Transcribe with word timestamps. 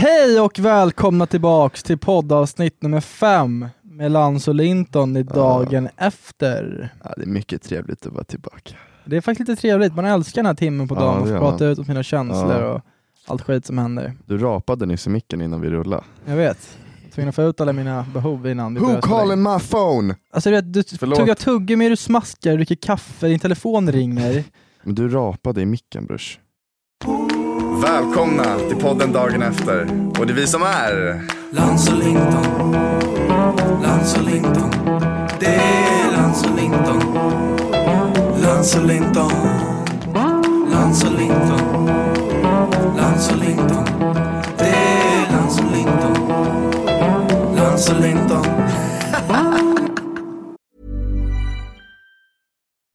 Hej 0.00 0.40
och 0.40 0.58
välkomna 0.58 1.26
tillbaks 1.26 1.82
till 1.82 1.98
poddavsnitt 1.98 2.82
nummer 2.82 3.00
fem 3.00 3.66
med 3.82 4.12
Lans 4.12 4.48
och 4.48 4.54
Linton 4.54 5.16
i 5.16 5.22
dagen 5.22 5.88
efter. 5.96 6.92
Ja, 7.04 7.14
det 7.16 7.22
är 7.22 7.26
mycket 7.26 7.62
trevligt 7.62 8.06
att 8.06 8.12
vara 8.12 8.24
tillbaka. 8.24 8.74
Det 9.04 9.16
är 9.16 9.20
faktiskt 9.20 9.48
lite 9.48 9.60
trevligt, 9.60 9.94
man 9.94 10.04
älskar 10.04 10.42
den 10.42 10.46
här 10.46 10.54
timmen 10.54 10.88
på 10.88 10.94
Ja, 10.94 11.00
dagen 11.00 11.14
det 11.16 11.20
och 11.22 11.26
få 11.28 11.32
gör 11.32 11.38
prata 11.40 11.64
man. 11.64 11.72
ut 11.72 11.78
om 11.78 11.84
sina 11.84 12.02
känslor 12.02 12.52
Ja. 12.60 12.66
och 12.74 12.80
allt 13.26 13.42
skit 13.42 13.66
som 13.66 13.78
händer. 13.78 14.12
Du 14.26 14.38
rapade 14.38 14.86
nyss 14.86 15.06
i 15.06 15.10
micken 15.10 15.40
innan 15.40 15.60
vi 15.60 15.68
rullade. 15.70 16.02
Jag 16.26 16.36
vet, 16.36 16.78
tvungen 17.14 17.28
att 17.28 17.34
få 17.34 17.42
ut 17.42 17.60
alla 17.60 17.72
mina 17.72 18.06
behov 18.14 18.46
innan 18.46 18.74
vi 18.74 18.80
Who 18.80 18.86
börjar 18.86 19.00
spela 19.02 19.14
in. 19.22 19.28
calling 19.28 19.42
my 19.42 19.58
phone? 19.60 20.14
Alltså 20.32 20.50
du, 20.50 20.56
vet, 20.56 20.72
du 20.72 20.82
Förlåt. 20.82 21.18
tuggar 21.18 21.34
tuggummi, 21.34 21.88
du 21.88 21.96
smaskar, 21.96 22.50
du 22.50 22.56
dricker 22.56 22.74
kaffe, 22.74 23.28
din 23.28 23.38
telefon 23.38 23.92
ringer. 23.92 24.44
Men 24.82 24.94
du 24.94 25.08
rapade 25.08 25.60
i 25.60 25.66
micken 25.66 26.06
brors. 26.06 26.38
Välkomna 27.82 28.58
till 28.68 28.76
podden 28.76 29.12
dagen 29.12 29.42
efter. 29.42 29.80
Och 30.18 30.26
det 30.26 30.32
är 30.32 30.34
vi 30.34 30.46
som 30.46 30.62
är... 30.62 31.22
Lans 31.50 31.88
och 31.88 31.98
Linton. 31.98 32.72
Lans 33.82 34.16
och 34.16 34.24
Linton. 34.24 34.70
Det 35.40 35.46
är 35.46 36.16
Lans 36.16 36.44
och 36.44 36.56
Linton. 36.56 37.00
Lans 38.42 38.76
och 38.76 38.86
Linton. 38.86 39.32
Lans 40.72 41.04
och 41.04 41.18
Linton. 41.18 41.86
Lans 42.96 43.30
och 43.30 43.38
Linton. 43.38 43.84
Det 44.58 44.64
är 44.64 45.32
Lans 45.32 45.58
och 45.58 45.72
Linton. 45.76 46.28
Lans 47.56 47.90
och 47.90 48.00
Linton. 48.00 48.46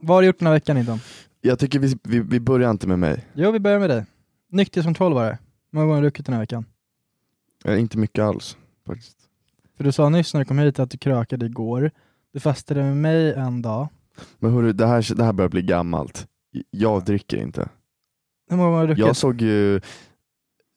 Vad 0.00 0.16
har 0.16 0.22
du 0.22 0.26
gjort 0.26 0.38
den 0.38 0.46
här 0.46 0.52
veckan 0.54 0.76
Linton? 0.76 0.98
Jag 1.40 1.58
tycker 1.58 1.78
vi, 1.78 1.96
vi, 2.02 2.20
vi 2.20 2.40
börjar 2.40 2.70
inte 2.70 2.86
med 2.88 2.98
mig. 2.98 3.24
Jo, 3.34 3.50
vi 3.50 3.58
börjar 3.60 3.78
med 3.78 3.90
dig. 3.90 4.04
Nykterhetskontroll 4.50 5.14
var 5.14 5.24
det. 5.24 5.30
Hur 5.30 5.76
många 5.76 5.84
gånger 5.86 5.94
har 5.94 6.02
du 6.02 6.06
druckit 6.08 6.26
den 6.26 6.32
här 6.32 6.40
veckan? 6.40 6.64
Eh, 7.64 7.80
inte 7.80 7.98
mycket 7.98 8.24
alls 8.24 8.56
faktiskt. 8.86 9.16
För 9.76 9.84
du 9.84 9.92
sa 9.92 10.08
nyss 10.08 10.34
när 10.34 10.38
du 10.40 10.44
kom 10.44 10.58
hit 10.58 10.78
att 10.78 10.90
du 10.90 10.98
krökade 10.98 11.46
igår. 11.46 11.90
Du 12.32 12.40
fastade 12.40 12.82
med 12.82 12.96
mig 12.96 13.32
en 13.34 13.62
dag. 13.62 13.88
Men 14.38 14.52
hörru, 14.52 14.72
det 14.72 14.86
här, 14.86 15.14
det 15.16 15.24
här 15.24 15.32
börjar 15.32 15.48
bli 15.48 15.62
gammalt. 15.62 16.26
Jag 16.70 17.04
dricker 17.04 17.36
inte. 17.36 17.68
Hur 18.50 18.56
många 18.56 18.68
gånger 18.68 18.78
har 18.80 18.86
du 18.86 18.94
druckit? 18.94 19.06
Jag 19.06 19.16
såg 19.16 19.40
ju, 19.40 19.80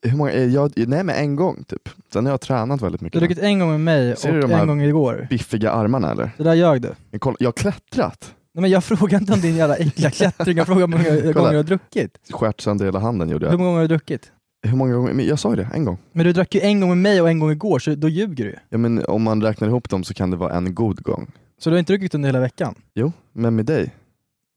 hur 0.07 0.17
många, 0.17 0.31
eh, 0.31 0.45
jag, 0.53 0.71
nej 0.87 1.03
men 1.03 1.09
en 1.15 1.35
gång 1.35 1.63
typ. 1.63 1.89
Sen 2.13 2.25
har 2.25 2.33
jag 2.33 2.41
tränat 2.41 2.81
väldigt 2.81 3.01
Du 3.01 3.05
mycket. 3.05 3.21
har 3.21 3.27
druckit 3.27 3.43
en 3.43 3.59
gång 3.59 3.69
med 3.69 3.79
mig 3.79 4.15
Ser 4.17 4.31
du 4.31 4.35
och 4.43 4.47
de 4.49 4.53
här- 4.53 4.61
en 4.61 4.67
gång 4.67 4.81
igår. 4.81 5.27
Biffiga 5.29 5.71
armarna 5.71 6.11
eller? 6.11 6.31
Det 6.37 6.43
där 6.43 6.53
ljög 6.53 6.81
du. 6.81 6.93
Men 7.11 7.19
kolla, 7.19 7.37
jag 7.39 7.47
har 7.47 7.53
klättrat. 7.53 8.35
Nej, 8.53 8.61
men 8.61 8.71
jag 8.71 8.83
frågar 8.83 9.19
inte 9.19 9.33
om 9.33 9.39
din 9.41 9.55
jävla 9.55 9.75
äckliga 9.75 10.11
klättring, 10.11 10.57
jag 10.57 10.67
frågar 10.67 10.81
hur 10.81 10.87
många 10.87 11.03
gånger 11.33 11.51
du 11.51 11.57
har 11.57 11.63
druckit. 11.63 12.17
Skärt 12.31 12.61
sönder 12.61 12.85
hela 12.85 12.99
handen 12.99 13.29
gjorde 13.29 13.45
Hur 13.45 13.53
jag. 13.53 13.57
många 13.59 13.67
gånger 13.69 13.81
har 13.81 13.87
du 13.87 13.95
druckit? 13.95 14.31
Hur 14.63 14.77
många 14.77 14.93
gånger? 14.93 15.13
Men 15.13 15.25
jag 15.25 15.39
sa 15.39 15.49
ju 15.49 15.55
det, 15.55 15.69
en 15.73 15.85
gång. 15.85 15.97
Men 16.11 16.25
du 16.25 16.33
drack 16.33 16.55
ju 16.55 16.61
en 16.61 16.79
gång 16.79 16.89
med 16.89 16.97
mig 16.97 17.21
och 17.21 17.29
en 17.29 17.39
gång 17.39 17.51
igår, 17.51 17.79
så 17.79 17.95
då 17.95 18.09
ljuger 18.09 18.45
du. 18.45 18.55
Ja, 18.69 18.77
men 18.77 19.05
om 19.05 19.23
man 19.23 19.41
räknar 19.41 19.67
ihop 19.67 19.89
dem 19.89 20.03
så 20.03 20.13
kan 20.13 20.31
det 20.31 20.37
vara 20.37 20.53
en 20.53 20.75
god 20.75 21.03
gång. 21.03 21.31
Så 21.59 21.69
du 21.69 21.73
har 21.73 21.79
inte 21.79 21.93
druckit 21.93 22.15
under 22.15 22.29
hela 22.29 22.39
veckan? 22.39 22.75
Jo, 22.95 23.11
men 23.33 23.55
med 23.55 23.65
dig. 23.65 23.95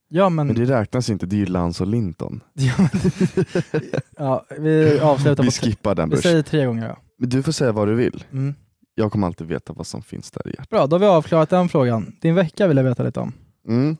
Ja 0.09 0.29
men... 0.29 0.47
Men 0.47 0.55
det 0.55 0.65
räknas 0.65 1.09
inte, 1.09 1.25
det 1.25 1.35
är 1.35 1.37
ju 1.37 1.45
Lans 1.45 1.81
och 1.81 1.87
Linton. 1.87 2.41
Ja, 2.53 2.75
men... 2.77 3.83
ja, 4.17 4.45
vi 4.59 4.99
avslutar 4.99 5.43
Vi 5.43 5.49
på... 5.49 5.51
skippar 5.51 5.95
den 5.95 6.09
Vi 6.09 6.17
säger 6.17 6.41
tre 6.41 6.65
gånger 6.65 6.87
då. 6.89 6.95
Men 7.19 7.29
du 7.29 7.43
får 7.43 7.51
säga 7.51 7.71
vad 7.71 7.87
du 7.87 7.95
vill. 7.95 8.23
Mm. 8.31 8.53
Jag 8.95 9.11
kommer 9.11 9.27
alltid 9.27 9.47
veta 9.47 9.73
vad 9.73 9.87
som 9.87 10.01
finns 10.01 10.31
där 10.31 10.47
i 10.47 10.49
hjärtat. 10.49 10.69
Bra, 10.69 10.87
då 10.87 10.95
har 10.95 10.99
vi 10.99 11.05
avklarat 11.05 11.49
den 11.49 11.69
frågan. 11.69 12.15
Din 12.21 12.35
vecka 12.35 12.67
vill 12.67 12.77
jag 12.77 12.83
veta 12.83 13.03
lite 13.03 13.19
om. 13.19 13.33
Mm. 13.67 13.97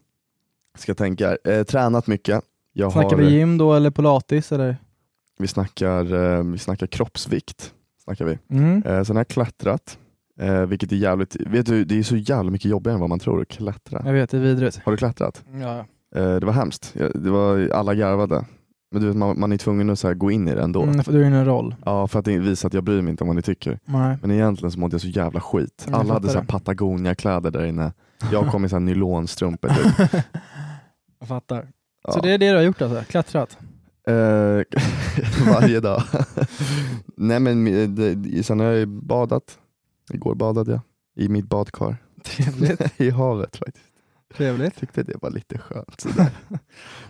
Ska 0.77 0.93
tänka 0.93 1.27
här. 1.27 1.37
Eh, 1.43 1.63
tränat 1.63 2.07
mycket. 2.07 2.43
Jag 2.73 2.91
Snackar 2.91 3.09
har, 3.09 3.17
vi 3.17 3.29
gym 3.29 3.57
då 3.57 3.73
eller 3.73 3.91
pilates 3.91 4.51
eller? 4.51 4.77
vi, 5.37 5.47
snackar, 5.47 6.13
eh, 6.13 6.43
vi 6.43 6.57
snackar 6.57 6.87
kroppsvikt. 6.87 7.73
Snackar 8.03 8.25
vi. 8.25 8.39
Mm. 8.49 8.83
Eh, 8.85 9.03
sen 9.03 9.15
har 9.15 9.19
jag 9.19 9.27
klättrat. 9.27 9.97
Eh, 10.39 10.61
vilket 10.61 10.91
är 10.91 10.95
jävligt, 10.95 11.35
vet 11.35 11.65
du, 11.65 11.85
det 11.85 11.99
är 11.99 12.03
så 12.03 12.15
jävla 12.15 12.51
mycket 12.51 12.71
jobbigare 12.71 12.93
än 12.93 12.99
vad 12.99 13.09
man 13.09 13.19
tror 13.19 13.41
att 13.41 13.47
klättra. 13.47 14.01
Jag 14.05 14.13
vet, 14.13 14.29
det 14.29 14.37
är 14.37 14.41
vidrigt. 14.41 14.79
Har 14.85 14.91
du 14.91 14.97
klättrat? 14.97 15.43
Ja. 15.61 15.85
Eh, 16.15 16.35
det 16.35 16.45
var 16.45 16.53
hemskt. 16.53 16.93
Det 17.15 17.29
var, 17.29 17.69
alla 17.69 17.95
garvade. 17.95 18.45
Men 18.91 19.01
du 19.01 19.07
vet, 19.07 19.17
man, 19.17 19.39
man 19.39 19.51
är 19.51 19.57
tvungen 19.57 19.89
att 19.89 19.99
så 19.99 20.13
gå 20.13 20.31
in 20.31 20.47
i 20.47 20.55
det 20.55 20.61
ändå. 20.61 20.83
Mm, 20.83 21.03
för 21.03 21.11
du 21.11 21.21
är 21.21 21.27
in 21.27 21.33
en 21.33 21.45
roll. 21.45 21.75
Ja, 21.85 22.07
för 22.07 22.19
att 22.19 22.27
visa 22.27 22.67
att 22.67 22.73
jag 22.73 22.83
bryr 22.83 23.01
mig 23.01 23.11
inte 23.11 23.23
om 23.23 23.27
vad 23.27 23.35
ni 23.35 23.41
tycker. 23.41 23.79
Nej. 23.85 24.17
Men 24.21 24.31
egentligen 24.31 24.71
så 24.71 24.79
mådde 24.79 24.93
jag 24.93 25.01
så 25.01 25.07
jävla 25.07 25.39
skit. 25.39 25.85
Jag 25.87 25.95
Alla 25.95 26.13
hade 26.13 26.29
så 26.29 26.37
här. 26.39 26.45
Patagonia-kläder 26.45 27.51
där 27.51 27.65
inne. 27.65 27.93
Jag 28.31 28.47
kom 28.47 28.65
i 28.65 28.69
så 28.69 28.75
här 28.75 28.81
nylonstrumpor 28.81 29.69
typ. 29.69 30.09
jag 31.19 31.27
fattar. 31.27 31.67
Ja. 32.03 32.11
Så 32.11 32.19
det 32.19 32.31
är 32.31 32.37
det 32.37 32.49
du 32.49 32.55
har 32.55 32.63
gjort 32.63 32.81
alltså? 32.81 33.03
Klättrat? 33.11 33.57
Eh, 34.07 34.61
varje 35.53 35.79
dag. 35.79 36.03
Nej 37.17 37.39
men 37.39 37.67
eh, 37.67 37.89
det, 37.89 38.43
sen 38.43 38.59
har 38.59 38.67
jag 38.67 38.77
ju 38.77 38.85
badat. 38.85 39.59
Igår 40.13 40.35
badade 40.35 40.71
jag 40.71 40.81
i 41.15 41.29
mitt 41.29 41.45
badkar. 41.45 41.97
Trevligt. 42.23 42.99
I 43.01 43.09
havet 43.09 43.55
faktiskt. 43.55 43.85
Trevligt. 44.35 44.75
Tyckte 44.75 45.03
det 45.03 45.21
var 45.21 45.31
lite 45.31 45.57
skönt. 45.57 46.01
Sådär. 46.01 46.29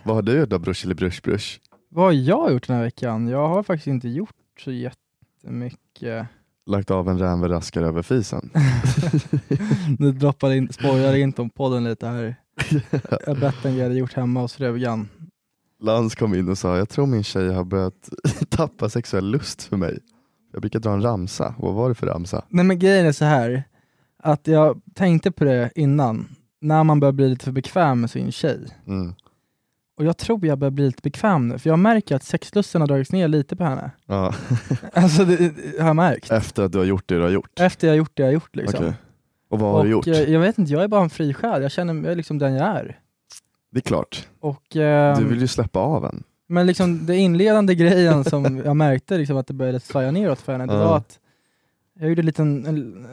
Vad 0.02 0.14
har 0.14 0.22
du 0.22 0.38
gjort 0.38 0.48
då 0.48 0.58
brush 0.58 0.84
eller 0.84 0.94
brush 0.94 1.22
brush? 1.22 1.60
Vad 1.88 2.04
har 2.04 2.12
jag 2.12 2.52
gjort 2.52 2.66
den 2.66 2.76
här 2.76 2.84
veckan? 2.84 3.28
Jag 3.28 3.48
har 3.48 3.62
faktiskt 3.62 3.86
inte 3.86 4.08
gjort 4.08 4.34
så 4.60 4.72
jättemycket. 4.72 6.26
Lagt 6.66 6.90
av 6.90 7.08
en 7.08 7.18
rävraskare 7.18 7.86
över 7.86 8.02
fisen. 8.02 8.50
nu 9.98 10.12
droppar 10.12 10.52
in, 10.52 10.72
spoilar 10.72 11.14
inte 11.14 11.42
om 11.42 11.50
podden 11.50 11.84
lite 11.84 12.06
här. 12.06 12.36
Jag 13.26 13.38
bett 13.38 13.64
en 13.64 13.70
grej 13.70 13.78
jag 13.78 13.84
hade 13.84 13.98
gjort 13.98 14.14
hemma 14.14 14.40
hos 14.40 14.54
frugan. 14.54 15.08
Lans 15.82 16.14
kom 16.14 16.34
in 16.34 16.48
och 16.48 16.58
sa, 16.58 16.76
jag 16.76 16.88
tror 16.88 17.06
min 17.06 17.24
tjej 17.24 17.54
har 17.54 17.64
börjat 17.64 18.08
tappa 18.48 18.88
sexuell 18.88 19.30
lust 19.30 19.62
för 19.62 19.76
mig. 19.76 19.98
Jag 20.52 20.60
brukar 20.60 20.78
dra 20.78 20.92
en 20.92 21.02
ramsa. 21.02 21.54
Vad 21.58 21.74
var 21.74 21.88
det 21.88 21.94
för 21.94 22.06
ramsa? 22.06 22.44
Nej 22.48 22.64
men 22.64 22.78
grejen 22.78 23.06
är 23.06 23.12
så 23.12 23.24
här 23.24 23.64
att 24.22 24.46
jag 24.46 24.80
tänkte 24.94 25.30
på 25.30 25.44
det 25.44 25.70
innan, 25.74 26.28
när 26.60 26.84
man 26.84 27.00
börjar 27.00 27.12
bli 27.12 27.28
lite 27.28 27.44
för 27.44 27.52
bekväm 27.52 28.00
med 28.00 28.10
sin 28.10 28.32
tjej. 28.32 28.66
Mm. 28.86 29.14
Och 29.96 30.04
jag 30.04 30.16
tror 30.16 30.46
jag 30.46 30.58
börjar 30.58 30.70
bli 30.70 30.86
lite 30.86 31.02
bekväm 31.02 31.48
nu, 31.48 31.58
för 31.58 31.70
jag 31.70 31.78
märker 31.78 32.16
att 32.16 32.22
sexlusten 32.22 32.80
har 32.80 32.88
dragits 32.88 33.12
ner 33.12 33.28
lite 33.28 33.56
på 33.56 33.64
henne. 33.64 33.90
Ja. 34.06 34.34
Alltså 34.92 35.24
det, 35.24 35.36
det 35.36 35.80
har 35.80 35.86
jag 35.86 35.96
märkt. 35.96 36.30
Efter 36.32 36.62
att 36.62 36.72
du 36.72 36.78
har 36.78 36.84
gjort 36.84 37.02
det 37.08 37.14
du 37.14 37.22
har 37.22 37.30
gjort? 37.30 37.60
Efter 37.60 37.86
jag 37.86 37.92
har 37.92 37.98
gjort 37.98 38.10
det 38.14 38.22
jag 38.22 38.26
har 38.28 38.32
gjort 38.32 38.56
liksom. 38.56 38.78
Okej. 38.84 38.94
Och 39.48 39.58
vad 39.58 39.70
har 39.72 39.78
och 39.78 39.84
du 39.84 39.90
gjort? 39.90 40.06
eh, 40.06 40.20
jag 40.32 40.40
vet 40.40 40.58
inte, 40.58 40.72
jag 40.72 40.82
är 40.84 40.88
bara 40.88 41.02
en 41.02 41.10
fri 41.10 41.34
själ. 41.34 41.62
Jag 41.62 41.70
känner 41.70 41.92
mig 41.94 42.14
liksom 42.16 42.38
den 42.38 42.54
jag 42.54 42.66
är. 42.68 42.98
Det 43.70 43.78
är 43.78 43.82
klart. 43.82 44.28
Och, 44.40 44.76
ehm, 44.76 45.18
Du 45.18 45.24
vill 45.28 45.40
ju 45.40 45.46
släppa 45.48 45.78
av 45.80 46.04
en. 46.04 46.22
Men 46.48 46.66
liksom 46.66 47.06
det 47.06 47.16
inledande 47.16 47.74
grejen 47.84 48.24
som 48.24 48.62
jag 48.64 48.76
märkte 48.76 49.18
liksom 49.18 49.36
att 49.36 49.46
det 49.46 49.54
började 49.54 49.80
svaja 49.80 50.10
neråt 50.10 50.40
för 50.40 50.52
henne, 50.52 50.66
det 50.66 50.72
Ja. 50.78 50.88
var 50.88 50.96
att 50.96 51.18
jag 52.00 52.08
gjorde 52.08 52.20
en 52.22 52.26
liten 52.26 52.66
en, 52.66 53.06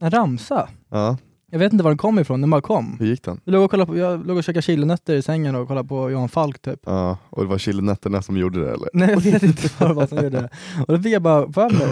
en 0.00 0.10
ramsa. 0.10 0.68
Ja. 0.88 1.16
Jag 1.56 1.58
vet 1.60 1.72
inte 1.72 1.84
var 1.84 1.90
den 1.90 1.98
kom 1.98 2.18
ifrån, 2.18 2.40
den 2.40 2.50
bara 2.50 2.60
kom. 2.60 2.96
Hur 3.00 3.06
gick 3.06 3.22
den? 3.24 3.40
Jag 3.44 3.52
låg 3.52 3.64
och, 3.64 3.70
kollade 3.70 3.92
på, 3.92 3.98
jag 3.98 4.26
låg 4.26 4.36
och 4.36 4.44
käkade 4.44 4.62
chilinötter 4.62 5.14
i 5.14 5.22
sängen 5.22 5.54
och 5.54 5.68
kollade 5.68 5.88
på 5.88 6.10
Johan 6.10 6.28
Falk 6.28 6.58
typ. 6.62 6.80
Ja, 6.86 7.18
och 7.30 7.42
det 7.42 7.48
var 7.48 7.58
chilinötterna 7.58 8.22
som 8.22 8.36
gjorde 8.36 8.60
det 8.64 8.70
eller? 8.72 8.88
Nej 8.92 9.10
jag 9.10 9.20
vet 9.20 9.42
inte 9.42 9.68
vad 9.78 9.90
det 9.90 9.94
var 9.94 10.06
som 10.06 10.16
gjorde 10.18 10.30
det. 10.40 10.48
Och 10.86 10.96
då 10.96 11.02
fick 11.02 11.12
jag 11.12 11.22
bara 11.22 11.52
för 11.52 11.70
mig, 11.70 11.86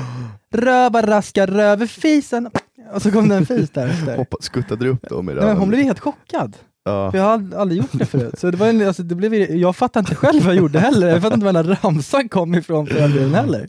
röva 0.55 1.03
raska 1.07 1.47
röverfisen. 1.47 2.51
Och 2.95 3.03
så 3.03 3.11
kom 3.13 3.29
det 3.29 3.35
en 3.37 3.47
fis 3.47 3.71
där. 3.71 4.17
Hoppa, 4.17 4.37
skuttade 4.41 4.85
du 4.85 4.91
upp 4.91 5.09
dem 5.09 5.25
i 5.31 5.33
Nej, 5.33 5.35
men 5.35 5.45
röven? 5.45 5.57
hon 5.59 5.69
blev 5.69 5.81
helt 5.83 6.01
chockad. 6.01 6.57
Ja. 6.85 7.11
För 7.11 7.19
jag 7.19 7.25
har 7.25 7.39
ald- 7.39 7.57
aldrig 7.57 7.81
gjort 7.81 7.91
det 7.93 8.07
förut. 8.07 8.39
Så 8.39 8.51
det 8.51 8.57
var 8.57 8.67
en, 8.69 8.87
alltså, 8.87 9.03
det 9.03 9.15
blev, 9.15 9.35
jag 9.35 9.77
fattar 9.77 10.01
inte 10.01 10.15
själv 10.15 10.43
vad 10.45 10.55
jag 10.55 10.59
gjorde 10.63 10.79
heller. 10.81 11.09
Jag 11.09 11.23
fattar 11.23 11.35
inte 11.37 11.47
var 11.47 11.53
den 11.53 11.77
ramsan 11.83 12.29
kom 12.29 12.55
ifrån 12.55 12.87
för 12.87 13.09
den 13.09 13.35
heller. 13.35 13.69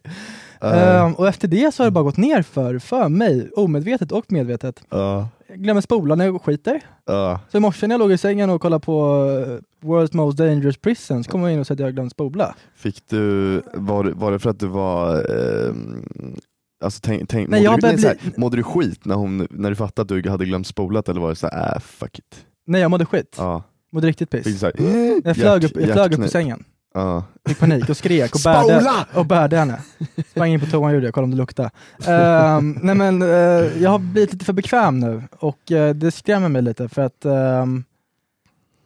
Eh, 0.74 1.06
Ehm, 1.06 1.14
och 1.14 1.28
efter 1.28 1.48
det 1.48 1.74
så 1.74 1.84
har 1.84 1.88
det 1.88 1.92
bara 1.92 2.04
gått 2.04 2.18
ner 2.18 2.42
för, 2.42 2.80
för 2.80 3.10
mig, 3.10 3.50
omedvetet 3.56 4.12
och 4.12 4.32
medvetet. 4.32 4.84
Ja. 4.90 5.28
Jag 5.48 5.58
glömmer 5.58 5.82
spola 5.82 6.16
när 6.16 6.26
jag 6.26 6.42
skiter. 6.42 6.82
Ja. 7.06 7.40
Så 7.52 7.58
i 7.58 7.60
morse 7.60 7.88
när 7.88 7.94
jag 7.94 8.00
låg 8.00 8.12
i 8.12 8.18
sängen 8.18 8.50
och 8.50 8.62
kollade 8.62 8.86
på 8.86 9.26
eh, 9.84 9.86
World's 9.88 10.16
Most 10.16 10.38
Dangerous 10.38 10.78
Prison 10.78 11.24
så 11.24 11.32
kom 11.32 11.42
jag 11.42 11.54
in 11.54 11.60
och 11.60 11.68
sa 11.68 11.74
att 11.74 11.80
jag 11.80 11.94
glömt 11.94 12.12
spola. 12.12 12.56
Fick 12.76 13.10
du, 13.10 13.62
var, 13.74 14.04
var 14.06 14.32
det 14.32 14.40
för 14.40 14.50
att 14.50 14.60
du 14.60 14.68
var 14.68 15.16
ehm, 15.32 16.06
Alltså 16.84 17.00
tänk, 17.04 17.30
tänk, 17.30 17.50
Nej, 17.50 17.68
mådde, 17.68 17.82
du, 17.82 17.88
nej, 17.88 17.98
såhär, 17.98 18.18
mådde 18.38 18.58
du 18.58 18.64
skit 18.64 19.06
när, 19.06 19.16
hon, 19.16 19.48
när 19.50 19.70
du 19.70 19.76
fattade 19.76 20.16
att 20.18 20.24
du 20.24 20.30
hade 20.30 20.46
glömt 20.46 20.68
spolat 20.68 21.10
eller 21.10 21.22
var 21.22 21.30
det 21.30 21.36
såhär, 21.36 21.76
äh 21.76 21.80
fuck 21.80 22.20
it? 22.20 22.46
Nej 22.68 22.82
jag 22.82 22.92
mådde 22.92 23.06
skit. 23.06 23.36
Ja. 23.38 23.64
Mådde 23.92 24.08
riktigt 24.08 24.30
piss. 24.30 24.60
Såhär, 24.60 24.74
Jag 25.28 25.36
flög 25.36 25.64
upp, 25.64 25.72
jag 25.76 25.94
flög 25.94 26.14
upp 26.14 26.26
i 26.26 26.30
sängen. 26.30 26.64
Ja. 26.96 27.24
Fick 27.48 27.60
panik 27.60 27.90
och 27.90 27.98
skrek 27.98 28.36
och 28.36 28.42
bärde, 28.44 29.06
och 29.14 29.26
bärde 29.26 29.58
henne. 29.58 29.82
Sprang 30.32 30.50
in 30.54 30.60
på 30.60 30.66
toan 30.66 30.94
gjorde 30.94 31.06
det, 31.06 31.12
kollade 31.12 31.26
om 31.26 31.32
det 31.32 31.38
luktade. 31.38 31.72
Ehm, 32.08 32.72
nej 32.82 32.96
men, 32.96 33.22
eh, 33.22 33.28
jag 33.82 33.90
har 33.90 34.00
blivit 34.00 34.34
lite 34.34 34.46
för 34.46 34.54
bekväm 34.54 35.00
nu 35.00 35.24
och 35.40 35.72
eh, 35.72 35.96
det 35.96 36.12
skrämmer 36.12 36.50
mig 36.50 36.62
lite 36.62 36.90
för 36.90 37.02
att 37.02 37.26
ehm, 37.26 37.84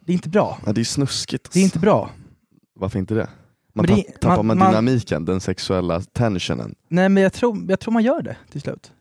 det 0.06 0.12
är 0.12 0.14
inte 0.14 0.30
bra. 0.30 0.58
ja, 0.66 0.74
det 0.74 0.82
är 0.82 0.86
snuskigt. 0.86 1.52
Det 1.54 1.60
är 1.60 1.64
inte 1.64 1.80
bra. 1.80 2.10
Varför 2.80 3.00
inte 3.00 3.14
det? 3.14 3.28
Man 3.74 3.86
Men 3.86 3.96
det- 3.96 4.04
tapp, 4.04 4.20
tappar 4.22 4.36
man- 4.36 4.46
man, 4.46 4.58
man- 4.58 4.70
dynamiken, 4.70 5.26
den 5.26 5.40
sexuella 5.42 6.02
tensionen. 6.02 6.76
Nej 6.88 7.10
men 7.10 7.24
jag 7.24 7.34
tror, 7.34 7.66
jag 7.70 7.80
tror 7.80 7.92
man 7.94 8.04
gör 8.04 8.22
det 8.22 8.38
till 8.52 8.62
slut. 8.62 8.92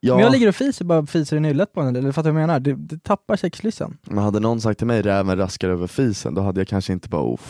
Ja, 0.00 0.14
Om 0.14 0.20
jag 0.20 0.32
ligger 0.32 0.48
och 0.48 0.54
fiser 0.54 0.84
bara 0.84 1.06
fiser 1.06 1.36
i 1.36 1.40
nyllet 1.40 1.72
på 1.72 1.82
henne, 1.82 1.98
eller 1.98 2.12
fattar 2.12 2.30
du 2.30 2.32
vad 2.34 2.42
jag 2.42 2.46
menar? 2.46 2.60
Det, 2.60 2.74
det 2.74 3.02
tappar 3.02 3.36
sexlysten. 3.36 3.96
men 4.02 4.24
hade 4.24 4.40
någon 4.40 4.60
sagt 4.60 4.78
till 4.78 4.86
mig 4.86 5.02
räven 5.02 5.38
raskar 5.38 5.68
över 5.68 5.86
fisen, 5.86 6.34
då 6.34 6.42
hade 6.42 6.60
jag 6.60 6.68
kanske 6.68 6.92
inte 6.92 7.08
bara 7.08 7.22
oh. 7.22 7.40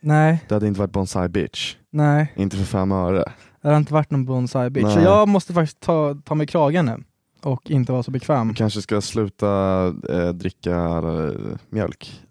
Nej, 0.00 0.44
Det 0.48 0.54
hade 0.54 0.66
inte 0.66 0.80
varit 0.80 0.92
bonsai 0.92 1.28
bitch. 1.28 1.76
nej. 1.90 2.32
Inte 2.36 2.56
för 2.56 2.64
fem 2.64 2.92
öre. 2.92 3.24
Det 3.62 3.68
har 3.68 3.76
inte 3.76 3.92
varit 3.92 4.10
någon 4.10 4.24
bonsai 4.24 4.70
bitch. 4.70 4.84
Så 4.88 4.94
Nej. 4.94 5.04
jag 5.04 5.28
måste 5.28 5.52
faktiskt 5.52 5.80
ta, 5.80 6.14
ta 6.24 6.34
mig 6.34 6.46
kragen 6.46 6.86
nu 6.86 7.04
och 7.42 7.70
inte 7.70 7.92
vara 7.92 8.02
så 8.02 8.10
bekväm. 8.10 8.48
Du 8.48 8.54
kanske 8.54 8.82
ska 8.82 9.00
sluta 9.00 9.86
eh, 10.08 10.28
dricka 10.28 10.74
eh, 10.76 11.30
mjölk. 11.70 12.20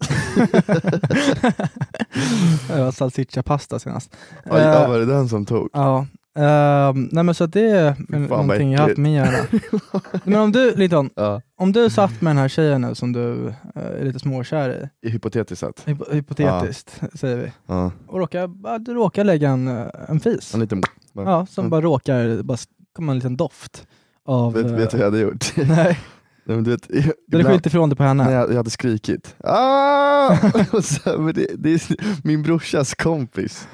jag 2.68 2.84
var 2.84 2.90
salsiccia-pasta 2.92 3.78
senast. 3.78 4.16
Ja, 4.44 4.58
Eh, 4.58 4.64
ja, 4.64 4.88
var 4.88 4.98
det 4.98 5.06
den 5.06 5.28
som 5.28 5.46
tog? 5.46 5.68
Ja, 5.72 6.06
ehm, 6.40 7.08
nej 7.12 7.24
men 7.24 7.34
så 7.34 7.44
att 7.44 7.52
det 7.52 7.70
är 7.70 7.94
vad 8.08 8.30
någonting 8.30 8.72
jag 8.72 8.80
har 8.80 8.88
haft 8.88 8.98
med 8.98 9.12
hjärna. 9.14 9.38
Men 10.24 10.40
om 10.40 10.52
du, 10.52 10.74
Linton, 10.74 11.10
Ja, 11.16 11.42
om 11.56 11.72
du 11.72 11.90
satt 11.90 12.20
med 12.20 12.30
den 12.30 12.38
här 12.38 12.48
tjejen 12.48 12.80
nu 12.80 12.94
som 12.94 13.12
du 13.12 13.46
eh, 13.48 13.82
är 14.00 14.04
lite 14.04 14.18
småkär 14.18 14.90
i, 15.02 15.08
hypotetiskt 15.10 15.60
sett. 15.60 15.86
hypo- 15.86 16.12
hypotetiskt 16.14 17.00
säger 17.14 17.36
vi, 17.36 17.52
Ja. 17.66 17.92
och 18.06 18.18
råkar, 18.18 18.78
du 18.78 18.94
råkar 18.94 19.24
lägga 19.24 19.50
en, 19.50 19.68
eh, 19.68 19.86
en 20.08 20.20
fis, 20.20 20.54
En 20.54 20.60
liten... 20.60 20.82
ja, 21.12 21.46
som 21.46 21.62
Mm. 21.62 21.70
bara 21.70 21.80
råkar, 21.80 22.42
bara 22.42 22.58
kommer 22.96 23.12
en 23.12 23.18
liten 23.18 23.36
doft 23.36 23.86
av... 24.26 24.52
Vet, 24.54 24.66
eh, 24.66 24.72
vet 24.72 24.90
du 24.90 24.96
vad 24.96 25.06
jag 25.06 25.10
hade 25.10 25.22
gjort? 25.22 25.52
Nej, 25.56 25.66
Nej, 26.44 26.56
men 26.56 26.64
du 26.64 26.70
vet, 26.70 26.88
du 26.88 26.94
hade 27.00 27.10
ibland- 27.28 27.46
skyllt 27.48 27.66
ifrån 27.66 27.90
det 27.90 27.96
på 27.96 28.02
henne. 28.02 28.24
Nej, 28.24 28.32
jag, 28.34 28.50
jag 28.50 28.56
hade 28.56 28.70
skrikit. 28.70 29.34
Ah! 29.44 30.36
Och 30.72 30.84
så, 30.84 31.18
men 31.18 31.34
det, 31.34 31.46
det 31.58 31.70
är 31.72 31.80
min 32.26 32.42
brorsas 32.42 32.94
kompis, 32.94 33.68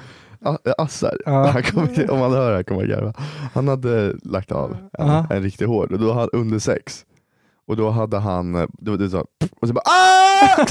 Assar, 0.77 1.17
Ja. 1.25 1.47
han 1.53 1.63
kommer, 1.63 2.11
om 2.11 2.19
han 2.19 2.31
hör 2.31 2.49
det 2.49 2.55
här 2.55 2.63
kommer 2.63 2.81
han 2.81 2.89
garva. 2.89 3.13
Han 3.53 3.67
hade 3.67 4.13
lagt 4.23 4.51
av 4.51 4.71
en, 4.71 5.07
Ja. 5.07 5.27
en 5.29 5.43
riktig 5.43 5.65
hård, 5.65 5.91
och 5.91 5.99
då 5.99 6.13
hade, 6.13 6.29
under 6.37 6.59
sex. 6.59 7.05
Och 7.67 7.77
då 7.77 7.89
hade 7.89 8.17
han, 8.17 8.55
eh, 8.55 8.67
det 8.79 8.91
var 8.91 9.07
så, 9.09 9.17
och 9.61 9.67
så 9.67 9.73
bara 9.73 9.83
ah! 9.85 10.57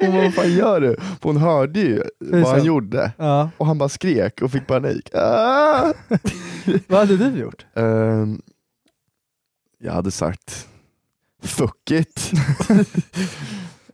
Och 0.00 0.14
vad 0.14 0.34
fan 0.34 0.52
gör 0.52 0.80
du? 0.80 0.96
För 0.96 1.28
hon 1.28 1.36
hörde 1.36 1.80
ju 1.80 2.02
vad 2.18 2.46
han 2.46 2.64
gjorde. 2.64 3.12
Ja. 3.16 3.50
Och 3.56 3.66
han 3.66 3.78
bara 3.78 3.88
skrek 3.88 4.42
och 4.42 4.50
fick 4.52 4.66
panik. 4.66 5.14
Ah! 5.14 5.92
Vad 6.86 6.98
hade 7.00 7.16
du 7.16 7.38
gjort? 7.38 7.66
Ehm, 7.74 8.42
jag 9.78 9.92
hade 9.92 10.10
sagt 10.10 10.68
fuck 11.42 11.90
it. 11.90 12.30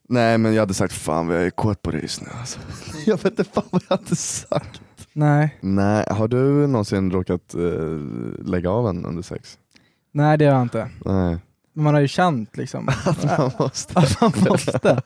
Nej 0.09 0.39
men 0.39 0.55
jag 0.55 0.63
hade 0.63 0.75
sagt 0.75 0.93
fan 0.95 1.29
jag 1.29 1.43
är 1.47 1.51
kåt 1.51 1.83
på 1.83 1.91
dig 1.91 2.01
just 2.03 2.21
nu 2.23 2.29
alltså. 2.41 2.59
Jag 3.07 3.17
vet 3.17 3.25
inte 3.39 3.45
fan 3.45 3.65
vad 3.71 3.83
jag 3.89 3.97
hade 3.97 4.17
sagt. 4.17 4.81
Nej, 5.13 5.59
Nej, 5.61 6.07
har 6.11 6.29
du 6.29 6.67
någonsin 6.67 7.11
råkat 7.11 7.55
eh, 7.55 7.61
lägga 8.47 8.71
av 8.71 8.89
en 8.89 9.05
under 9.07 9.23
sex? 9.23 9.59
nej 10.13 10.39
det 10.39 10.45
har 10.45 10.53
jag 10.53 10.63
inte. 10.63 10.91
Nej. 11.05 11.39
Men 11.73 11.85
man 11.85 11.95
har 11.95 12.01
ju 12.01 12.09
känt 12.09 12.57
liksom 12.57 12.85
Man 13.39 13.51
måste. 13.59 13.99
att 13.99 14.21
man 14.21 14.33
måste. 14.49 15.03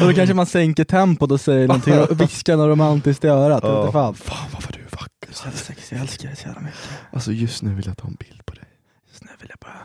Och 0.00 0.06
då 0.06 0.12
kanske 0.14 0.34
man 0.34 0.46
sänker 0.46 0.84
tempot 0.84 1.30
och 1.32 1.40
säger 1.40 1.68
någonting 1.68 1.98
och 1.98 2.20
viskar 2.20 2.56
något 2.56 2.68
romantiskt 2.68 3.24
i 3.24 3.28
örat. 3.28 3.60
Ja. 3.62 3.80
Inte 3.80 3.92
fan. 3.92 4.14
Fan 4.14 4.48
vad 4.52 4.62
var 4.62 4.72
du 4.72 4.82
vacker. 4.90 5.32
Så 5.32 5.44
jävla 5.46 5.58
sexig, 5.58 5.96
jag 5.96 6.00
älskar 6.02 6.28
dig 6.28 6.36
så 6.36 6.46
jävla 6.46 6.60
mycket. 6.60 6.78
Alltså 7.12 7.32
just 7.32 7.62
nu 7.62 7.74
vill 7.74 7.86
jag 7.86 7.96
ta 7.96 8.06
en 8.08 8.14
bild 8.14 8.46
på 8.46 8.54
dig. 8.54 8.64
Just 9.08 9.24
nu 9.24 9.30
vill 9.40 9.48
jag 9.50 9.58
bara... 9.60 9.78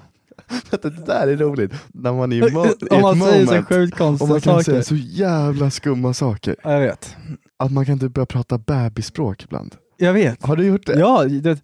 Det 0.69 1.05
där 1.05 1.27
är 1.27 1.37
roligt. 1.37 1.71
När 1.93 2.13
man 2.13 2.31
är 2.31 2.35
i, 2.37 2.41
mo- 2.41 2.85
i 2.91 2.95
Om 2.95 3.01
man 3.01 3.17
ett 3.17 3.23
säger 3.23 3.45
så 3.45 3.51
moment 3.51 3.67
sjukt 3.67 3.93
och 3.93 3.97
konstiga 3.97 4.29
man 4.29 4.41
kan 4.41 4.53
saker. 4.53 4.63
säga 4.63 4.83
så 4.83 4.95
jävla 4.95 5.69
skumma 5.69 6.13
saker. 6.13 6.55
Ja, 6.63 6.71
jag 6.71 6.79
vet. 6.81 7.15
Att 7.57 7.71
man 7.71 7.85
kan 7.85 7.99
typ 7.99 8.13
börja 8.13 8.25
prata 8.25 8.57
bebisspråk 8.57 9.43
ibland. 9.43 9.75
Jag 9.97 10.13
vet. 10.13 10.45
Har 10.45 10.55
du 10.55 10.65
gjort 10.65 10.85
det? 10.87 10.99
Ja, 10.99 11.23
det, 11.23 11.59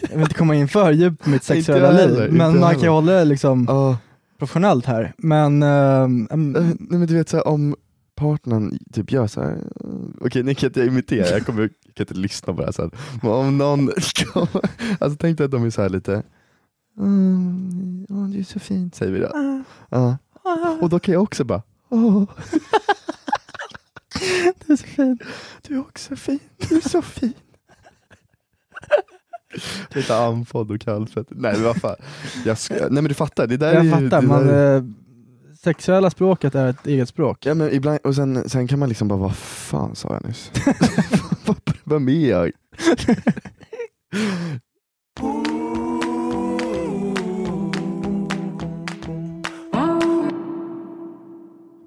jag 0.00 0.08
vill 0.10 0.20
inte 0.20 0.34
komma 0.34 0.54
in 0.54 0.68
för 0.68 0.90
djupt 0.92 1.24
på 1.24 1.30
mitt 1.30 1.34
Inte 1.50 1.64
sexuella 1.64 1.86
jag 1.86 1.94
liv, 1.94 2.00
heller, 2.18 2.28
men 2.30 2.46
inte 2.46 2.60
man 2.60 2.70
jag 2.70 2.72
kan 2.72 2.82
ju 2.82 2.88
hålla 2.88 3.12
det 3.12 3.24
liksom 3.24 3.64
Ja. 3.68 3.96
professionellt 4.38 4.86
här. 4.86 5.12
Men... 5.18 5.62
ehm, 5.62 6.28
Eh, 6.30 6.36
Nej 6.36 6.98
men 6.98 7.06
du 7.06 7.14
vet 7.14 7.28
så 7.28 7.36
här, 7.36 7.48
om 7.48 7.76
partnern 8.16 8.78
typ 8.92 9.12
gör 9.12 9.26
så 9.26 9.40
här. 9.42 9.50
eh, 9.50 9.90
okej 10.20 10.42
nu 10.42 10.54
kan 10.54 10.66
inte 10.68 10.80
jag 10.80 10.86
imitera, 10.88 11.26
jag 11.28 11.46
kommer 11.46 11.60
jag 11.62 11.70
kan 11.94 12.04
inte 12.04 12.14
lyssna 12.14 12.52
på 12.54 12.60
det 12.60 12.66
här 12.66 12.72
sen. 12.72 12.90
Men 13.22 13.30
om 13.32 13.58
någon, 13.58 13.90
alltså 14.98 15.16
tänk 15.20 15.38
dig 15.38 15.44
att 15.44 15.50
de 15.50 15.64
är 15.64 15.70
så 15.70 15.82
här 15.82 15.88
lite, 15.88 16.22
mm, 16.98 18.06
åh, 18.08 18.28
det 18.28 18.38
är 18.38 18.42
så 18.44 18.58
fint 18.60 18.94
säger 18.94 19.12
vi 19.12 19.18
då. 19.18 19.64
Ja. 19.90 20.16
Och 20.80 20.88
då 20.88 20.98
kan 20.98 21.14
jag 21.14 21.22
också 21.22 21.44
bara, 21.44 21.62
åh, 21.88 22.24
det 24.66 24.72
är 24.72 24.76
så 24.76 24.86
fint. 24.86 25.22
du 25.62 25.74
är 25.74 25.80
också 25.80 26.16
fin, 26.16 26.38
du 26.68 26.76
är 26.76 26.88
så 26.88 27.02
fin. 27.02 27.32
Lite 29.94 30.16
andfådd 30.16 30.70
och 30.70 30.80
kallsvettig. 30.80 31.36
Nej 31.40 31.52
men 31.52 31.62
vad 31.62 31.76
fan. 31.76 31.96
Jag 32.44 32.58
ska, 32.58 32.74
nej 32.74 32.90
men 32.90 33.04
du 33.04 33.14
fattar, 33.14 33.46
det 33.46 33.56
där 33.56 33.68
är 33.68 33.74
Jag 33.74 33.84
ju, 33.84 33.90
fattar, 33.90 34.20
det 34.20 34.26
man, 34.28 34.46
där 34.46 34.76
är, 34.76 34.92
sexuella 35.62 36.10
språket 36.10 36.54
är 36.54 36.66
ett 36.66 36.86
eget 36.86 37.08
språk. 37.08 37.46
Ja 37.46 37.54
men 37.54 37.72
ibland, 37.72 37.98
och 38.04 38.14
sen, 38.14 38.48
sen 38.48 38.68
kan 38.68 38.78
man 38.78 38.88
liksom 38.88 39.08
bara, 39.08 39.18
vad 39.18 39.36
fan 39.36 39.94
sa 39.94 40.12
jag 40.12 40.24
nyss? 40.28 40.50
Vem 41.84 42.08
är 42.08 42.30
jag? 42.30 42.52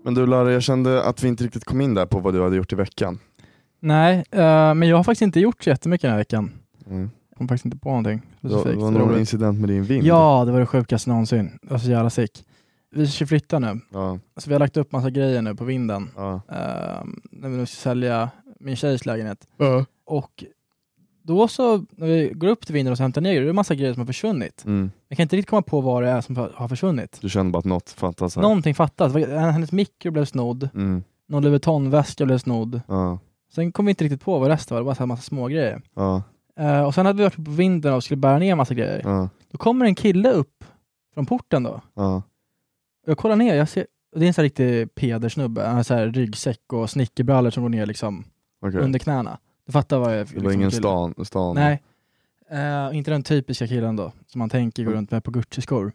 Men 0.07 0.13
du 0.13 0.25
Lara, 0.27 0.51
jag 0.51 0.63
kände 0.63 1.03
att 1.03 1.23
vi 1.23 1.27
inte 1.27 1.43
riktigt 1.43 1.65
kom 1.65 1.81
in 1.81 1.93
där 1.93 2.05
på 2.05 2.19
vad 2.19 2.33
du 2.33 2.43
hade 2.43 2.55
gjort 2.55 2.73
i 2.73 2.75
veckan. 2.75 3.19
Nej, 3.79 4.23
eh, 4.31 4.73
men 4.73 4.81
jag 4.81 4.97
har 4.97 5.03
faktiskt 5.03 5.21
inte 5.21 5.39
gjort 5.39 5.63
så 5.63 5.69
jättemycket 5.69 6.01
den 6.01 6.11
här 6.11 6.17
veckan. 6.17 6.51
Mm. 6.89 7.09
Jag 7.29 7.37
kom 7.37 7.47
faktiskt 7.47 7.65
inte 7.65 7.77
på 7.77 7.89
någonting 7.89 8.21
Det 8.41 8.49
specifikt. 8.49 8.81
var 8.81 8.91
någon 8.91 9.19
incident 9.19 9.59
med 9.59 9.69
din 9.69 9.83
vind? 9.83 10.05
Ja, 10.05 10.43
det 10.45 10.51
var 10.51 10.59
det 10.59 10.65
sjukaste 10.65 11.09
någonsin. 11.09 11.59
Jag 11.61 11.69
var 11.69 11.77
så 11.77 11.89
jävla 11.89 12.09
sick. 12.09 12.43
Vi 12.91 13.07
ska 13.07 13.27
flytta 13.27 13.59
nu, 13.59 13.79
Ja, 13.93 14.19
så 14.37 14.49
vi 14.49 14.53
har 14.53 14.59
lagt 14.59 14.77
upp 14.77 14.91
massa 14.91 15.09
grejer 15.09 15.41
nu 15.41 15.55
på 15.55 15.63
vinden. 15.63 16.09
ja. 16.15 16.33
Uh, 16.33 17.09
när 17.31 17.49
vi 17.49 17.57
nu 17.57 17.65
ska 17.65 17.75
sälja 17.75 18.29
min 18.59 18.75
tjejs 18.75 19.05
lägenhet. 19.05 19.47
Och 20.05 20.43
då 21.27 21.47
så, 21.47 21.77
när 21.89 22.07
vi 22.07 22.31
går 22.35 22.47
upp 22.47 22.65
till 22.65 22.73
vinden 22.73 22.91
och 22.91 22.99
hämtar 22.99 23.21
ner 23.21 23.41
det 23.41 23.49
är 23.49 23.53
massa 23.53 23.75
grejer 23.75 23.93
som 23.93 24.01
har 24.01 24.07
försvunnit. 24.07 24.63
Mm. 24.65 24.91
Jag 25.07 25.17
kan 25.17 25.23
inte 25.23 25.35
riktigt 25.35 25.49
komma 25.49 25.61
på 25.61 25.81
vad 25.81 26.03
det 26.03 26.09
är 26.09 26.21
som 26.21 26.35
har 26.35 26.67
försvunnit. 26.67 27.17
Du 27.21 27.29
kände 27.29 27.51
bara 27.51 27.59
att 27.59 27.65
något 27.65 27.89
fattas 27.89 28.35
här? 28.35 28.41
Någonting 28.43 28.75
fattas. 28.75 29.13
Hennes 29.15 29.71
mikro 29.71 30.11
blev 30.11 30.25
snodd, 30.25 30.69
Mm. 30.73 31.03
någon 31.27 31.43
Louis 31.43 31.51
Vuitton-väska 31.51 32.25
blev 32.25 32.37
snodd. 32.37 32.81
Ja, 32.87 33.19
Sen 33.55 33.71
kom 33.71 33.85
vi 33.85 33.89
inte 33.89 34.03
riktigt 34.03 34.21
på 34.21 34.39
vad 34.39 34.49
resten 34.49 34.75
var, 34.75 34.81
det 34.81 34.85
var 34.85 34.93
så 34.93 34.99
här 34.99 35.05
massa 35.07 35.21
små 35.23 35.47
grejer. 35.47 35.81
ja, 35.95 36.23
Eh, 36.59 36.81
och 36.83 36.93
sen 36.95 37.05
hade 37.05 37.17
vi 37.17 37.23
varit 37.23 37.45
på 37.45 37.51
vinden 37.51 37.93
och 37.93 38.03
skulle 38.03 38.17
bära 38.17 38.39
ner 38.39 38.55
massa 38.55 38.73
grejer. 38.73 39.01
ja, 39.03 39.29
Då 39.51 39.57
kommer 39.57 39.85
en 39.85 39.95
kille 39.95 40.31
upp 40.31 40.63
från 41.13 41.25
porten 41.25 41.63
då. 41.63 41.81
ja. 41.93 42.21
Jag 43.05 43.17
kollar 43.17 43.35
ner, 43.35 43.55
jag 43.55 43.69
ser, 43.69 43.85
det 44.15 44.25
är 44.25 44.27
en 44.27 44.33
sån 44.33 44.41
här 44.41 44.43
riktig 44.43 44.95
pedersnubbe. 44.95 45.65
Han 45.65 45.75
har 45.75 45.83
så 45.83 45.93
här 45.93 46.07
ryggsäck 46.07 46.73
och 46.73 46.89
snickerbrallor 46.89 47.49
som 47.49 47.63
går 47.63 47.69
ner 47.69 47.85
liksom 47.85 48.23
Okej. 48.65 48.79
under 48.81 48.99
knäna. 48.99 49.37
Du 49.67 49.71
fattar 49.73 49.99
vad 49.99 50.19
jag 50.19 50.27
för 50.27 50.35
Det 50.35 50.41
var 50.41 50.49
liksom, 50.49 50.61
ingen 50.61 50.71
stan? 50.71 51.25
stan. 51.25 51.55
Nej. 51.55 51.83
Eh, 52.49 52.97
inte 52.97 53.11
den 53.11 53.23
typiska 53.23 53.67
killen 53.67 53.95
då, 53.95 54.11
som 54.27 54.39
man 54.39 54.49
tänker 54.49 54.83
går 54.83 54.91
runt 54.91 55.11
med 55.11 55.23
på 55.23 55.31
Gucci-skor. 55.31 55.91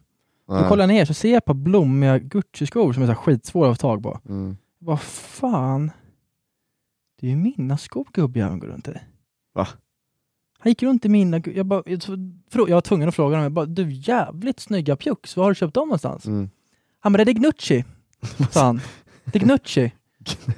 Så 0.46 0.68
kollar 0.68 0.82
jag 0.82 0.88
ner 0.88 1.04
så 1.04 1.14
ser 1.14 1.28
jag 1.28 1.36
ett 1.36 1.44
par 1.44 1.54
blommiga 1.54 2.18
Gucci-skor 2.18 2.92
som 2.92 3.02
är 3.02 3.06
så 3.06 3.14
skitsvåra 3.14 3.70
att 3.70 3.76
få 3.76 3.80
tag 3.80 4.02
på. 4.02 4.20
Mm. 4.28 4.56
Vad 4.78 5.00
fan? 5.00 5.90
Det 7.20 7.26
är 7.26 7.30
ju 7.30 7.36
mina 7.36 7.78
skor 7.78 8.06
gubbjäveln 8.12 8.58
går 8.58 8.66
runt 8.66 8.88
i. 8.88 8.92
Va? 9.54 9.68
Han 10.58 10.70
gick 10.70 10.82
runt 10.82 11.04
i 11.04 11.08
mina... 11.08 11.40
Jag, 11.54 11.66
bara, 11.66 11.82
jag, 11.86 12.00
jag 12.52 12.74
var 12.74 12.80
tvungen 12.80 13.08
att 13.08 13.14
fråga 13.14 13.36
honom, 13.36 13.42
jag 13.42 13.52
bara, 13.52 13.66
du 13.66 13.92
jävligt 13.92 14.60
snygga 14.60 14.96
pjux, 14.96 15.36
var 15.36 15.44
har 15.44 15.50
du 15.50 15.54
köpt 15.54 15.74
dem 15.74 15.88
någonstans? 15.88 16.26
Mm. 16.26 16.50
Han 17.00 17.12
bara, 17.12 17.24
det 17.24 17.30
är 17.30 17.34
Gnucci, 17.34 17.84
sa 18.50 18.64
han. 18.64 18.80
Det 19.24 19.38
är 19.38 19.40
Gnucci. 19.40 19.92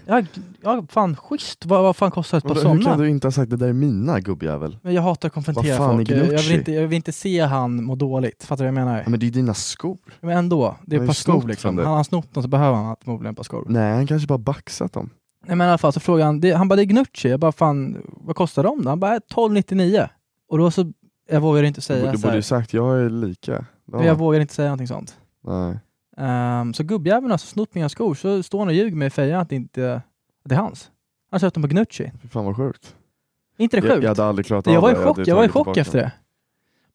Ja, 0.07 0.23
ja 0.63 0.85
fan 0.89 1.17
schysst, 1.17 1.67
vad, 1.67 1.83
vad 1.83 1.97
fan 1.97 2.11
kostar 2.11 2.39
ett 2.39 2.45
par 2.45 2.55
Vadå, 2.55 2.69
Hur 2.69 2.75
kan 2.77 2.83
sådana? 2.83 3.03
du 3.03 3.09
inte 3.11 3.27
ha 3.27 3.33
sagt 3.33 3.51
det 3.51 3.57
där 3.57 3.69
är 3.69 3.73
mina 3.73 4.21
gubbjävel? 4.21 4.79
Men 4.83 4.95
jag 4.95 5.03
hatar 5.03 5.27
att 5.29 5.33
konfrontera 5.35 5.77
fan 5.77 5.97
folk, 5.97 6.11
jag, 6.11 6.43
vill 6.43 6.53
inte, 6.53 6.73
jag 6.73 6.87
vill 6.89 6.97
inte 6.97 7.13
se 7.13 7.41
han 7.41 7.85
må 7.85 7.95
dåligt, 7.95 8.45
fattar 8.45 8.65
du 8.65 8.71
vad 8.71 8.81
jag 8.81 8.87
menar? 8.87 9.03
Ja, 9.05 9.11
men 9.11 9.21
det 9.21 9.27
är 9.27 9.31
dina 9.31 9.55
skor. 9.55 9.99
Men 10.21 10.37
ändå, 10.39 10.77
det 10.87 10.97
är 10.97 11.01
Han 11.01 11.05
ett 11.05 11.07
har 11.07 11.07
par 11.07 11.11
ju 11.13 11.15
snott 11.15 11.41
skor 11.41 11.49
liksom. 11.49 11.69
från 11.69 11.77
dig. 11.77 11.85
Han 11.87 11.97
har 11.97 12.05
snott 12.05 12.35
dem 12.35 12.43
så 12.43 12.49
behöver 12.49 12.77
han 12.77 12.97
förmodligen 13.05 13.31
ett 13.33 13.37
par 13.37 13.45
skor. 13.45 13.65
Nej, 13.69 13.93
han 13.95 14.07
kanske 14.07 14.29
bara 14.29 14.39
baxat 14.39 14.93
dem. 14.93 15.11
Nej 15.47 15.57
men 15.57 15.67
i 15.67 15.69
alla 15.69 15.79
fall 15.79 15.93
så 15.93 16.01
frågade 16.01 16.25
han, 16.25 16.41
det, 16.41 16.53
han 16.53 16.69
bara 16.69 16.77
det 16.77 16.83
är 16.83 16.85
Gnucci, 16.85 17.29
jag 17.29 17.41
bara 17.41 17.53
fan 17.53 17.97
vad 18.07 18.37
kostar 18.37 18.63
de 18.63 18.83
då? 18.85 18.89
Han 18.89 19.01
bara 19.01 19.19
12,99. 19.19 20.09
Och 20.49 20.59
då 20.59 20.71
så, 20.71 20.93
jag 21.31 21.41
vågar 21.41 21.63
inte 21.63 21.79
Du, 21.79 21.83
säga 21.83 22.11
du 22.13 22.17
så 22.19 22.23
borde 22.23 22.29
här, 22.31 22.37
ju 22.37 22.43
sagt 22.43 22.73
jag 22.75 23.01
är 23.01 23.11
lika. 23.11 23.65
Ja. 23.93 24.05
jag 24.05 24.15
vågar 24.15 24.41
inte 24.41 24.55
säga 24.55 24.69
någonting 24.69 24.89
sånt. 24.89 25.17
Nej. 25.47 25.79
Ehm, 26.17 26.75
så 26.75 26.83
gubbjäveln 26.83 27.25
har 27.27 27.33
alltså 27.33 27.47
snott 27.47 27.75
mina 27.75 27.89
skor, 27.89 28.15
så 28.15 28.43
står 28.43 28.59
han 28.59 28.69
och 28.69 28.75
ljuger 28.75 28.97
med 28.97 29.13
fejan 29.13 29.41
att 29.41 29.49
det 29.49 29.57
inte 29.57 30.03
Det 30.45 30.55
är 30.55 30.59
hans. 30.59 30.91
Han 31.31 31.41
köpte 31.41 31.61
dem 31.61 31.69
på 31.69 31.75
Gnucci. 31.75 32.13
Fy 32.23 32.29
fan 32.29 32.45
vad 32.45 32.57
sjukt. 32.57 32.95
Inte 33.59 33.77
det 33.81 33.87
Jag, 33.87 33.93
sjukt? 33.95 34.03
jag 34.03 34.11
hade 34.11 34.25
aldrig 34.25 34.47
klarat 34.47 34.67
Jag 34.67 34.77
av 34.77 34.83
var 34.83 34.91
i 34.91 34.95
det. 34.95 35.01
chock, 35.05 35.19
jag 35.25 35.37
var 35.37 35.45
i 35.45 35.49
chock 35.49 35.77
efter 35.77 35.99
det. 35.99 36.13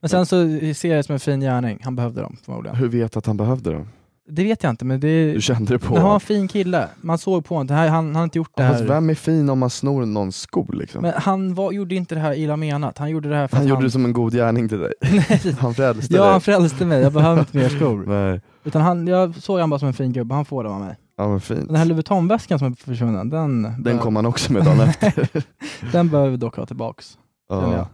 Men 0.02 0.10
sen 0.10 0.26
så 0.26 0.36
ser 0.76 0.90
jag 0.90 1.00
det 1.00 1.04
som 1.04 1.14
en 1.14 1.20
fin 1.20 1.40
gärning. 1.40 1.80
Han 1.84 1.96
behövde 1.96 2.22
dem 2.22 2.38
förmodligen. 2.46 2.76
Hur 2.78 2.88
vet 2.88 3.12
du 3.14 3.20
att 3.20 3.26
han 3.26 3.38
behövde 3.38 3.72
dem? 3.74 3.88
Det 4.32 4.44
vet 4.44 4.64
jag 4.64 4.70
inte, 4.70 4.86
men 4.86 5.00
det... 5.00 5.34
Du 5.34 5.42
kände 5.42 5.74
det 5.74 5.80
på 5.80 5.96
han 5.96 6.04
var 6.04 6.14
en 6.14 6.20
fin 6.20 6.48
kille. 6.48 6.88
Man 7.02 7.18
såg 7.18 7.46
på 7.46 7.56
honom. 7.56 7.68
Det 7.68 7.74
han, 7.74 7.88
han 7.90 8.16
har 8.16 8.24
inte 8.24 8.38
gjort 8.38 8.52
det 8.56 8.68
Fast 8.68 8.80
här. 8.80 8.88
vem 8.88 9.10
är 9.10 9.14
fin 9.16 9.50
om 9.50 9.60
man 9.60 9.70
snor 9.70 10.06
någons 10.06 10.36
skor 10.38 10.74
liksom? 10.74 11.02
Men 11.02 11.14
han 11.16 11.54
var, 11.56 11.72
gjorde 11.72 11.96
inte 11.96 12.16
det 12.16 12.22
här 12.22 12.34
illa 12.34 12.58
menat. 12.58 12.98
Han 12.98 13.10
gjorde 13.10 13.30
det 13.30 13.36
här 13.36 13.48
för 13.48 13.58
han 13.58 13.64
att 13.66 13.70
gjorde 13.70 13.78
han... 13.78 13.84
det 13.86 13.92
som 13.92 14.06
en 14.06 14.14
god 14.14 14.34
gärning 14.34 14.70
till 14.70 14.80
dig. 14.80 14.94
Han 15.60 15.74
frälste 15.74 16.14
Ja, 16.16 16.22
dig. 16.24 16.32
han 16.32 16.42
frälste 16.42 16.86
mig. 16.86 17.02
Jag 17.02 17.14
behöver 17.14 17.40
inte 17.40 17.58
mer 17.58 17.70
skor. 17.70 18.04
Nej, 18.08 18.42
Utan 18.70 18.82
han, 18.82 19.08
jag 19.08 19.36
såg 19.36 19.60
han 19.60 19.70
bara 19.70 19.80
som 19.80 19.88
en 19.88 19.94
fin 19.94 20.14
gubbe. 20.14 20.36
Han 20.36 20.46
får 20.46 20.64
dem 20.64 20.74
av 20.74 20.80
mig. 20.80 20.96
ja 21.18 21.28
men 21.28 21.40
fint. 21.42 21.68
Den 21.68 21.76
här 21.76 21.86
Louis 21.86 21.98
Vuitton-väskan 21.98 22.60
som 22.60 22.72
är 22.72 22.76
försvunnen, 22.76 23.30
den, 23.30 23.84
Den 23.84 23.98
kom 23.98 24.16
han 24.16 24.26
också 24.26 24.54
med 24.54 24.66
dagen 24.66 24.80
efter. 24.80 25.30
den 25.92 26.10
behöver 26.10 26.32
vi 26.32 26.38
dock 26.38 26.56
ha 26.56 26.66
tillbaks. 26.66 27.18
ja. 27.50 27.88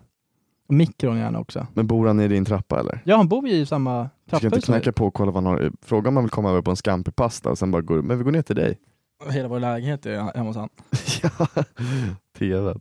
Mikron 0.67 1.17
gärna 1.17 1.39
också. 1.39 1.67
Men 1.73 1.87
bor 1.87 2.07
han 2.07 2.19
i 2.19 2.27
din 2.27 2.45
trappa 2.45 2.79
eller? 2.79 3.01
Ja, 3.05 3.17
han 3.17 3.27
bor 3.27 3.47
ju 3.47 3.53
i 3.55 3.65
samma 3.65 4.01
Du 4.01 4.07
ska 4.27 4.35
inte 4.37 4.49
trapphus. 4.49 4.65
knacka 4.65 4.91
på 4.91 5.05
och 5.07 5.13
kolla 5.13 5.31
vad 5.31 5.43
han 5.43 5.53
har. 5.53 5.71
Fråga 5.81 6.09
om 6.09 6.15
han 6.15 6.23
vill 6.23 6.31
komma 6.31 6.49
över 6.49 6.61
på 6.61 6.71
en 6.71 6.75
scampi-pasta 6.77 7.49
och 7.49 7.57
sen 7.57 7.71
bara 7.71 7.81
går 7.81 8.01
men 8.01 8.17
vi 8.17 8.23
går 8.23 8.31
ner 8.31 8.41
till 8.41 8.55
dig. 8.55 8.77
Hela 9.29 9.47
vår 9.47 9.59
lägenhet 9.59 10.05
är 10.05 10.17
hemma 10.37 10.49
hos 10.49 10.55
han. 10.57 10.69
ja, 11.23 11.47
TV. 12.37 12.73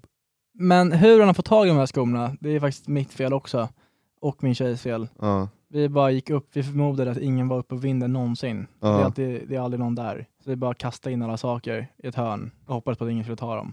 Men 0.58 0.92
hur 0.92 1.18
han 1.18 1.28
har 1.28 1.34
fått 1.34 1.44
tag 1.44 1.66
i 1.66 1.68
de 1.68 1.76
här 1.78 1.86
skorna, 1.86 2.36
det 2.40 2.50
är 2.50 2.60
faktiskt 2.60 2.88
mitt 2.88 3.12
fel 3.12 3.32
också. 3.32 3.68
Och 4.20 4.42
min 4.42 4.54
tjejs 4.54 4.82
fel. 4.82 5.08
Ja, 5.20 5.48
Vi 5.74 5.88
bara 5.88 6.10
gick 6.10 6.30
upp, 6.30 6.48
vi 6.52 6.62
förmodade 6.62 7.10
att 7.10 7.18
ingen 7.18 7.48
var 7.48 7.58
uppe 7.58 7.68
på 7.68 7.76
vinden 7.76 8.12
någonsin. 8.12 8.66
Ja. 8.80 8.88
Det, 8.88 8.94
är 9.00 9.04
alltid, 9.04 9.48
det 9.48 9.56
är 9.56 9.60
aldrig 9.60 9.80
någon 9.80 9.94
där. 9.94 10.26
Så 10.44 10.50
vi 10.50 10.56
bara 10.56 10.74
kastade 10.74 11.12
in 11.12 11.22
alla 11.22 11.36
saker 11.36 11.86
i 12.02 12.06
ett 12.06 12.14
hörn 12.14 12.50
och 12.66 12.74
hoppades 12.74 12.98
på 12.98 13.04
att 13.04 13.10
ingen 13.10 13.24
skulle 13.24 13.36
ta 13.36 13.56
dem. 13.56 13.72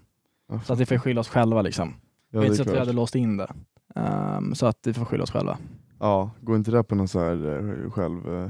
ja, 0.49 0.59
Så 0.65 0.73
att 0.73 0.79
vi 0.79 0.85
får 0.85 0.97
skylla 0.97 1.21
oss 1.21 1.27
själva 1.29 1.61
liksom. 1.61 1.93
ja, 2.31 2.39
det 2.39 2.45
är 2.45 2.49
inte 2.49 2.55
så 2.55 2.69
att 2.69 2.75
vi 2.75 2.79
hade 2.79 2.93
låst 2.93 3.15
in 3.15 3.37
det. 3.37 3.47
Ehm, 3.95 4.55
så 4.55 4.65
att 4.65 4.77
vi 4.85 4.93
får 4.93 5.05
skylla 5.05 5.23
oss 5.23 5.31
själva. 5.31 5.57
Ja, 5.99 6.31
går 6.41 6.55
inte 6.55 6.71
det 6.71 6.83
på 6.83 6.95
någon 6.95 7.07
så 7.07 7.19
här 7.19 7.57
eh, 7.85 7.91
själv... 7.91 8.33
eh, 8.35 8.49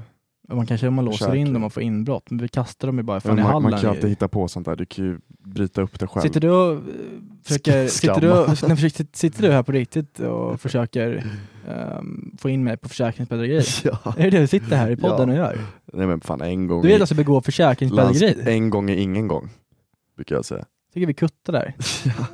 Man 0.54 0.66
kanske 0.66 0.90
man 0.90 1.06
låser 1.06 1.36
in 1.36 1.54
dem 1.54 1.64
och 1.64 1.74
får 1.74 1.84
inbrott, 1.84 2.30
men 2.32 2.40
vi 2.42 2.48
kastar 2.48 2.88
dem 2.88 2.98
ju 2.98 3.04
bara 3.04 3.20
från 3.20 3.40
i 3.40 3.42
hallen. 3.42 3.64
man 3.72 3.80
kan 3.80 3.90
alltid 3.90 4.10
hitta 4.10 4.28
på 4.28 4.48
sånt 4.48 4.66
där, 4.66 4.76
du 4.76 4.86
kan 4.86 5.06
ju 5.06 5.20
bryta 5.54 5.82
upp 5.82 6.00
det 6.00 6.08
själv. 6.08 6.24
Sitter 6.24 6.40
du 6.40 6.50
och 6.50 6.74
eh, 6.74 6.80
försöker, 7.44 7.88
sitter 7.88 8.22
du, 8.22 8.28
nej, 8.68 8.76
försöker, 8.78 9.06
sitter 9.14 9.42
du 9.42 9.52
här 9.52 9.64
på 9.64 9.72
riktigt 9.72 10.20
och 10.20 10.62
försöker 10.62 11.24
ehm, 11.70 12.36
få 12.38 12.50
in 12.50 12.64
mig 12.64 12.78
på 12.78 12.90
försäkringsbedrägeri? 12.90 13.64
Ja. 13.84 14.14
Är 14.18 14.24
det 14.24 14.30
det 14.30 14.40
du 14.40 14.48
sitter 14.48 14.76
här 14.76 14.90
i 14.92 14.96
podden 14.96 15.30
Ja. 15.30 15.34
och 15.34 15.38
gör? 15.56 15.60
Nej 15.94 16.08
men 16.08 16.22
fan 16.22 16.42
en 16.42 16.68
gång 16.68 16.82
Du 16.82 16.90
i- 16.90 16.94
alltså 17.00 17.16
begå 17.16 17.42
försäkringsbedrägeri? 17.42 18.56
En 18.56 18.70
gång 18.70 18.90
är 18.90 18.96
ingen 18.96 19.28
gång, 19.28 19.50
brukar 20.16 20.36
jag 20.36 20.46
säga. 20.46 20.66
tycker 20.94 21.08
vi 21.08 21.14
kuttar 21.14 21.54
där. 21.54 21.74
ja. 22.06 22.26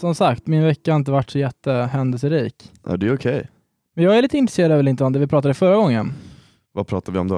Som 0.00 0.14
sagt, 0.14 0.46
min 0.46 0.64
vecka 0.64 0.92
har 0.92 0.96
inte 0.96 1.10
varit 1.10 1.30
så 1.30 1.38
jättehändelserik. 1.38 2.72
ja, 2.86 2.96
det 2.96 3.06
är 3.06 3.14
okej. 3.14 3.48
Men 3.96 4.04
jag 4.04 4.18
är 4.18 4.22
lite 4.22 4.38
intresserad 4.38 4.72
av 4.72 4.82
Linton, 4.82 5.12
det 5.12 5.18
vi 5.18 5.26
pratade 5.26 5.54
förra 5.54 5.76
gången. 5.76 6.12
Vad 6.72 6.86
pratar 6.86 7.12
vi 7.12 7.18
om 7.18 7.28
då? 7.28 7.36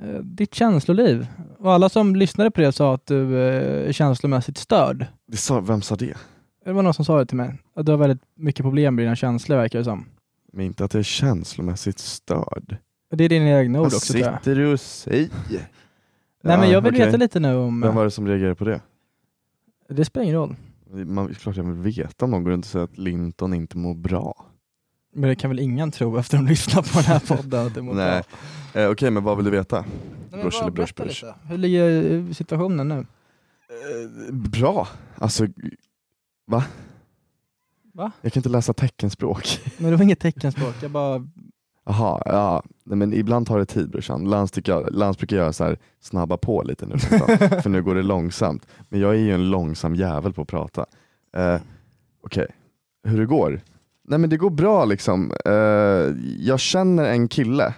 Eh, 0.00 0.14
Ditt 0.22 0.54
känsloliv. 0.54 1.26
Och 1.58 1.72
alla 1.72 1.88
som 1.88 2.16
lyssnade 2.16 2.50
på 2.50 2.60
det 2.60 2.72
sa 2.72 2.94
att 2.94 3.06
du 3.06 3.38
eh, 3.38 3.88
är 3.88 3.92
känslomässigt 3.92 4.58
störd. 4.58 5.06
Det 5.26 5.36
sa, 5.36 5.60
vem 5.60 5.82
sa 5.82 5.96
det? 5.96 6.16
Det 6.64 6.72
var 6.72 6.82
någon 6.82 6.94
som 6.94 7.04
sa 7.04 7.18
det 7.18 7.26
till 7.26 7.36
mig. 7.36 7.58
Att 7.76 7.86
du 7.86 7.92
har 7.92 7.98
väldigt 7.98 8.22
mycket 8.34 8.62
problem 8.64 8.94
med 8.94 9.04
dina 9.04 9.16
känslor 9.16 9.56
verkar 9.56 9.78
det 9.78 9.84
som. 9.84 10.04
Men 10.52 10.64
inte 10.66 10.84
att 10.84 10.94
jag 10.94 10.98
är 10.98 11.04
känslomässigt 11.04 11.98
störd. 11.98 12.76
Det 13.14 13.24
är 13.24 13.28
dina 13.28 13.50
egna 13.60 13.78
ord 13.80 13.84
Vad 13.86 13.94
också 13.94 14.12
tror 14.12 14.24
jag. 14.24 14.38
sitter 14.38 14.54
du 14.54 14.72
och 14.72 14.80
säger? 14.80 15.28
Nej 16.42 16.58
men 16.58 16.60
Ja, 16.60 16.66
jag 16.72 16.80
vill 16.80 16.94
okej. 16.94 17.06
veta 17.06 17.16
lite 17.16 17.40
nu 17.40 17.54
om... 17.54 17.80
Vem 17.80 17.94
var 17.94 18.04
det 18.04 18.10
som 18.10 18.26
reagerade 18.28 18.54
på 18.54 18.64
det? 18.64 18.80
Det 19.88 20.04
spelar 20.04 20.24
ingen 20.24 20.36
roll. 20.36 20.56
Man, 21.06 21.34
klart 21.34 21.56
jag 21.56 21.64
vill 21.64 21.92
veta 21.92 22.24
om 22.24 22.30
någon 22.30 22.44
går 22.44 22.50
runt 22.50 22.64
och 22.64 22.70
säger 22.70 22.84
att 22.84 22.98
Linton 22.98 23.54
inte 23.54 23.76
mår 23.78 23.94
bra. 23.94 24.46
Men 25.12 25.28
det 25.28 25.34
kan 25.34 25.50
väl 25.50 25.58
ingen 25.58 25.90
tro 25.90 26.18
efter 26.18 26.38
att 26.38 26.44
de 26.44 26.50
lyssnar 26.50 26.82
på 26.82 26.88
den 26.94 27.04
här 27.04 27.20
podden 27.36 27.66
att 27.66 27.74
det 27.74 27.82
Nej. 27.82 28.22
Eh, 28.74 28.90
Okej, 28.90 29.10
men 29.10 29.24
vad 29.24 29.36
vill 29.36 29.44
du 29.44 29.50
veta? 29.50 29.84
Nej, 30.30 30.42
Brush 30.42 30.62
eller 30.62 30.70
brush, 30.70 30.94
brush? 30.94 31.24
lite. 31.24 31.34
Hur 31.42 31.58
ligger 31.58 32.12
eh, 32.12 32.32
situationen 32.32 32.88
nu? 32.88 32.94
Eh, 32.98 34.34
bra. 34.34 34.88
Alltså, 35.16 35.46
va? 36.46 36.64
Va? 37.94 38.12
Jag 38.20 38.32
kan 38.32 38.40
inte 38.40 38.48
läsa 38.48 38.72
teckenspråk. 38.72 39.60
Men 39.78 39.90
det 39.90 39.96
var 39.96 40.04
inget 40.04 40.20
teckenspråk, 40.20 40.74
jag 40.82 40.90
bara... 40.90 41.26
Jaha, 41.84 42.22
ja. 42.24 42.62
Nej, 42.84 42.98
men 42.98 43.12
ibland 43.12 43.46
tar 43.46 43.58
det 43.58 43.66
tid 43.66 43.90
brorsan. 43.90 44.24
Lans, 44.24 44.52
jag, 44.64 44.94
Lans 44.94 45.18
brukar 45.18 45.36
göra 45.36 45.52
så 45.52 45.64
här, 45.64 45.78
snabba 46.00 46.36
på 46.36 46.62
lite 46.62 46.86
nu, 46.86 46.98
för 47.62 47.68
nu 47.68 47.82
går 47.82 47.94
det 47.94 48.02
långsamt. 48.02 48.66
Men 48.88 49.00
jag 49.00 49.10
är 49.10 49.18
ju 49.18 49.34
en 49.34 49.50
långsam 49.50 49.94
jävel 49.94 50.32
på 50.32 50.42
att 50.42 50.48
prata. 50.48 50.86
Eh, 51.36 51.60
Okej, 52.22 52.46
hur 53.04 53.18
det 53.18 53.26
går? 53.26 53.60
Nej 54.10 54.18
men 54.18 54.30
det 54.30 54.36
går 54.36 54.50
bra 54.50 54.84
liksom. 54.84 55.32
Eh, 55.44 55.52
jag 56.38 56.60
känner 56.60 57.04
en 57.04 57.28
kille 57.28 57.74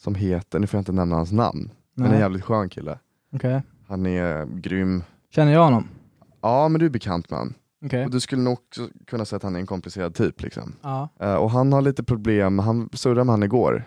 som 0.00 0.14
heter, 0.14 0.58
nu 0.58 0.66
får 0.66 0.78
jag 0.78 0.80
inte 0.80 0.92
nämna 0.92 1.16
hans 1.16 1.32
namn, 1.32 1.70
men 1.94 2.12
en 2.12 2.18
jävligt 2.18 2.44
skön 2.44 2.68
kille. 2.68 2.98
Okej. 3.32 3.62
Han 3.88 4.06
är 4.06 4.46
grym. 4.46 5.02
Känner 5.30 5.52
jag 5.52 5.64
honom? 5.64 5.88
Ja 6.40 6.68
men 6.68 6.78
du 6.78 6.86
är 6.86 6.90
bekant 6.90 7.30
med. 7.30 7.54
Okej. 7.84 8.04
Och 8.04 8.10
du 8.10 8.20
skulle 8.20 8.42
nog 8.42 8.52
också 8.52 8.88
kunna 9.06 9.24
säga 9.24 9.36
att 9.36 9.42
han 9.42 9.56
är 9.56 9.60
en 9.60 9.66
komplicerad 9.66 10.14
typ. 10.14 10.42
Liksom. 10.42 10.72
Ja. 10.82 11.08
Eh, 11.20 11.34
och 11.34 11.50
han 11.50 11.72
har 11.72 11.82
lite 11.82 12.04
problem, 12.04 12.58
han 12.58 12.88
surrade 12.92 13.24
med 13.24 13.32
han 13.32 13.42
igår. 13.42 13.84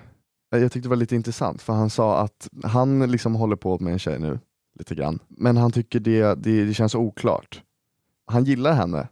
Eh, 0.53 0.60
jag 0.60 0.71
tyckte 0.71 0.86
det 0.86 0.89
var 0.89 0.95
lite 0.95 1.15
intressant 1.15 1.62
för 1.62 1.74
han 1.74 1.89
sa 1.89 2.21
att 2.21 2.50
han 2.63 3.12
liksom 3.12 3.36
håller 3.36 3.55
på 3.55 3.79
med 3.79 3.93
en 3.93 4.00
tjej 4.00 4.19
nu, 4.19 4.39
lite 4.79 4.95
grann. 4.95 5.19
Men 5.27 5.57
han 5.57 5.71
tycker 5.71 6.00
det, 6.00 6.36
det, 6.43 6.65
det 6.65 6.74
känns 6.74 6.95
oklart. 6.95 7.62
Han 8.25 8.43
gillar 8.43 8.74
henne, 8.74 9.07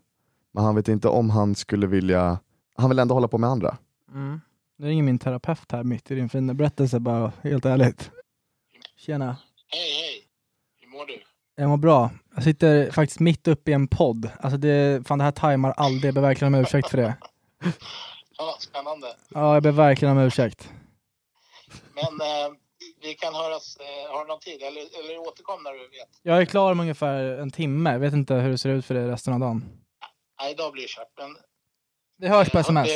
men 0.53 0.63
han 0.63 0.75
vet 0.75 0.87
inte 0.87 1.07
om 1.07 1.29
han 1.29 1.55
skulle 1.55 1.87
vilja, 1.87 2.39
han 2.79 2.89
vill 2.89 2.99
ändå 2.99 3.15
hålla 3.15 3.27
på 3.27 3.37
med 3.37 3.49
andra. 3.49 3.77
Mm. 4.11 4.41
Nu 4.77 4.87
ringer 4.87 5.03
min 5.03 5.19
terapeut 5.19 5.71
här 5.71 5.83
mitt 5.83 6.11
i 6.11 6.15
din 6.15 6.29
fina 6.29 6.53
berättelse 6.53 6.99
bara, 6.99 7.31
helt 7.43 7.65
ärligt. 7.65 8.11
Tjena. 8.95 9.37
Hej, 9.67 9.91
hej. 10.01 10.23
Hur 10.81 10.87
mår 10.89 11.05
du? 11.05 11.21
Jag 11.55 11.69
mår 11.69 11.77
bra. 11.77 12.11
Jag 12.35 12.43
sitter 12.43 12.91
faktiskt 12.91 13.19
mitt 13.19 13.47
uppe 13.47 13.71
i 13.71 13.73
en 13.73 13.87
podd. 13.87 14.29
Alltså 14.39 14.57
det, 14.57 15.07
fan 15.07 15.17
det 15.17 15.23
här 15.23 15.31
tajmar 15.31 15.71
aldrig. 15.71 16.07
Jag 16.07 16.13
ber 16.13 16.21
verkligen 16.21 16.53
om 16.53 16.61
ursäkt 16.61 16.89
för 16.89 16.97
det. 16.97 17.15
Ja, 18.37 18.55
spännande. 18.59 19.07
Ja, 19.29 19.53
jag 19.53 19.63
ber 19.63 19.71
verkligen 19.71 20.17
om 20.17 20.23
ursäkt. 20.23 20.73
Men 21.93 22.27
eh, 22.27 22.53
vi 23.01 23.13
kan 23.13 23.33
höras, 23.33 23.77
eh, 23.79 24.11
har 24.13 24.21
du 24.21 24.27
någon 24.27 24.39
tid? 24.39 24.61
Eller, 24.61 24.81
eller 24.81 25.17
återkom 25.17 25.63
när 25.63 25.71
du 25.71 25.79
vet. 25.79 26.09
Jag 26.21 26.41
är 26.41 26.45
klar 26.45 26.71
om 26.71 26.79
ungefär 26.79 27.23
en 27.23 27.51
timme. 27.51 27.91
Jag 27.91 27.99
vet 27.99 28.13
inte 28.13 28.33
hur 28.33 28.49
det 28.49 28.57
ser 28.57 28.69
ut 28.69 28.85
för 28.85 28.95
dig 28.95 29.07
resten 29.07 29.33
av 29.33 29.39
dagen. 29.39 29.65
Nej, 30.41 30.51
idag 30.51 30.73
blir 30.73 30.83
det 30.83 30.89
kört. 30.89 31.13
Men, 31.17 31.37
Vi 32.19 32.27
hörs 32.27 32.49
på 32.49 32.59
sms. 32.59 32.87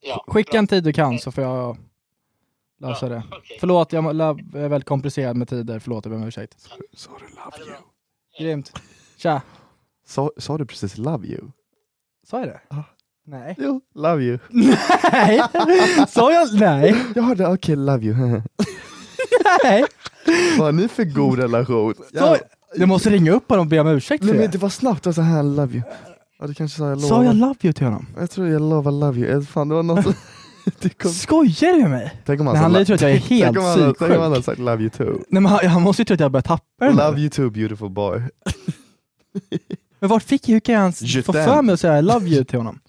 Ja, 0.00 0.24
Skicka 0.28 0.50
bra. 0.52 0.58
en 0.58 0.66
tid 0.66 0.84
du 0.84 0.92
kan 0.92 1.18
så 1.18 1.32
får 1.32 1.44
jag 1.44 1.76
lösa 2.80 3.08
Bra, 3.08 3.16
det. 3.16 3.22
okej. 3.32 3.56
Förlåt, 3.60 3.92
jag 3.92 4.04
är 4.06 4.68
väldigt 4.68 4.88
komplicerad 4.88 5.36
med 5.36 5.48
tider. 5.48 5.78
Förlåt, 5.78 6.04
jag 6.04 6.12
ber 6.12 6.18
om 6.22 6.28
ursäkt. 6.28 6.56
Sa 6.94 7.10
du 7.18 7.24
love 7.26 7.70
you? 7.70 7.76
Grymt. 8.38 8.72
Tja. 9.16 9.42
Sa, 10.06 10.30
sa 10.36 10.58
du 10.58 10.66
precis 10.66 10.98
love 10.98 11.26
you? 11.26 11.40
Sa 12.26 12.38
jag 12.38 12.48
det? 12.48 12.60
Ja. 12.70 12.84
Nej. 13.26 13.54
Jo, 13.58 13.80
love 13.94 14.22
you. 14.22 14.38
Nej! 15.12 15.42
Sa 16.08 16.32
jag? 16.32 16.54
Nej. 16.60 16.96
Jag 17.14 17.22
hörde 17.22 17.46
okej, 17.46 17.76
love 17.76 18.04
you. 18.06 18.14
Nej. 19.64 19.84
Vad 20.58 20.66
har 20.66 20.72
ni 20.72 20.88
för 20.88 21.04
god 21.04 21.38
relation? 21.38 21.94
Sa, 22.14 22.36
jag 22.76 22.88
måste 22.88 23.10
ringa 23.10 23.32
upp 23.32 23.50
honom 23.50 23.66
och 23.66 23.70
be 23.70 23.80
om 23.80 23.86
ursäkt 23.88 24.24
Nej, 24.24 24.34
men 24.34 24.50
det. 24.50 24.58
var 24.58 24.68
snabbt, 24.68 25.06
jag 25.06 25.14
sa 25.14 25.22
här 25.22 25.42
love 25.42 25.72
you. 25.74 25.82
Ja, 26.40 26.46
du 26.46 26.54
kanske 26.54 26.78
sa 26.78 26.88
jag 26.88 26.96
lovar. 26.96 27.08
Sa 27.08 27.24
jag 27.24 27.36
love 27.36 27.54
you 27.62 27.72
till 27.72 27.84
honom? 27.86 28.06
Jag 28.18 28.30
tror 28.30 28.48
jag 28.48 28.62
lovar 28.62 28.92
love 28.92 29.20
you. 29.20 29.30
Eh, 29.30 29.40
Fan, 29.42 29.68
det 29.68 29.74
var 29.74 29.82
något 29.82 30.16
det 30.80 30.88
kom... 30.88 31.10
Skojar 31.10 31.72
du 31.72 31.80
med 31.82 31.90
mig? 31.90 32.20
Tänk 32.24 32.40
om 32.40 32.46
han 32.46 32.56
sa 32.56 32.62
han 32.62 32.72
lär 32.72 32.78
ju 32.78 32.84
tro 32.84 32.94
att 32.94 33.00
jag 33.00 33.10
är 33.10 33.16
helt 33.30 33.56
han, 33.58 33.94
Tänk 33.98 34.00
om 34.00 34.08
han 34.08 34.22
hade 34.22 34.34
psyksjuk. 34.34 34.44
sagt 34.44 34.58
love 34.58 34.80
you 34.82 34.90
too. 34.90 35.24
Nej 35.28 35.42
men 35.42 35.46
han, 35.46 35.66
han 35.66 35.82
måste 35.82 36.02
ju 36.02 36.06
tro 36.06 36.14
att 36.14 36.20
jag 36.20 36.32
börjar 36.32 36.42
tappa 36.42 36.84
den. 36.86 36.96
Love 36.96 37.20
you 37.20 37.30
too 37.30 37.50
beautiful 37.50 37.90
boy. 37.90 38.22
Men 40.00 40.10
vart 40.10 40.22
fick 40.22 40.48
hur 40.48 40.60
kan 40.60 40.74
jag 40.74 40.80
ens 40.82 41.26
få 41.26 41.32
för 41.32 41.62
mig 41.62 41.72
att 41.72 41.80
säga 41.80 41.98
I 41.98 42.02
love 42.02 42.26
you 42.26 42.44
till 42.44 42.58
honom? 42.58 42.80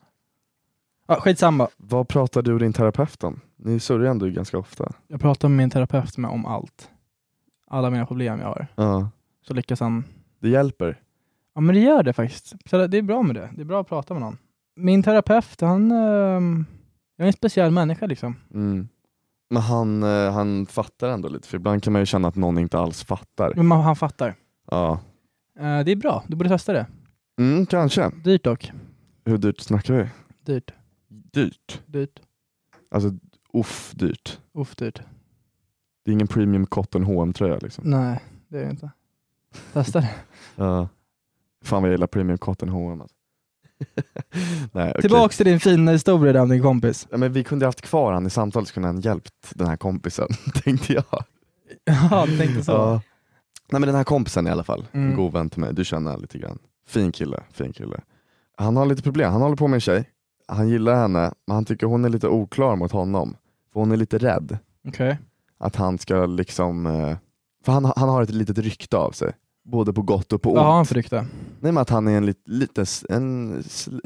Ja, 1.08 1.16
skitsamma. 1.22 1.68
Vad 1.78 2.08
pratar 2.08 2.42
du 2.42 2.54
och 2.54 2.60
din 2.60 2.74
terapeut 2.74 3.24
om? 3.24 3.40
Ni 3.58 3.80
surrar 3.80 4.06
ändå 4.06 4.26
ganska 4.28 4.58
ofta. 4.58 4.92
Jag 5.08 5.22
pratar 5.22 5.50
med 5.50 5.58
min 5.58 5.70
terapeut 5.70 6.18
med 6.18 6.32
om 6.32 6.46
allt. 6.46 6.90
Alla 7.68 7.90
mina 7.90 8.06
problem 8.06 8.40
jag 8.40 8.48
har. 8.48 8.68
Ja. 8.76 9.10
Så 9.48 9.54
lyckas 9.54 9.80
han. 9.80 10.04
Det 10.40 10.50
hjälper. 10.50 11.00
Ja 11.56 11.62
men 11.62 11.76
det 11.76 11.82
gör 11.82 12.04
det 12.04 12.14
faktiskt. 12.14 12.54
Så 12.70 12.88
det 12.88 12.98
är 12.98 13.02
bra 13.02 13.24
med 13.24 13.36
det. 13.36 13.50
Det 13.56 13.62
är 13.62 13.66
bra 13.66 13.82
att 13.82 13.88
prata 13.88 14.14
med 14.14 14.22
någon. 14.22 14.38
Min 14.76 15.04
terapeut, 15.04 15.62
han... 15.62 15.92
ehm, 15.92 16.66
jag 17.16 17.26
är 17.26 17.28
en 17.28 17.34
speciell 17.34 17.72
människa 17.72 18.06
liksom. 18.06 18.36
Mm. 18.54 18.88
Men 19.50 19.62
han, 19.62 20.04
eh, 20.04 20.34
han 20.34 20.66
fattar 20.66 21.10
ändå 21.10 21.30
lite, 21.30 21.48
för 21.48 21.58
ibland 21.58 21.84
kan 21.84 21.94
man 21.94 22.02
ju 22.02 22.06
känna 22.06 22.28
att 22.28 22.36
någon 22.36 22.58
inte 22.58 22.80
alls 22.80 23.04
fattar. 23.04 23.54
Men 23.56 23.66
man, 23.68 23.82
han 23.82 23.96
fattar. 23.96 24.36
Ja. 24.72 25.00
Eh, 25.60 25.80
det 25.80 25.92
är 25.92 25.96
bra. 25.96 26.24
Du 26.28 26.36
borde 26.36 26.50
testa 26.50 26.74
det. 26.74 26.86
Mm, 27.40 27.66
kanske. 27.66 28.12
Dyrt 28.24 28.44
dock. 28.44 28.72
Hur 29.26 29.38
dyrt 29.38 29.60
snackar 29.60 29.94
vi? 29.94 30.10
Dyrt. 30.46 30.72
Dyrt? 31.08 31.82
Dyrt. 31.86 32.20
Alltså 32.92 33.12
uff 33.54 33.92
dyrt. 33.96 34.40
Uff 34.54 34.76
dyrt. 34.76 35.02
Det 36.06 36.12
är 36.12 36.14
ingen 36.14 36.28
premium 36.28 36.66
cotton 36.66 37.04
hm 37.04 37.34
tröja 37.34 37.58
liksom. 37.58 37.84
Nej, 37.88 38.20
det 38.48 38.58
är 38.60 38.66
det 38.66 38.72
inte. 38.72 38.92
Testa 39.74 40.00
det. 40.00 40.16
Ja. 40.56 40.90
Fan 41.64 41.82
vad 41.82 41.90
jag 41.90 41.94
gillar 41.94 42.08
premium 42.08 42.38
cotton 42.38 42.70
H&M 42.70 43.02
alltså. 43.02 43.16
Nej, 44.72 44.90
okej. 44.90 45.02
Tillbaks 45.02 45.38
till 45.38 45.46
din 45.46 45.60
fina 45.60 45.92
historia 45.92 46.34
där 46.34 46.42
om 46.42 46.50
din 46.50 46.62
kompis. 46.62 47.08
Ja, 47.12 47.18
men 47.18 47.34
vi 47.34 47.44
kunde 47.44 47.66
haft 47.66 47.82
kvar 47.82 48.14
han 48.14 48.26
i 48.28 48.30
samtalet 48.30 48.68
så 48.68 48.74
kunde 48.74 48.90
han 48.90 49.02
hjälpt 49.02 49.34
den 49.56 49.68
här 49.68 49.78
kompisen, 49.78 50.28
tänkte 50.64 50.94
jag. 50.94 51.04
Ja, 52.12 52.26
du 52.28 52.38
tänkte 52.38 52.64
så. 52.64 52.72
Ja. 52.72 53.02
Nej 53.72 53.80
men 53.80 53.88
den 53.88 53.96
här 53.96 54.04
kompisen 54.04 54.48
i 54.48 54.50
alla 54.50 54.64
fall, 54.64 54.88
Mm. 54.92 55.10
en 55.10 55.16
god 55.16 55.34
vän 55.34 55.50
till 55.50 55.60
mig, 55.60 55.74
du 55.74 55.86
känner 55.86 56.18
lite 56.18 56.38
grann. 56.38 56.60
Fin 56.88 57.12
kille, 57.12 57.44
fin 57.52 57.74
kille. 57.74 58.02
Han 58.58 58.78
har 58.78 58.86
lite 58.86 59.02
problem, 59.04 59.32
han 59.32 59.42
håller 59.42 59.56
på 59.56 59.68
med 59.68 59.78
en 59.78 59.82
tjej, 59.82 60.10
han 60.48 60.70
gillar 60.70 60.96
henne, 60.96 61.34
men 61.48 61.56
han 61.56 61.66
tycker 61.66 61.88
hon 61.88 62.06
är 62.06 62.10
lite 62.10 62.28
oklar 62.28 62.76
mot 62.76 62.92
honom. 62.92 63.36
För 63.74 63.80
hon 63.80 63.92
är 63.92 63.98
lite 63.98 64.18
rädd 64.18 64.58
Okej. 64.88 65.18
att 65.60 65.76
han 65.76 65.98
ska 65.98 66.26
liksom, 66.26 66.86
eh, 66.86 67.18
för 67.66 67.72
han, 67.72 67.86
han 67.96 68.10
har 68.10 68.22
ett 68.24 68.30
litet 68.30 68.58
rykte 68.58 68.98
av 68.98 69.12
sig. 69.12 69.34
Både 69.72 69.94
på 69.94 70.02
gott 70.02 70.34
och 70.34 70.42
på 70.42 70.50
ont. 70.50 70.58
Vad 70.58 70.66
har 70.66 70.74
han 70.76 70.86
för 70.86 70.96
rykte? 70.96 71.16
Nej 71.60 71.72
men 71.72 71.78
att 71.78 71.90
han 71.90 72.08
är 72.08 72.18
en, 72.18 72.26
lit, 72.26 72.42
lite, 72.46 72.86
en, 73.10 73.64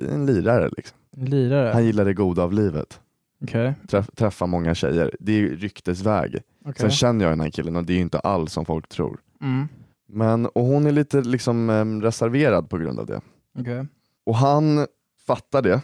en 0.10 0.26
lirare 0.26 0.70
liksom. 0.78 0.98
Lirare? 1.18 1.74
Han 1.74 1.86
gillar 1.86 2.06
det 2.06 2.14
goda 2.14 2.44
av 2.44 2.54
livet. 2.54 3.00
Okej. 3.44 3.74
Träff, 3.88 4.10
träffa 4.16 4.46
många 4.46 4.76
tjejer. 4.76 5.16
Det 5.20 5.32
är 5.40 5.48
ryktesväg. 5.50 6.38
Okej. 6.62 6.74
Sen 6.78 6.92
känner 6.92 7.26
jag 7.26 7.32
den 7.32 7.40
här 7.40 7.50
killen 7.50 7.76
och 7.76 7.84
det 7.84 7.94
är 7.94 7.96
ju 7.96 8.02
inte 8.02 8.20
alls 8.20 8.54
som 8.54 8.66
folk 8.66 8.88
tror. 8.90 9.20
Mm. 9.42 9.68
Men, 10.08 10.46
och 10.46 10.64
hon 10.66 10.86
är 10.86 10.92
lite 10.92 11.22
liksom 11.22 12.02
reserverad 12.02 12.70
på 12.70 12.78
grund 12.78 13.00
av 13.00 13.06
det. 13.06 13.22
Okej. 13.60 13.86
Och 14.26 14.36
han 14.36 14.88
fattar 15.28 15.62
det, 15.62 15.82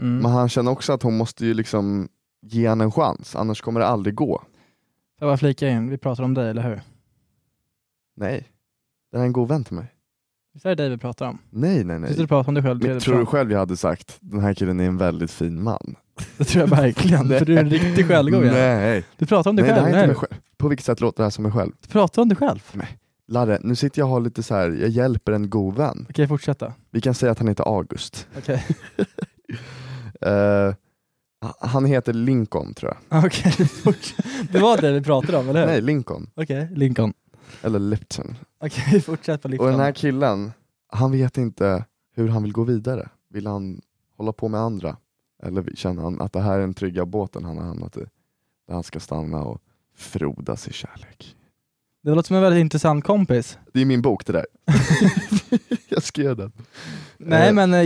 Mm. 0.00 0.18
men 0.22 0.30
han 0.32 0.48
känner 0.48 0.70
också 0.70 0.92
att 0.92 1.02
hon 1.02 1.16
måste 1.16 1.46
ju 1.46 1.54
liksom 1.54 2.08
ge 2.42 2.68
henne 2.68 2.84
en 2.84 2.92
chans, 2.92 3.36
annars 3.36 3.60
kommer 3.60 3.80
det 3.80 3.86
aldrig 3.86 4.14
gå. 4.14 4.42
Jag 5.18 5.28
bara 5.28 5.36
flika 5.36 5.68
in, 5.68 5.90
vi 5.90 5.98
pratar 5.98 6.24
om 6.24 6.34
dig, 6.34 6.50
eller 6.50 6.62
hur? 6.62 6.80
Nej, 8.16 8.46
det 9.12 9.18
är 9.18 9.22
en 9.22 9.32
god 9.32 9.48
vän 9.48 9.64
till 9.64 9.74
mig. 9.74 9.86
Visst 10.54 10.66
är 10.66 10.70
det 10.70 10.74
dig 10.74 10.88
vi 10.90 10.96
pratar 10.98 11.26
om? 11.28 11.38
Nej, 11.50 11.84
nej, 11.84 11.96
Sitter 12.00 12.08
du 12.08 12.16
nej. 12.16 12.22
och 12.22 12.28
pratar 12.28 12.48
om 12.48 12.54
dig 12.54 12.62
själv? 12.64 12.82
Men, 12.82 13.00
tror 13.00 13.18
du 13.18 13.26
själv 13.26 13.52
jag 13.52 13.58
hade 13.58 13.76
sagt, 13.76 14.16
den 14.20 14.40
här 14.40 14.54
killen 14.54 14.80
är 14.80 14.84
en 14.86 14.96
väldigt 14.96 15.30
fin 15.30 15.62
man? 15.62 15.96
Det 16.38 16.44
tror 16.44 16.60
jag 16.60 16.76
verkligen, 16.76 17.28
för 17.28 17.44
du 17.44 17.54
är 17.56 17.60
en 17.60 17.70
riktig 17.70 18.06
självgod. 18.08 18.44
Nej, 18.44 19.04
Du 19.18 19.26
pratar 19.26 19.50
om 19.50 19.56
dig 19.56 19.64
nej 19.64 19.74
det 19.74 19.80
själv, 19.80 19.94
här 19.94 19.98
är 20.00 20.04
inte 20.04 20.20
mig 20.20 20.28
själv. 20.30 20.40
På 20.56 20.68
vilket 20.68 20.86
sätt 20.86 21.00
låter 21.00 21.16
det 21.18 21.22
här 21.24 21.30
som 21.30 21.42
mig 21.42 21.52
själv? 21.52 21.72
Du 21.80 21.88
pratar 21.88 22.22
om 22.22 22.28
dig 22.28 22.36
själv. 22.36 22.72
Larre, 23.28 23.58
nu 23.62 23.76
sitter 23.76 24.00
jag 24.00 24.06
och 24.06 24.12
har 24.12 24.20
lite 24.20 24.42
så 24.42 24.54
här, 24.54 24.70
jag 24.70 24.88
hjälper 24.88 25.32
en 25.32 25.50
god 25.50 25.76
vän. 25.76 26.06
Okej, 26.10 26.28
fortsätta. 26.28 26.72
Vi 26.90 27.00
kan 27.00 27.14
säga 27.14 27.32
att 27.32 27.38
han 27.38 27.48
heter 27.48 27.64
August. 27.76 28.26
Okej, 28.38 28.66
Eh, 30.20 30.74
han 31.60 31.84
heter 31.84 32.12
Lincoln 32.12 32.74
tror 32.74 32.94
jag. 33.10 33.24
Okej. 33.24 33.52
Det 34.52 34.58
var 34.58 34.80
det 34.80 34.92
vi 34.92 35.02
pratade 35.02 35.38
om, 35.38 35.48
eller 35.48 35.60
hur? 35.60 35.66
Nej, 35.66 35.80
Lincoln. 35.80 36.30
Okej, 36.34 36.68
Lincoln. 36.74 37.12
Eller 37.62 37.78
Lipton. 37.78 38.36
Okej, 38.60 39.00
fortsätt 39.04 39.42
på 39.42 39.46
Och 39.46 39.50
Lincoln. 39.50 39.70
den 39.70 39.80
här 39.80 39.92
killen, 39.92 40.52
han 40.88 41.12
vet 41.12 41.38
inte 41.38 41.84
hur 42.14 42.28
han 42.28 42.42
vill 42.42 42.52
gå 42.52 42.64
vidare. 42.64 43.08
Vill 43.28 43.46
han 43.46 43.80
hålla 44.16 44.32
på 44.32 44.48
med 44.48 44.60
andra? 44.60 44.96
Eller 45.42 45.72
känner 45.74 46.02
han 46.02 46.20
att 46.20 46.32
det 46.32 46.40
här 46.40 46.54
är 46.56 46.60
den 46.60 46.74
trygga 46.74 47.06
båten 47.06 47.44
han 47.44 47.58
har 47.58 47.64
hamnat 47.64 47.96
i? 47.96 48.04
Där 48.66 48.74
han 48.74 48.82
ska 48.82 49.00
stanna 49.00 49.42
och 49.42 49.60
frodas 49.94 50.68
i 50.68 50.72
kärlek. 50.72 51.36
Det 52.02 52.10
låter 52.10 52.26
som 52.26 52.36
en 52.36 52.42
väldigt 52.42 52.60
intressant 52.60 53.04
kompis. 53.04 53.58
Det 53.72 53.80
är 53.80 53.84
min 53.84 54.02
bok 54.02 54.26
det 54.26 54.32
där. 54.32 54.46
jag 55.88 56.02
skrev 56.02 56.36
den. 56.36 56.52
Nej 57.18 57.48
Eh, 57.48 57.54
men 57.54 57.74
eh, 57.74 57.80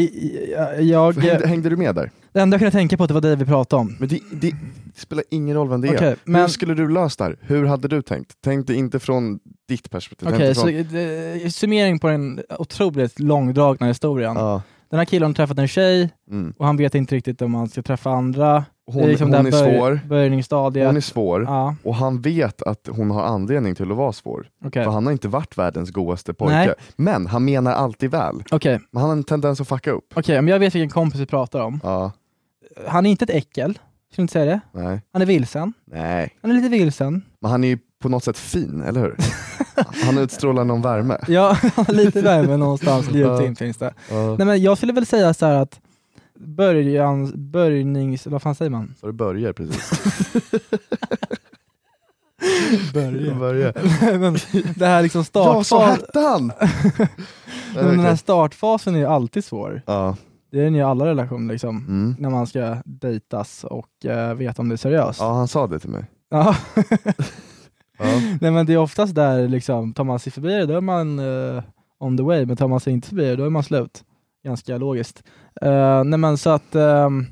jag, 0.81 1.19
Hängde, 1.19 1.47
hängde 1.47 1.69
du 1.69 1.77
med 1.77 1.95
där? 1.95 2.11
det 2.33 2.41
enda 2.41 2.55
jag 2.55 2.61
kunde 2.61 2.71
tänka 2.71 2.97
på 2.97 3.05
att 3.05 3.09
det 3.09 3.15
var 3.15 3.21
det 3.21 3.37
vi 3.37 3.45
pratade 3.45 3.81
om. 3.81 3.97
Men 3.99 4.09
det, 4.09 4.21
det, 4.33 4.51
det 4.95 5.01
spelar 5.01 5.25
ingen 5.31 5.57
roll 5.57 5.69
vem 5.69 5.81
det 5.81 5.89
är. 5.89 5.97
Okej, 5.97 6.17
men 6.25 6.41
Hur 6.41 6.49
skulle 6.49 6.75
du 6.75 6.89
löst 6.89 7.19
det 7.19 7.25
här? 7.25 7.37
Hur 7.41 7.65
hade 7.65 7.89
du 7.89 8.03
tänkt? 8.03 8.33
Tänk 8.45 8.67
dig 8.67 8.77
inte 8.77 9.01
från 9.01 9.39
ditt 9.69 9.91
perspektiv. 9.91 10.29
Okej, 10.29 10.39
dig 10.39 10.55
så 10.55 10.61
från, 10.61 11.43
eh, 11.43 11.49
summering 11.49 11.99
på 11.99 12.09
den 12.09 12.41
otroligt 12.59 13.19
långdragna 13.21 13.87
historien. 13.87 14.37
ja, 14.37 14.63
Den 14.91 14.99
här 14.99 15.05
killen 15.05 15.31
har 15.31 15.35
träffat 15.35 15.59
en 15.59 15.69
tjej 15.69 16.11
mm. 16.31 16.55
och 16.59 16.67
han 16.67 16.77
vet 16.77 16.95
inte 16.95 17.15
riktigt 17.15 17.43
om 17.43 17.55
han 17.55 17.69
ska 17.69 17.83
träffa 17.83 18.11
andra. 18.11 18.65
Hon, 18.87 18.97
det 18.97 19.05
är 19.05 19.09
liksom 19.09 19.33
hon 19.35 19.47
är 19.47 19.51
svår. 19.51 20.01
Hon 20.87 20.97
är 20.97 21.01
svår. 21.01 21.43
Ja, 21.45 21.75
Och 21.83 21.95
han 21.95 22.21
vet 22.21 22.63
att 22.63 22.89
hon 22.91 23.11
har 23.11 23.23
anledning 23.23 23.75
till 23.75 23.91
att 23.91 23.97
vara 23.97 24.13
svår. 24.13 24.47
okej. 24.65 24.85
För 24.85 24.91
han 24.93 25.05
har 25.07 25.13
inte 25.13 25.29
varit 25.29 25.59
världens 25.59 25.91
godaste 25.91 26.35
pojke. 26.35 26.55
Nej. 26.55 26.75
Men 26.97 27.27
han 27.27 27.45
menar 27.45 27.73
alltid 27.73 28.11
väl. 28.11 28.43
Okej, 28.51 28.81
Men 28.91 29.01
han 29.01 29.11
har 29.11 29.17
en 29.17 29.25
tendens 29.25 29.61
att 29.61 29.69
fucka 29.69 29.91
upp. 29.91 30.13
okej, 30.15 30.43
men 30.43 30.49
jag 30.49 30.59
vet 30.59 30.75
vilken 30.75 30.91
kompis 30.91 31.21
vi 31.21 31.27
pratar 31.27 31.61
om. 31.61 31.81
Ja, 31.83 32.13
Han 32.87 33.07
är 33.07 33.11
inte 33.11 33.25
ett 33.25 33.31
äckel, 33.31 33.79
skulle 34.13 34.23
inte 34.23 34.33
säga 34.33 34.45
det. 34.45 34.61
nej, 34.73 35.01
Han 35.13 35.23
är 35.23 35.27
vilsen. 35.27 35.73
nej. 35.85 36.31
Han 36.43 36.51
är 36.51 36.55
lite 36.55 36.69
vilsen. 36.69 37.23
Men 37.41 37.51
han 37.51 37.65
är 37.65 37.69
ju 37.69 37.79
på 38.03 38.09
något 38.09 38.25
sätt 38.25 38.39
fin, 38.39 38.83
eller 38.87 39.01
hur? 39.01 39.17
han 40.05 40.19
utstrålar 40.19 40.65
någon 40.65 40.83
värme. 40.83 41.19
Ja, 41.29 41.57
lite 41.89 42.23
värme 42.23 42.57
någonstans 42.57 43.11
djupt 43.13 43.43
in 43.43 43.57
finns 43.57 43.77
det. 43.77 43.95
Nej 44.39 44.47
men 44.47 44.63
jag 44.63 44.77
skulle 44.77 44.93
väl 44.93 45.07
säga 45.07 45.35
så 45.35 45.47
här 45.47 45.55
att 45.55 45.81
början, 46.39 47.33
börjnings, 47.51 48.27
vad 48.27 48.43
fan 48.43 48.55
säger 48.55 48.71
man? 48.71 48.95
Så 49.01 49.07
det 49.07 49.13
börjar 49.13 49.53
precis. 49.53 49.91
Början. 52.95 53.39
Börjar. 53.39 54.19
men 54.19 54.37
det 54.75 54.87
här 54.87 55.03
liksom 55.03 55.19
Ja, 55.19 55.25
så 55.25 55.65
startfasen, 55.65 55.91
hette 55.91 56.19
han! 56.21 56.53
men 57.75 57.87
den 57.87 58.01
här 58.01 58.17
startfasen 58.17 58.95
är 58.95 58.99
ju 58.99 59.07
alltid 59.07 59.45
svår. 59.45 59.83
Ja, 59.87 60.17
Det 60.53 60.61
är 60.61 60.65
den 60.65 60.75
ju 60.75 60.81
i 60.81 60.85
alla 60.85 61.07
relationer 61.07 61.53
liksom. 61.53 61.77
mm. 61.77 62.17
När 62.19 62.31
man 62.31 62.47
ska 62.47 62.77
dejtas 62.85 63.65
och 63.65 63.89
uh, 64.05 64.35
veta 64.35 64.63
om 64.63 64.69
det 64.69 64.75
är 64.75 64.77
seriöst. 64.77 65.21
ja, 65.21 65.33
han 65.33 65.49
sa 65.49 65.67
det 65.67 65.79
till 65.79 65.91
mig. 65.91 66.05
Ja. 66.31 66.57
Nej 68.41 68.51
men 68.51 68.67
det 68.67 68.73
är 68.73 68.77
oftast 68.79 69.15
där 69.15 69.49
liksom, 69.49 69.93
tar 69.93 70.05
man 70.05 70.19
sig 70.19 70.33
förbi 70.33 70.49
det 70.53 70.67
då 70.67 70.77
är 70.77 70.81
man 70.81 71.19
eh, 71.19 71.63
on 71.99 72.17
the 72.17 72.23
way, 72.23 72.47
men 72.47 72.57
tar 72.57 72.69
man 72.69 72.81
sig 72.81 72.93
inte 72.93 73.09
förbi 73.09 73.25
det 73.25 73.37
då 73.37 73.45
är 73.45 73.51
man 73.51 73.63
slut. 73.63 74.05
Ganska 74.45 74.79
logiskt. 74.79 75.23
Uh, 75.65 76.05
nej 76.05 76.19
men 76.19 76.39
så 76.39 76.51
att, 76.51 76.75
ehm, 76.75 77.27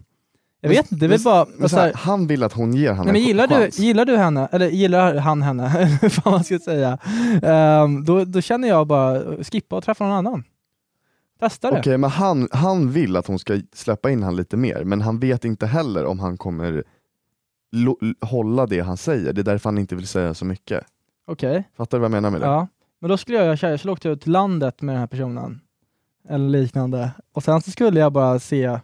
jag 0.61 0.69
vet 0.69 0.93
inte, 0.93 0.95
det 0.95 1.07
är 1.07 1.09
väl 1.09 1.21
bara, 1.25 1.47
Men 1.59 1.69
så 1.69 1.75
så 1.75 1.81
här, 1.81 1.87
här, 1.87 1.95
han 1.95 2.27
vill 2.27 2.43
att 2.43 2.53
hon 2.53 2.75
ger 2.75 2.91
honom 2.91 3.05
nej 3.05 3.13
men 3.13 3.23
en 3.23 3.27
gillar 3.29 3.47
du, 3.47 3.55
chans. 3.55 3.79
gillar 3.79 4.05
du 4.05 4.17
henne, 4.17 4.49
eller 4.53 4.69
gillar 4.69 5.17
han 5.17 5.43
henne, 5.43 5.69
hur 6.03 6.09
fan 6.09 6.33
man 6.33 6.45
ska 6.45 6.59
säga, 6.59 6.99
Ehm, 7.43 8.05
då, 8.05 8.25
då 8.25 8.41
känner 8.41 8.69
jag 8.69 8.87
bara, 8.87 9.45
skippa 9.45 9.77
och 9.77 9.85
träffa 9.85 10.05
någon 10.05 10.17
annan. 10.27 10.45
Testa 11.41 11.71
det. 11.71 11.79
Okej, 11.79 11.99
men 11.99 12.11
han, 12.11 12.49
han 12.53 12.91
vill 12.91 13.17
att 13.17 13.27
hon 13.27 13.39
ska 13.39 13.61
släppa 13.75 14.11
in 14.11 14.23
han 14.23 14.37
lite 14.37 14.57
mer, 14.57 14.85
men 14.85 15.01
han 15.01 15.19
vet 15.19 15.45
inte 15.45 15.67
heller 15.67 16.05
om 16.05 16.19
han 16.21 16.37
kommer 16.37 16.85
hålla 18.21 18.67
det 18.67 18.81
han 18.81 18.97
säger. 18.97 19.33
Det 19.33 19.41
är 19.41 19.45
därför 19.45 19.71
han 19.71 19.79
inte 19.79 19.95
vill 19.97 20.07
säga 20.07 20.35
så 20.35 20.45
mycket. 20.45 20.85
Okej, 21.27 21.69
Fattar 21.77 21.99
du 21.99 22.01
vad 22.01 22.05
jag 22.05 22.11
menar 22.13 22.31
med 22.31 22.41
det? 22.41 22.47
ja. 22.47 22.69
Men 23.01 23.09
då 23.11 23.17
skulle 23.17 23.39
jag 23.39 23.47
göra 23.47 23.57
så 23.57 23.67
här, 23.67 23.71
jag 23.71 23.81
skulle 23.81 23.93
åka 23.93 24.09
ut 24.09 24.21
till 24.21 24.33
landet 24.33 24.83
med 24.83 24.95
den 24.95 25.01
här 25.01 25.07
personen, 25.07 25.61
eller 26.29 26.49
liknande, 26.49 27.11
och 27.33 27.43
sen 27.43 27.61
så 27.63 27.71
skulle 27.71 28.01
jag 28.01 28.13
bara 28.13 28.39
se 28.39 28.79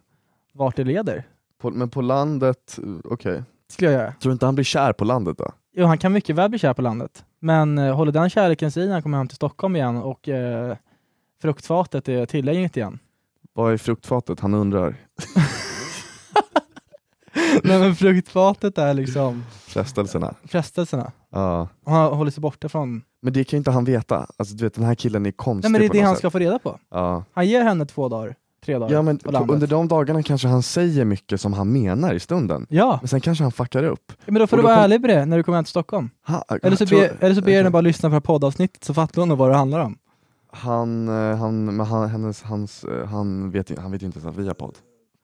vart 0.53 0.77
det 0.77 0.85
leder. 0.85 1.25
På, 1.61 1.71
men 1.71 1.91
på 1.91 2.01
landet, 2.01 2.79
okej. 3.05 3.43
Skulle 3.71 3.91
jag 3.91 4.01
göra. 4.01 4.13
Tror 4.13 4.31
du 4.31 4.33
inte 4.33 4.47
han 4.47 4.55
blir 4.55 4.65
kär 4.65 4.93
på 4.93 5.05
landet 5.05 5.39
då? 5.39 5.53
Jo, 5.73 5.87
han 5.87 5.99
kan 5.99 6.13
mycket 6.13 6.37
väl 6.37 6.51
bli 6.51 6.59
kär 6.59 6.75
på 6.75 6.83
landet. 6.83 7.25
Men 7.41 7.79
eh, 7.79 7.95
håller 7.97 8.13
den 8.13 8.31
kärleken 8.31 8.71
sig 8.71 8.87
när 8.87 8.93
han 8.93 9.03
kommer 9.03 9.19
hem 9.19 9.29
till 9.29 9.37
Stockholm 9.37 9.77
igen 9.77 9.97
och 9.97 10.29
eh, 10.29 10.77
fruktfatet 11.43 12.09
är 12.09 12.27
tillgängligt 12.27 12.77
igen? 12.77 12.99
Vad 13.53 13.73
är 13.73 13.77
fruktfatet? 13.77 14.41
Han 14.41 14.55
undrar. 14.55 14.95
Nej 17.63 17.79
men 17.81 17.95
fruktfatet 17.97 18.79
är 18.79 18.95
liksom 18.95 19.45
Frestelserna. 19.67 20.35
frestelserna. 20.45 21.13
Ja. 21.33 21.69
Och 21.85 21.93
Han 21.93 22.13
håller 22.13 22.31
sig 22.31 22.41
borta 22.41 22.69
från... 22.69 23.03
Men 23.23 23.33
det 23.33 23.45
kan 23.45 23.57
ju 23.57 23.59
inte 23.59 23.71
han 23.71 23.85
veta. 23.85 24.27
Alltså 24.37 24.55
du 24.57 24.65
vet 24.65 24.75
den 24.75 24.85
här 24.85 24.95
killen 24.95 25.27
är 25.27 25.31
konstig 25.31 25.71
Nej 25.71 25.73
men 25.73 25.81
det 25.81 25.87
är 25.87 25.89
på 25.89 25.93
det 25.95 25.99
något 26.01 26.07
han 26.07 26.15
sätt. 26.15 26.19
ska 26.21 26.31
få 26.31 26.39
reda 26.39 26.59
på. 26.59 26.79
Ja. 26.91 27.25
Han 27.33 27.47
ger 27.47 27.63
henne 27.65 27.87
två 27.87 28.09
dagar, 28.09 28.35
tre 28.65 28.79
dagar 28.79 28.93
ja 28.95 29.03
men 29.03 29.19
på 29.19 29.25
på, 29.25 29.31
landet. 29.31 29.55
under 29.55 29.67
de 29.67 29.89
dagarna 29.89 30.23
kanske 30.23 30.49
han 30.49 30.63
säger 30.63 31.05
mycket 31.05 31.41
som 31.41 31.53
han 31.53 31.73
menar 31.73 32.15
i 32.15 32.21
stunden. 32.21 32.67
Ja, 32.71 32.99
Men 33.03 33.09
sen 33.09 33.21
kanske 33.21 33.45
han 33.45 33.53
fuckar 33.53 33.85
upp. 33.85 34.13
men 34.27 34.35
då 34.35 34.47
får 34.47 34.57
Och 34.57 34.59
du 34.59 34.63
då 34.63 34.69
vara 34.69 34.77
kom- 34.77 34.85
ärlig 34.85 35.01
med 35.01 35.11
det 35.11 35.27
när 35.27 35.37
du 35.37 35.43
kommer 35.43 35.57
hem 35.59 35.65
till 35.65 35.71
Stockholm. 35.71 36.11
Ha, 36.27 36.45
Eller 36.63 36.77
så, 36.77 36.87
tror- 36.87 37.01
be, 37.01 37.07
eller 37.21 37.35
så 37.35 37.43
ber 37.43 37.51
jag 37.53 37.59
henne 37.59 37.71
bara 37.71 37.81
lyssna 37.81 38.11
på 38.11 38.21
poddavsnittet 38.21 38.85
så 38.85 38.95
fattar 38.95 39.23
hon 39.23 39.29
nog 39.29 39.39
vad 39.39 39.51
det 39.51 39.57
handlar 39.57 39.81
om. 39.81 39.99
Han, 40.53 41.09
eh, 41.09 41.37
han, 41.37 41.65
men 41.77 41.87
han, 41.87 42.09
hennes, 42.09 42.43
hans, 42.43 42.85
eh, 42.85 43.07
han, 43.07 43.51
vet, 43.51 43.71
ju- 43.71 43.77
han 43.81 43.91
vet 43.93 44.03
ju 44.03 44.07
inte 44.07 44.19
ens 44.19 44.29
att 44.29 44.37
vi 44.45 44.47
har 44.47 44.55
podd. 44.55 44.75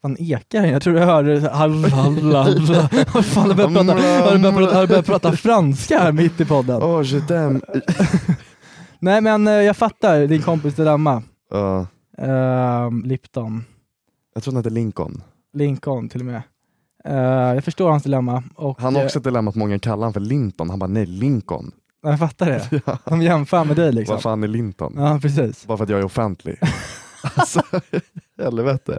Han 0.04 0.16
ekar 0.18 0.66
jag 0.66 0.82
tror 0.82 0.98
jag 0.98 1.06
hörde 1.06 1.50
halla, 1.52 1.88
halla, 1.88 2.42
halla. 2.42 2.88
Vad 3.14 3.24
fan, 3.24 5.02
prata, 5.04 5.32
franska 5.32 5.98
här 5.98 6.12
mitt 6.12 6.40
i 6.40 6.44
podden? 6.44 6.82
Oh, 6.82 7.02
je 7.02 7.20
t'aime. 7.20 7.60
Nej 8.98 9.20
men 9.20 9.46
eh, 9.46 9.52
jag 9.54 9.76
fattar 9.76 10.26
din 10.26 10.42
kompis 10.42 10.74
dilemma. 10.74 11.22
Ja, 11.50 11.86
Ehm, 12.18 13.02
Lipton, 13.04 13.64
jag 14.34 14.42
tror 14.42 14.52
han 14.54 14.58
heter 14.58 14.70
Lincoln. 14.70 15.22
Lincoln 15.52 16.08
till 16.08 16.20
och 16.20 16.26
med. 16.26 16.42
Eh, 17.04 17.54
jag 17.54 17.64
förstår 17.64 17.90
hans 17.90 18.02
dilemma. 18.02 18.42
Och, 18.54 18.80
Han 18.80 18.94
har 18.94 19.02
eh, 19.02 19.06
också 19.06 19.18
ett 19.18 19.24
dilemma 19.24 19.48
att 19.48 19.54
många 19.54 19.78
kallar 19.78 19.96
honom 19.96 20.12
för 20.12 20.20
Linton. 20.20 20.70
Han 20.70 20.78
bara, 20.78 20.86
nej 20.86 21.06
Lincoln. 21.06 21.72
jag 22.02 22.18
fattar 22.18 22.46
det. 22.46 22.68
Ja. 22.86 22.98
De 23.04 23.22
jämför 23.22 23.64
med 23.64 23.76
dig 23.76 23.92
liksom. 23.92 24.14
Vad 24.14 24.22
fan 24.22 24.42
är 24.42 24.48
Linton? 24.48 24.94
Ja 24.96 25.18
precis. 25.22 25.66
Bara 25.66 25.76
för 25.78 25.84
att 25.84 25.90
jag 25.90 25.98
är 26.00 26.04
offentlig. 26.04 26.58
alltså, 27.34 27.62
helvete. 28.38 28.98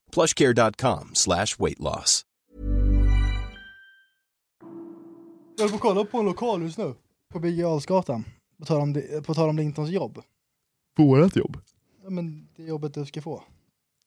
plushcare.com 0.13 1.09
slash 1.13 1.47
weight 1.59 1.79
loss. 1.79 2.25
Jag 5.57 5.63
håller 5.63 5.69
på 5.69 5.75
att 5.75 5.81
kolla 5.81 6.05
på 6.05 6.17
en 6.17 6.25
lokal 6.25 6.61
just 6.61 6.77
nu. 6.77 6.93
På 7.33 7.39
Birger 7.39 7.63
Jarlsgatan. 7.63 8.23
På 8.59 8.65
tal 8.65 8.81
om, 8.81 8.93
det- 8.93 9.25
på 9.25 9.33
tal 9.33 9.49
om 9.49 9.57
Lintons 9.57 9.89
jobb. 9.89 10.19
Vårat 10.97 11.35
jobb. 11.35 11.57
Ja, 12.03 12.09
men 12.09 12.47
det 12.55 12.63
jobbet 12.63 12.93
du 12.93 13.05
ska 13.05 13.21
få. 13.21 13.43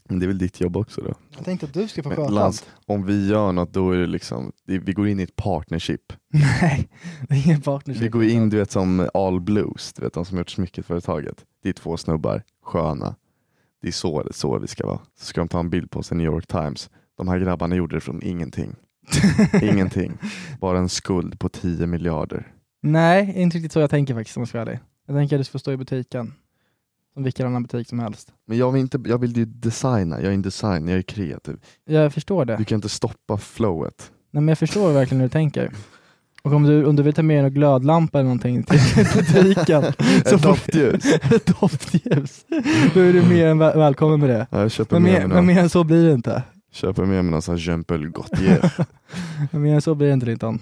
Men 0.09 0.19
det 0.19 0.25
är 0.25 0.29
väl 0.29 0.39
ditt 0.39 0.61
jobb 0.61 0.77
också 0.77 1.01
då? 1.01 1.15
Jag 1.37 1.45
tänkte 1.45 1.67
att 1.67 1.75
du 1.75 1.89
ska 1.89 2.03
få 2.03 2.11
sköta 2.11 2.41
allt. 2.41 2.67
om 2.87 3.07
vi 3.07 3.29
gör 3.29 3.53
något 3.53 3.73
då 3.73 3.91
är 3.91 3.97
det 3.99 4.07
liksom, 4.07 4.53
det, 4.65 4.79
vi 4.79 4.93
går 4.93 5.09
in 5.09 5.21
i 5.21 5.23
ett 5.23 5.37
partnership. 5.37 6.13
Nej, 6.63 6.89
det 7.29 7.35
är 7.35 7.47
ingen 7.47 7.61
partnership. 7.63 8.03
Vi 8.03 8.09
går 8.09 8.25
in 8.25 8.51
du 8.51 8.57
vet 8.57 8.71
som 8.71 9.09
All 9.15 9.41
Blues, 9.41 9.93
du 9.93 10.03
vet 10.03 10.13
de 10.13 10.25
som 10.25 10.39
gjort 10.39 10.51
smycketföretaget. 10.51 11.45
Det 11.63 11.69
är 11.69 11.73
två 11.73 11.97
snubbar, 11.97 12.43
sköna. 12.63 13.17
Det 13.85 13.91
är 13.91 13.93
så, 13.93 14.29
så 14.31 14.59
vi 14.59 14.67
ska 14.67 14.87
vara. 14.87 14.99
Så 15.19 15.25
ska 15.25 15.41
de 15.41 15.49
ta 15.49 15.61
en 15.61 15.71
bild 15.71 15.91
på 15.91 15.99
oss 15.99 16.13
i 16.13 16.15
New 16.15 16.27
York 16.27 16.47
Times. 16.47 16.91
De 17.17 17.29
här 17.29 17.39
grabbarna 17.39 17.77
gjorde 17.77 17.97
det 17.97 18.01
från 18.01 18.23
ingenting. 18.23 18.75
ingenting. 19.63 20.19
Bara 20.61 20.79
en 20.79 20.89
skuld 20.89 21.39
på 21.39 21.49
10 21.49 21.87
miljarder. 21.87 22.53
Nej, 22.83 23.33
inte 23.37 23.57
riktigt 23.57 23.73
så 23.73 23.81
jag 23.81 23.91
tänker 23.91 24.15
faktiskt 24.15 24.37
om 24.37 24.41
jag 24.41 24.49
ska 24.49 24.59
vara 24.59 24.69
ärlig. 24.69 24.81
Jag 25.07 25.17
tänker 25.17 25.37
att 25.37 25.41
du 25.41 25.45
ska 25.45 25.53
få 25.53 25.59
stå 25.59 25.73
i 25.73 25.77
butiken. 25.77 26.35
Som 27.15 27.23
vilken 27.23 27.47
annan 27.47 27.63
butik 27.63 27.89
som 27.89 27.99
helst. 27.99 28.33
Men 28.47 28.59
jag 28.59 28.73
vill, 28.73 28.81
inte, 28.81 29.03
jag 29.07 29.19
vill 29.19 29.37
ju 29.37 29.45
designa, 29.45 30.21
jag 30.21 30.31
är 30.31 30.35
en 30.35 30.43
designer, 30.43 30.93
jag 30.93 30.99
är 30.99 31.03
kreativ. 31.03 31.57
Jag 31.85 32.13
förstår 32.15 32.45
det. 32.45 32.57
Du 32.57 32.65
kan 32.65 32.77
inte 32.77 32.89
stoppa 32.89 33.39
flowet. 33.39 34.13
Nej, 34.31 34.41
men 34.41 34.49
jag 34.49 34.59
förstår 34.59 34.93
verkligen 34.93 35.21
hur 35.21 35.29
du 35.29 35.33
tänker. 35.33 35.73
Och 36.45 36.53
om 36.53 36.63
du, 36.63 36.85
om 36.85 36.97
du 36.97 37.03
vill 37.03 37.15
ta 37.15 37.23
med 37.23 37.45
en 37.45 37.55
glödlampa 37.55 38.19
eller 38.19 38.25
någonting 38.25 38.63
till 38.63 38.79
butiken. 39.17 39.83
så 40.27 40.35
Ett 40.37 40.43
doftljus. 40.43 41.05
ett 41.33 41.61
doftljus. 41.61 42.45
Då 42.95 43.01
är 43.01 43.13
du 43.13 43.23
mer 43.29 43.47
än 43.47 43.59
väl, 43.59 43.79
välkommen 43.79 44.21
med 44.21 44.29
det. 44.29 44.47
Ja, 44.51 44.61
jag 44.61 44.71
köper 44.71 44.97
Men 45.01 45.03
med 45.03 45.21
mer, 45.29 45.35
men 45.35 45.47
mer 45.47 45.59
än 45.59 45.69
så 45.69 45.85
blir 45.85 46.05
det 46.07 46.13
inte. 46.13 46.43
köper 46.73 47.05
med 47.05 47.25
mig 47.25 47.31
någon 47.33 47.43
sån 47.43 47.85
Paul 47.85 48.11
Gaultier. 48.11 48.73
Men 49.53 49.63
mer 49.63 49.75
än 49.75 49.83
så 49.83 49.95
blir 49.95 50.07
det 50.09 50.13
inte 50.15 50.27
Linton. 50.27 50.59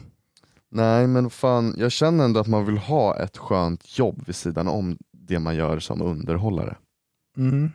Nej 0.70 1.06
men 1.06 1.30
fan, 1.30 1.74
jag 1.78 1.92
känner 1.92 2.24
ändå 2.24 2.40
att 2.40 2.46
man 2.46 2.66
vill 2.66 2.78
ha 2.78 3.16
ett 3.16 3.38
skönt 3.38 3.98
jobb 3.98 4.22
vid 4.26 4.34
sidan 4.34 4.68
om 4.68 4.98
det 5.28 5.38
man 5.38 5.56
gör 5.56 5.78
som 5.78 6.02
underhållare. 6.02 6.76
Mm. 7.36 7.70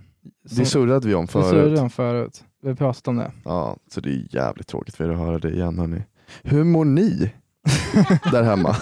Det 0.52 0.66
surrade 0.66 1.08
vi 1.08 1.16
om 1.16 1.26
Det 1.26 1.32
surrade 1.32 1.52
förut. 1.52 1.80
om 1.80 1.90
förut. 1.90 2.44
Vi 2.64 2.76
pratat 2.76 3.08
om 3.08 3.16
det. 3.16 3.32
Ja, 3.46 3.78
så 3.94 4.02
det 4.02 4.10
är 4.10 4.28
jävligt 4.36 4.68
tråkigt 4.68 4.96
för 4.96 5.06
er 5.06 5.10
att 5.10 5.18
höra 5.20 5.40
det 5.40 5.50
igen 5.52 5.80
hörni. 5.80 6.02
Hur 6.44 6.64
mår 6.64 6.86
ni 6.86 7.32
där 8.32 8.44
hemma? 8.44 8.76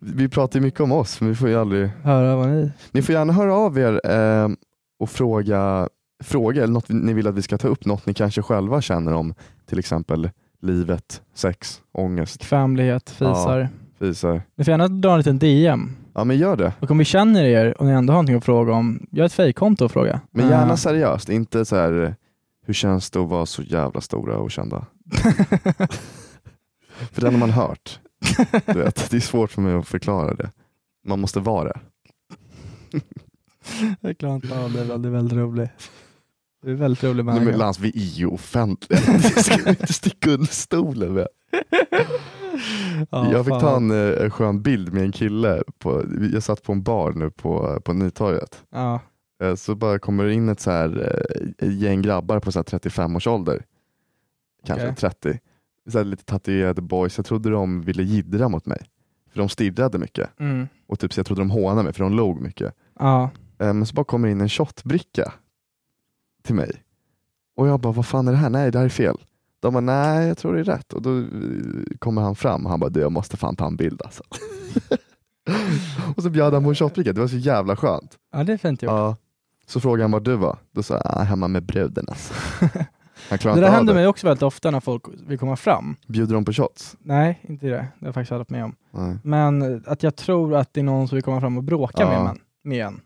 Vi 0.00 0.28
pratar 0.28 0.58
ju 0.58 0.64
mycket 0.64 0.80
om 0.80 0.92
oss, 0.92 1.20
men 1.20 1.30
vi 1.30 1.34
får 1.36 1.48
ju 1.48 1.56
aldrig... 1.56 1.90
Höra 2.02 2.36
vad 2.36 2.48
ni... 2.48 2.72
Ni 2.92 3.02
får 3.02 3.14
gärna 3.14 3.32
höra 3.32 3.54
av 3.54 3.78
er 3.78 4.00
eh, 4.04 4.48
och 4.98 5.10
fråga, 5.10 5.88
fråga 6.24 6.62
eller 6.62 6.72
något 6.72 6.88
ni 6.88 7.12
vill 7.12 7.26
att 7.26 7.34
vi 7.34 7.42
ska 7.42 7.58
ta 7.58 7.68
upp, 7.68 7.84
något 7.84 8.06
ni 8.06 8.14
kanske 8.14 8.42
själva 8.42 8.80
känner 8.80 9.14
om 9.14 9.34
till 9.66 9.78
exempel 9.78 10.30
livet, 10.62 11.22
sex, 11.34 11.80
ångest, 11.92 12.40
Bekvämlighet, 12.40 13.10
fisar. 13.10 13.68
fisar. 13.98 14.42
Ni 14.56 14.64
får 14.64 14.72
gärna 14.72 14.88
dra 14.88 15.12
en 15.12 15.18
liten 15.18 15.38
DM. 15.38 15.96
Ja 16.14 16.24
men 16.24 16.36
gör 16.38 16.56
det. 16.56 16.72
Och 16.80 16.90
om 16.90 16.98
vi 16.98 17.04
känner 17.04 17.44
er 17.44 17.80
och 17.80 17.86
ni 17.86 17.92
ändå 17.92 18.12
har 18.12 18.16
någonting 18.16 18.36
att 18.36 18.44
fråga 18.44 18.72
om, 18.72 19.06
gör 19.10 19.24
ett 19.24 19.32
fejkkonto 19.32 19.84
och 19.84 19.92
fråga. 19.92 20.20
Men 20.30 20.48
gärna 20.48 20.70
Eh, 20.70 20.76
seriöst, 20.76 21.28
inte 21.28 21.64
så 21.64 21.76
här 21.76 22.14
hur 22.66 22.74
känns 22.74 23.10
det 23.10 23.20
att 23.20 23.28
vara 23.28 23.46
så 23.46 23.62
jävla 23.62 24.00
stora 24.00 24.38
och 24.38 24.50
kända? 24.50 24.86
För 27.12 27.20
den 27.20 27.32
har 27.32 27.40
man 27.40 27.50
hört. 27.50 28.00
Du 28.66 28.72
vet, 28.72 29.10
det 29.10 29.16
är 29.16 29.20
svårt 29.20 29.50
för 29.50 29.62
mig 29.62 29.74
att 29.74 29.88
förklara 29.88 30.34
det. 30.34 30.50
Man 31.06 31.20
måste 31.20 31.40
vara 31.40 31.68
det. 31.68 31.80
Jag 34.00 34.18
klarar 34.18 34.34
inte 34.34 34.58
av 34.58 34.72
det, 34.72 34.84
det 34.98 35.08
är 35.08 35.12
väldigt 35.12 35.38
roligt. 35.38 35.90
Det 36.62 36.70
är 36.70 36.74
väldigt 36.74 37.04
rolig 37.04 37.24
Nej, 37.24 37.34
men 37.34 37.44
människa. 37.44 37.58
Lans, 37.58 37.78
vi 37.78 37.88
är 37.88 38.18
ju 38.18 38.26
offentliga. 38.26 39.00
Det 39.06 39.42
ska 39.42 39.56
vi 39.56 39.70
inte 39.70 39.92
sticka 39.92 40.30
under 40.30 40.46
stolen 40.46 41.12
med. 41.14 41.28
Ja, 43.10 43.32
jag 43.32 43.44
fick 43.44 43.52
fan. 43.54 43.60
ta 43.60 43.76
en, 43.76 43.90
eh, 43.90 44.24
en 44.24 44.30
skön 44.30 44.62
bild 44.62 44.92
med 44.92 45.02
en 45.02 45.12
kille. 45.12 45.62
På, 45.78 46.04
jag 46.32 46.42
satt 46.42 46.62
på 46.62 46.72
en 46.72 46.82
bar 46.82 47.12
nu 47.12 47.30
på, 47.30 47.80
på 47.84 47.92
Nytorget. 47.92 48.62
Ja. 48.70 49.00
Eh, 49.42 49.54
Så 49.54 49.74
bara 49.74 49.98
kommer 49.98 50.24
det 50.24 50.34
in 50.34 50.48
ett 50.48 50.60
så 50.60 50.70
här, 50.70 51.18
eh, 51.58 51.72
gäng 51.72 52.02
grabbar 52.02 52.40
på 52.40 52.52
så 52.52 52.58
här 52.58 52.64
35 52.64 53.16
års 53.16 53.26
ålder. 53.26 53.64
Kanske 54.66 54.86
Okej. 54.86 54.96
30. 54.96 55.38
Så 55.88 56.02
lite 56.02 56.24
tatuerade 56.24 56.82
boys. 56.82 57.16
Jag 57.16 57.26
trodde 57.26 57.50
de 57.50 57.82
ville 57.82 58.02
jiddra 58.02 58.48
mot 58.48 58.66
mig. 58.66 58.78
För 59.32 59.38
de 59.38 59.48
stirrade 59.48 59.98
mycket. 59.98 60.40
Mm. 60.40 60.68
Och 60.86 60.98
typ 60.98 61.12
så 61.12 61.18
jag 61.20 61.26
trodde 61.26 61.40
de 61.40 61.50
hånade 61.50 61.82
mig 61.82 61.92
för 61.92 62.02
de 62.04 62.12
log 62.12 62.40
mycket. 62.40 62.74
Ja. 62.98 63.30
Eh, 63.58 63.72
Men 63.72 63.86
så 63.86 63.94
bara 63.94 64.04
kommer 64.04 64.28
in 64.28 64.40
en 64.40 64.48
shotbricka 64.48 65.32
till 66.44 66.54
mig. 66.54 66.82
Och 67.56 67.68
jag 67.68 67.80
bara, 67.80 67.92
vad 67.92 68.06
fan 68.06 68.28
är 68.28 68.32
det 68.32 68.38
här? 68.38 68.50
Nej, 68.50 68.70
det 68.70 68.78
här 68.78 68.84
är 68.84 68.88
fel. 68.88 69.16
De 69.60 69.72
bara, 69.74 69.80
nej 69.80 70.28
jag 70.28 70.38
tror 70.38 70.54
det 70.54 70.60
är 70.60 70.64
rätt. 70.64 70.92
Och 70.92 71.02
då 71.02 71.18
eh, 71.18 71.24
kommer 71.98 72.22
han 72.22 72.34
fram 72.34 72.64
och 72.64 72.70
han 72.70 72.80
bara, 72.80 72.90
du 72.90 73.00
jag 73.00 73.12
måste 73.12 73.36
fan 73.36 73.56
ta 73.56 73.66
en 73.66 73.76
bild 73.76 74.02
alltså. 74.04 74.22
och 76.16 76.22
så 76.22 76.30
bjöd 76.30 76.54
han 76.54 76.62
på 76.62 76.68
en 76.68 76.74
shotbricka, 76.74 77.12
det 77.12 77.20
var 77.20 77.28
så 77.28 77.36
jävla 77.36 77.76
skönt. 77.76 78.18
ja, 78.32 78.44
det 78.44 78.52
är 78.52 78.56
fint 78.56 78.82
gjort. 78.82 78.90
Ja. 78.92 79.16
Så 79.66 79.80
frågade 79.80 80.02
han 80.04 80.10
var 80.10 80.20
du 80.20 80.36
var. 80.36 80.58
Då 80.72 80.82
sa 80.82 80.94
jag, 80.94 81.02
ah, 81.04 81.22
hemma 81.22 81.48
med 81.48 81.62
bruden 81.62 82.06
alltså. 82.08 82.34
Det 83.30 83.38
där 83.60 83.70
händer 83.70 83.94
det. 83.94 83.98
mig 84.00 84.06
också 84.06 84.26
väldigt 84.26 84.42
ofta 84.42 84.70
när 84.70 84.80
folk 84.80 85.02
vill 85.26 85.38
komma 85.38 85.56
fram. 85.56 85.96
Bjuder 86.06 86.34
de 86.34 86.44
på 86.44 86.52
shots? 86.52 86.96
Nej, 87.02 87.40
inte 87.42 87.66
det. 87.66 87.72
Det 87.72 87.76
har 87.78 87.88
jag 87.98 88.14
faktiskt 88.14 88.32
aldrig 88.32 88.40
varit 88.40 88.50
med 88.50 88.64
om. 88.64 88.74
Nej. 88.90 89.16
Men 89.22 89.82
att 89.86 90.02
jag 90.02 90.16
tror 90.16 90.54
att 90.56 90.74
det 90.74 90.80
är 90.80 90.84
någon 90.84 91.08
som 91.08 91.16
vill 91.16 91.22
komma 91.22 91.40
fram 91.40 91.56
och 91.56 91.62
bråka 91.64 92.02
Ja. 92.02 92.08
med, 92.08 92.22
man, 92.24 92.38
med 92.62 92.86
en. 92.86 93.00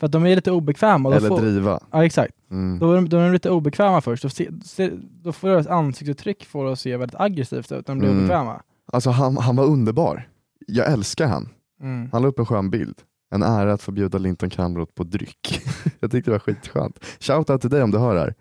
För 0.00 0.06
att 0.06 0.12
de 0.12 0.26
är 0.26 0.36
lite 0.36 0.50
obekväma. 0.50 1.14
Eller 1.14 1.28
får, 1.28 1.40
driva. 1.40 1.80
Ja, 1.90 2.04
exakt. 2.04 2.34
Mm. 2.50 2.78
Då 2.78 2.90
är, 2.92 2.94
de, 2.94 3.08
då 3.08 3.16
är 3.16 3.24
de 3.24 3.32
lite 3.32 3.50
obekväma 3.50 4.00
först. 4.00 4.22
Då, 4.22 4.28
se, 4.28 4.50
se, 4.64 4.90
då 5.22 5.32
får 5.32 5.48
deras 5.48 5.66
ansiktsuttryck 5.66 6.44
få 6.44 6.68
att 6.68 6.78
se 6.78 6.96
väldigt 6.96 7.20
aggressivt 7.20 7.72
ut 7.72 7.88
när 7.88 7.94
de 7.94 7.98
blir 7.98 8.08
Mm. 8.10 8.18
obekväma. 8.24 8.62
Alltså 8.92 9.10
han, 9.10 9.36
han 9.36 9.56
var 9.56 9.64
underbar. 9.64 10.28
Jag 10.66 10.92
älskar 10.92 11.26
han. 11.26 11.48
Mm. 11.82 12.08
Han 12.12 12.22
la 12.22 12.28
upp 12.28 12.38
en 12.38 12.46
skön 12.46 12.70
bild. 12.70 12.94
En 13.30 13.42
ära 13.42 13.72
att 13.72 13.82
få 13.82 13.92
bjuda 13.92 14.18
Linton 14.18 14.50
Kamroth 14.50 14.92
på 14.94 15.04
dryck. 15.04 15.60
jag 16.00 16.10
tyckte 16.10 16.30
det 16.30 16.34
var 16.34 16.38
skitskönt. 16.38 17.04
Shoutout 17.20 17.60
till 17.60 17.70
dig 17.70 17.82
om 17.82 17.90
du 17.90 17.98
hör 17.98 18.14
det 18.14 18.20
här. 18.20 18.34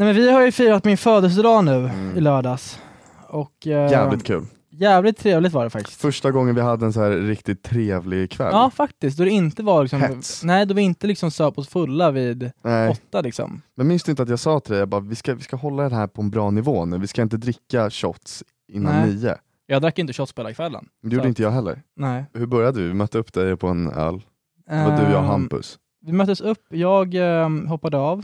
Nej, 0.00 0.06
men 0.06 0.16
vi 0.16 0.30
har 0.32 0.42
ju 0.42 0.52
firat 0.52 0.84
min 0.84 0.96
födelsedag 0.96 1.64
nu 1.64 1.74
Mm. 1.76 2.16
i 2.16 2.20
lördags. 2.20 2.80
Och, 3.28 3.66
eh, 3.66 3.90
Jävligt 3.90 4.24
kul. 4.24 4.44
jävligt 4.70 5.18
trevligt 5.18 5.52
var 5.52 5.64
det 5.64 5.70
faktiskt. 5.70 6.00
Första 6.00 6.30
gången 6.30 6.54
vi 6.54 6.60
hade 6.60 6.86
en 6.86 6.92
så 6.92 7.00
här 7.02 7.10
riktigt 7.10 7.62
trevlig 7.62 8.30
kväll. 8.30 8.48
Ja, 8.52 8.70
faktiskt. 8.74 9.18
Då 9.18 9.24
det 9.24 9.30
inte 9.30 9.62
var 9.62 9.82
liksom, 9.82 10.00
Hets. 10.00 10.44
nej, 10.44 10.66
då 10.66 10.74
vi 10.74 10.82
inte 10.82 11.06
liksom 11.06 11.30
söp 11.30 11.58
oss 11.58 11.68
fulla 11.68 12.10
vid 12.10 12.50
Nej. 12.64 12.90
åtta 12.90 13.20
liksom. 13.20 13.62
Men 13.76 13.86
minns 13.88 14.02
du 14.02 14.10
inte 14.12 14.22
att 14.22 14.28
jag 14.28 14.38
sa 14.38 14.60
till 14.60 14.70
dig, 14.72 14.78
jag 14.80 14.88
bara, 14.88 15.00
vi, 15.00 15.14
ska, 15.14 15.34
vi 15.34 15.42
ska 15.42 15.56
hålla 15.56 15.88
det 15.88 15.94
här 15.96 16.06
på 16.06 16.22
en 16.22 16.30
bra 16.30 16.50
nivå 16.50 16.84
nu. 16.84 16.98
Vi 16.98 17.06
ska 17.06 17.22
inte 17.22 17.36
dricka 17.36 17.90
shots 17.90 18.44
innan 18.72 18.94
Nej. 18.94 19.14
nio. 19.14 19.36
Jag 19.66 19.82
drack 19.82 19.98
inte 19.98 20.12
shots 20.12 20.32
på 20.32 20.42
hela 20.42 20.54
kvällen. 20.54 20.88
Det 21.02 21.08
gjorde 21.14 21.24
Så- 21.24 21.28
inte 21.28 21.42
jag 21.42 21.50
heller. 21.50 21.82
Nej. 21.96 22.24
Hur 22.34 22.46
började 22.46 22.80
vi? 22.80 22.88
Vi 22.88 22.94
mötte 22.94 23.18
upp 23.18 23.32
dig 23.32 23.56
på 23.56 23.66
en 23.68 23.90
öl. 23.90 24.22
Det 24.70 24.84
var 24.84 24.96
du, 24.96 25.02
jag 25.02 25.12
och 25.12 25.18
Ehm, 25.18 25.24
Hampus. 25.24 25.78
Vi 26.06 26.12
möttes 26.12 26.40
upp, 26.40 26.62
jag 26.70 27.14
ehm, 27.14 27.66
hoppade 27.66 27.96
av. 27.98 28.22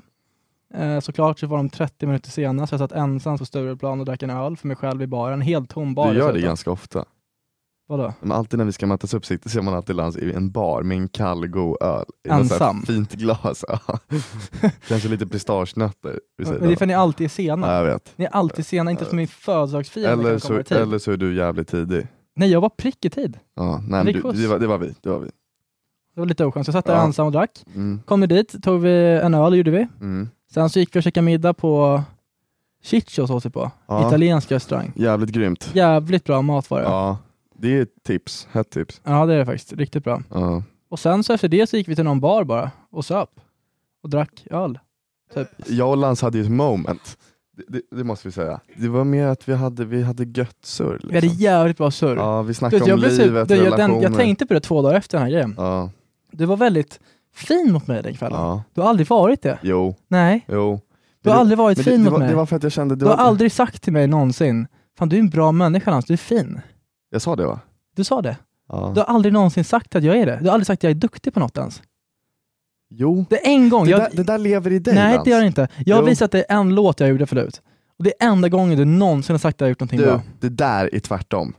Eh, 0.75 1.01
såklart 1.01 1.39
så 1.39 1.47
var 1.47 1.57
de 1.57 1.69
30 1.71 2.07
minuter 2.07 2.31
senare, 2.31 2.67
så 2.67 2.73
jag 2.75 2.81
satt 2.81 2.93
ensam 2.93 3.39
på 3.39 3.45
Stureplan 3.45 4.01
och 4.01 4.07
drack 4.07 4.23
en 4.23 4.31
öl 4.31 4.57
för 4.57 4.67
mig 4.69 4.77
själv 4.77 5.03
i 5.03 5.07
baren. 5.07 5.41
Helt 5.41 5.71
tom 5.71 5.95
bar. 5.95 6.13
Du 6.13 6.19
gör 6.19 6.33
det 6.33 6.41
ganska 6.41 6.71
ofta. 6.71 7.05
Vadå? 7.89 8.13
Men 8.21 8.33
alltid 8.33 8.59
när 8.59 8.65
vi 8.65 8.73
ska 8.73 8.87
mötas 8.87 9.15
upp 9.15 9.25
sitter- 9.27 9.49
ser 9.51 9.63
man 9.63 9.75
alltid 9.75 9.97
Lans 9.97 10.17
i 10.17 10.33
en 10.33 10.51
bar 10.51 10.83
med 10.83 10.97
en 10.97 11.09
kall 11.09 11.47
god 11.47 11.77
öl. 11.83 12.05
I 12.25 12.29
så 12.29 12.35
Ensam. 12.35 12.83
Fint 12.83 13.13
glas. 13.13 13.65
Kanske 14.89 15.09
lite 15.09 15.27
pistagenötter. 15.27 16.21
Men 16.39 16.59
det 16.61 16.73
är 16.73 16.77
för 16.77 16.85
att 16.85 16.89
ni 16.89 16.95
alltid 16.95 17.25
är 17.25 17.29
sena. 17.29 17.67
Ja, 17.67 17.77
jag 17.77 17.85
vet. 17.85 18.13
Ni 18.17 18.25
är 18.25 18.31
alltid 18.31 18.67
sena, 18.67 18.91
inte 18.91 19.05
som 19.05 19.17
min 19.17 19.29
födelsedagsfirande 19.29 20.29
Eller 20.29 20.39
så, 20.39 20.75
eller 20.75 20.99
så 20.99 21.13
är 21.13 21.17
du 21.17 21.35
jävligt 21.37 21.69
tidig. 21.69 22.07
Nej, 22.37 22.51
jag 22.51 22.61
var 22.61 22.69
prick 22.69 23.05
i 23.05 23.11
tid. 23.11 23.39
Ja, 23.55 23.83
nej, 23.89 24.05
Det 24.05 24.13
du, 24.13 24.21
det, 24.33 24.47
var, 24.49 24.59
det 24.59 24.67
var 24.67 24.79
vi. 24.79 24.95
Det 25.03 25.09
var 25.11 25.19
vi. 25.19 25.31
Det 26.15 26.21
var 26.21 26.27
lite 26.27 26.45
oskönt. 26.45 26.67
Så 26.67 26.71
jag 26.71 26.75
satt 26.75 26.85
där 26.85 26.95
Ja. 26.95 27.03
ensam 27.05 27.27
och 27.27 27.33
drack. 27.33 27.65
Mm. 27.75 28.01
Kom 28.07 28.21
vi 28.21 28.27
dit, 28.27 28.63
tog 28.63 28.81
vi 28.81 29.21
en 29.23 29.35
öl, 29.35 29.55
gjorde 29.55 29.71
vi. 29.71 29.87
Mm. 30.01 30.29
Sen 30.57 30.71
så 30.71 30.79
gick 30.79 30.95
vi 30.97 31.01
och 31.01 31.03
käkade 31.03 31.25
middag 31.25 31.55
på 31.55 32.03
Chichos 32.83 33.31
åt 33.31 33.47
vi 33.47 33.51
på. 33.51 33.71
Ja. 33.87 34.09
Italiensk 34.09 34.53
restaurang. 34.53 34.93
Jävligt 34.97 35.31
grymt. 35.31 35.71
Jävligt 35.75 36.25
bra 36.25 36.43
mat 36.43 36.71
var 36.71 36.79
det. 36.79 36.85
Ja. 36.85 36.91
Ja, 36.91 37.19
det 37.59 37.79
är 37.79 37.83
ett 37.83 38.03
tips. 38.07 38.49
Hett 38.53 38.71
tips. 38.71 39.01
det 39.05 39.11
är 39.11 39.27
det 39.27 39.47
faktiskt. 39.47 39.73
Riktigt 39.73 40.05
bra. 40.05 40.23
Ja. 40.31 40.63
Och 40.89 40.99
sen 40.99 41.25
så 41.25 41.33
efter 41.33 41.49
det 41.49 41.67
så 41.67 41.77
gick 41.77 41.89
vi 41.89 41.95
till 41.95 42.05
någon 42.05 42.21
bar 42.21 42.45
bara 42.45 42.71
och 42.91 43.05
söp. 43.05 43.29
Och 44.03 44.11
drack 44.11 44.47
öl. 44.51 44.79
Typ. 45.35 45.49
Jag 45.67 45.91
och 45.91 45.97
Lans 45.97 46.23
hade 46.23 46.39
ju 46.39 46.45
ett 46.45 46.51
moment. 46.51 47.19
Det, 47.57 47.65
det, 47.69 47.97
det 47.97 48.05
måste 48.05 48.29
vi 48.29 48.33
säga. 48.33 48.61
Det 48.77 48.89
var 48.89 49.05
mer 49.05 49.27
att 49.27 49.49
vi 49.49 49.55
hade, 49.55 49.85
vi 49.85 50.03
hade 50.03 50.25
gött 50.25 50.57
surr. 50.63 51.01
Vi 51.09 51.15
hade 51.15 51.27
jävligt 51.27 51.77
bra 51.77 51.91
surr. 51.91 52.17
Ja, 52.17 52.43
vi 52.43 52.49
Du 52.49 52.55
snackade 52.55 52.85
vet, 52.85 52.95
om 52.95 53.01
så- 53.01 53.23
livet, 53.23 53.49
du, 53.49 53.55
jag, 53.55 53.65
relationer. 53.67 53.89
den, 53.95 54.03
jag 54.03 54.15
tänkte 54.15 54.47
på 54.47 54.55
det 54.55 54.61
två 54.61 54.83
dagar 54.83 54.97
efter 54.99 55.19
den 55.19 55.23
här 55.25 55.31
grejen. 55.33 55.55
Ja, 55.59 55.91
Du 56.31 56.45
var 56.45 56.57
väldigt 56.57 57.01
fin 57.37 57.73
mot 57.73 57.87
mig 57.87 58.03
den 58.03 58.15
kvällen. 58.15 58.39
ja. 58.41 58.63
Du 58.75 58.81
har 58.81 58.89
aldrig 58.89 59.09
varit 59.09 59.43
det. 59.43 59.59
Jo, 59.63 59.95
Nej, 60.09 60.45
jo. 60.49 60.81
du 61.23 61.31
har 61.31 61.37
aldrig 61.37 61.59
varit 61.59 61.83
fin 61.85 61.93
det, 61.93 61.99
mot 61.99 62.13
var, 62.13 62.19
mig. 62.19 62.29
det 62.29 62.35
var 62.35 62.47
för 62.47 62.57
att 62.57 62.63
jag 62.63 62.73
kände... 62.73 62.97
Du 62.97 63.07
har 63.07 63.17
var, 63.17 63.25
aldrig 63.25 63.53
sagt 63.53 63.83
till 63.83 63.93
mig 63.93 64.07
någonsin, 64.07 64.67
fan 64.99 65.09
du 65.09 65.17
är 65.17 65.21
en 65.21 65.29
bra 65.31 65.53
människa 65.53 65.91
Lans, 65.91 66.05
du 66.05 66.13
är 66.13 66.17
fin. 66.19 66.61
Jag 67.11 67.23
sa 67.23 67.37
det 67.37 67.47
va? 67.47 67.61
Du 67.97 68.05
sa 68.05 68.23
det. 68.23 68.37
Ja. 68.69 68.93
Du 68.95 69.01
har 69.01 69.07
aldrig 69.07 69.33
någonsin 69.35 69.65
sagt 69.65 69.97
att 69.97 70.05
jag 70.05 70.17
är 70.19 70.27
det. 70.27 70.39
Du 70.41 70.47
har 70.47 70.53
aldrig 70.55 70.67
sagt 70.67 70.79
att 70.81 70.83
jag 70.83 70.91
är 70.91 70.95
duktig 70.95 71.35
på 71.35 71.41
något 71.41 71.57
ens. 71.59 71.83
Jo, 72.91 73.25
Det 73.31 73.47
är 73.47 73.51
en 73.51 73.69
gång. 73.69 73.85
det, 73.85 73.91
Jag, 73.91 74.01
där, 74.01 74.11
det 74.13 74.23
där 74.23 74.39
lever 74.39 74.73
i 74.73 74.79
dig 74.79 74.95
nej, 74.95 75.15
Lans. 75.15 75.25
det 75.25 75.31
gör 75.31 75.41
det 75.41 75.47
inte. 75.47 75.69
Jag 75.87 75.97
har 75.97 76.03
Jo. 76.03 76.09
visat 76.09 76.31
dig 76.33 76.45
en 76.49 76.75
låt 76.75 77.01
jag 77.01 77.09
gjorde 77.09 77.27
förut. 77.27 77.63
Och 77.99 78.05
det 78.05 78.23
är 78.23 78.29
enda 78.29 78.49
gången 78.49 78.79
du 78.79 78.85
någonsin 78.85 79.35
har 79.35 79.39
sagt 79.39 79.57
att 79.57 79.61
jag 79.61 79.67
har 79.67 79.69
gjort 79.71 79.81
någonting 79.81 79.99
Du, 79.99 80.05
bra. 80.07 80.23
det 80.41 80.49
där 80.49 80.95
är 80.95 80.99
tvärtom. 80.99 81.55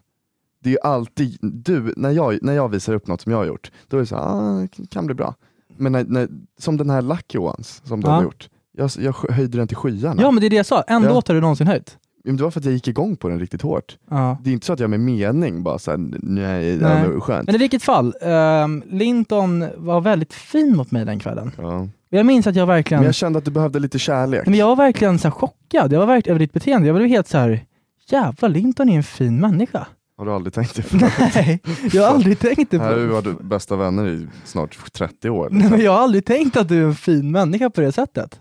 Det 0.63 0.70
är 0.70 0.72
ju 0.72 0.80
alltid, 0.84 1.38
du, 1.42 1.94
när 1.98 2.12
jag, 2.12 2.40
när 2.42 2.54
jag 2.54 2.70
visar 2.70 2.94
upp 2.94 3.08
något 3.08 3.22
som 3.22 3.32
jag 3.32 3.40
har 3.40 3.46
gjort, 3.46 3.72
då 3.88 3.98
är 3.98 4.02
det 4.02 4.08
så 4.08 4.16
här, 4.16 4.24
ah, 4.24 4.68
det 4.78 4.90
kan 4.90 5.06
bli 5.06 5.16
bra. 5.16 5.36
Men 5.80 5.92
när, 5.92 6.04
när, 6.04 6.28
som 6.60 6.78
den 6.78 6.90
här 6.90 7.02
Lucky 7.02 7.38
Ones 7.38 7.82
som 7.86 8.02
du 8.02 8.08
Ja. 8.08 8.13
har 8.16 8.24
gjort, 8.24 8.50
jag, 8.78 8.90
jag 9.00 9.16
höjde 9.30 9.58
den 9.58 9.68
till 9.68 9.78
skyarna. 9.78 10.22
Ja 10.22 10.32
men 10.32 10.42
det 10.42 10.48
är 10.48 10.50
det 10.50 10.56
jag 10.56 10.66
sa, 10.66 10.82
en 10.82 11.04
Ja. 11.04 11.10
låt 11.10 11.28
har 11.28 11.36
du 11.36 11.42
någonsin 11.42 11.68
höjt. 11.68 11.98
Men 12.24 12.38
det 12.38 12.44
var 12.44 12.52
för 12.52 12.60
att 12.60 12.66
jag 12.66 12.74
gick 12.74 12.88
igång 12.88 13.16
på 13.16 13.30
den 13.30 13.40
riktigt 13.40 13.62
hårt. 13.62 13.98
Ja. 14.10 14.38
Det 14.44 14.50
är 14.50 14.54
inte 14.54 14.66
så 14.66 14.74
att 14.74 14.80
jag 14.80 14.90
med 14.90 15.00
mening 15.00 15.63
bara 15.63 15.80
såhär, 15.80 15.98
nej, 16.22 16.78
det 16.78 16.88
Nej. 16.88 17.08
var 17.10 17.20
skönt. 17.20 17.46
Men 17.46 17.56
i 17.56 17.58
vilket 17.58 17.84
fall, 17.84 18.13
ehm, 18.22 18.84
Linton 18.90 19.66
var 19.78 20.02
väldigt 20.02 20.34
fin 20.34 20.76
mot 20.78 20.92
mig 20.92 21.06
den 21.06 21.20
kvällen. 21.20 21.52
Ja. 21.58 21.88
Jag 22.10 22.26
minns 22.26 22.48
att 22.48 22.56
jag 22.56 22.66
verkligen, 22.66 23.02
Men 23.02 23.06
jag 23.06 23.16
kände 23.16 23.40
att 23.40 23.46
du 23.46 23.52
behövde 23.52 23.80
lite 23.80 24.00
kärlek. 24.00 24.46
men 24.46 24.54
jag 24.56 24.68
var 24.68 24.76
verkligen 24.76 25.20
så 25.20 25.28
här 25.28 25.32
chockad. 25.32 25.94
Jag 25.94 26.00
var 26.00 26.06
verkligen 26.08 26.34
över 26.36 26.40
ditt 26.46 26.54
beteende. 26.54 26.88
Jag 26.88 26.96
blev 26.96 27.08
helt 27.10 27.28
så 27.28 27.38
här. 27.38 27.66
jävlar 28.12 28.50
Linton 28.50 28.90
är 28.90 28.98
en 28.98 29.04
fin 29.04 29.40
människa. 29.40 29.88
Har 30.17 30.25
du 30.25 30.32
aldrig 30.32 30.53
tänkt 30.53 30.75
det 30.75 30.82
förut? 30.82 31.03
Nej, 31.36 31.62
jag 31.93 32.01
har 32.03 32.10
aldrig 32.10 32.39
tänkt 32.39 32.71
det. 32.71 32.80
Här 32.80 32.89
har 32.91 32.97
vi 32.99 33.08
varit 33.08 33.41
bästa 33.41 33.75
vänner 33.75 34.08
i 34.08 34.27
snart 34.43 34.93
30 34.93 35.30
år. 35.30 35.49
Nej, 35.49 35.60
Liksom. 35.60 35.71
men 35.77 35.86
jag 35.86 35.91
har 35.91 35.99
aldrig 35.99 36.25
tänkt 36.25 36.58
att 36.58 36.69
du 36.69 36.82
är 36.82 36.86
en 36.86 36.95
fin 36.95 37.32
människa 37.32 37.69
på 37.69 37.82
det 37.82 37.91
sättet. 37.91 38.39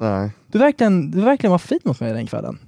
Nej. 0.00 0.30
Du 0.46 0.58
verkligen, 0.58 1.10
du 1.10 1.20
verkligen 1.20 1.50
var 1.50 1.58
fin 1.58 1.78
mot 1.84 2.00
mig 2.00 2.12
den 2.12 2.26
kvällen. 2.26 2.58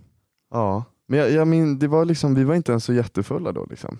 Ja. 0.50 0.84
Men 1.08 1.18
jag, 1.18 1.30
jag 1.32 1.48
min, 1.48 1.78
det 1.78 1.88
var 1.88 2.04
liksom, 2.04 2.34
vi 2.34 2.44
var 2.44 2.54
inte 2.54 2.72
ens 2.72 2.84
så 2.84 2.92
jättefulla 2.92 3.52
då. 3.52 3.66
Liksom. 3.70 3.98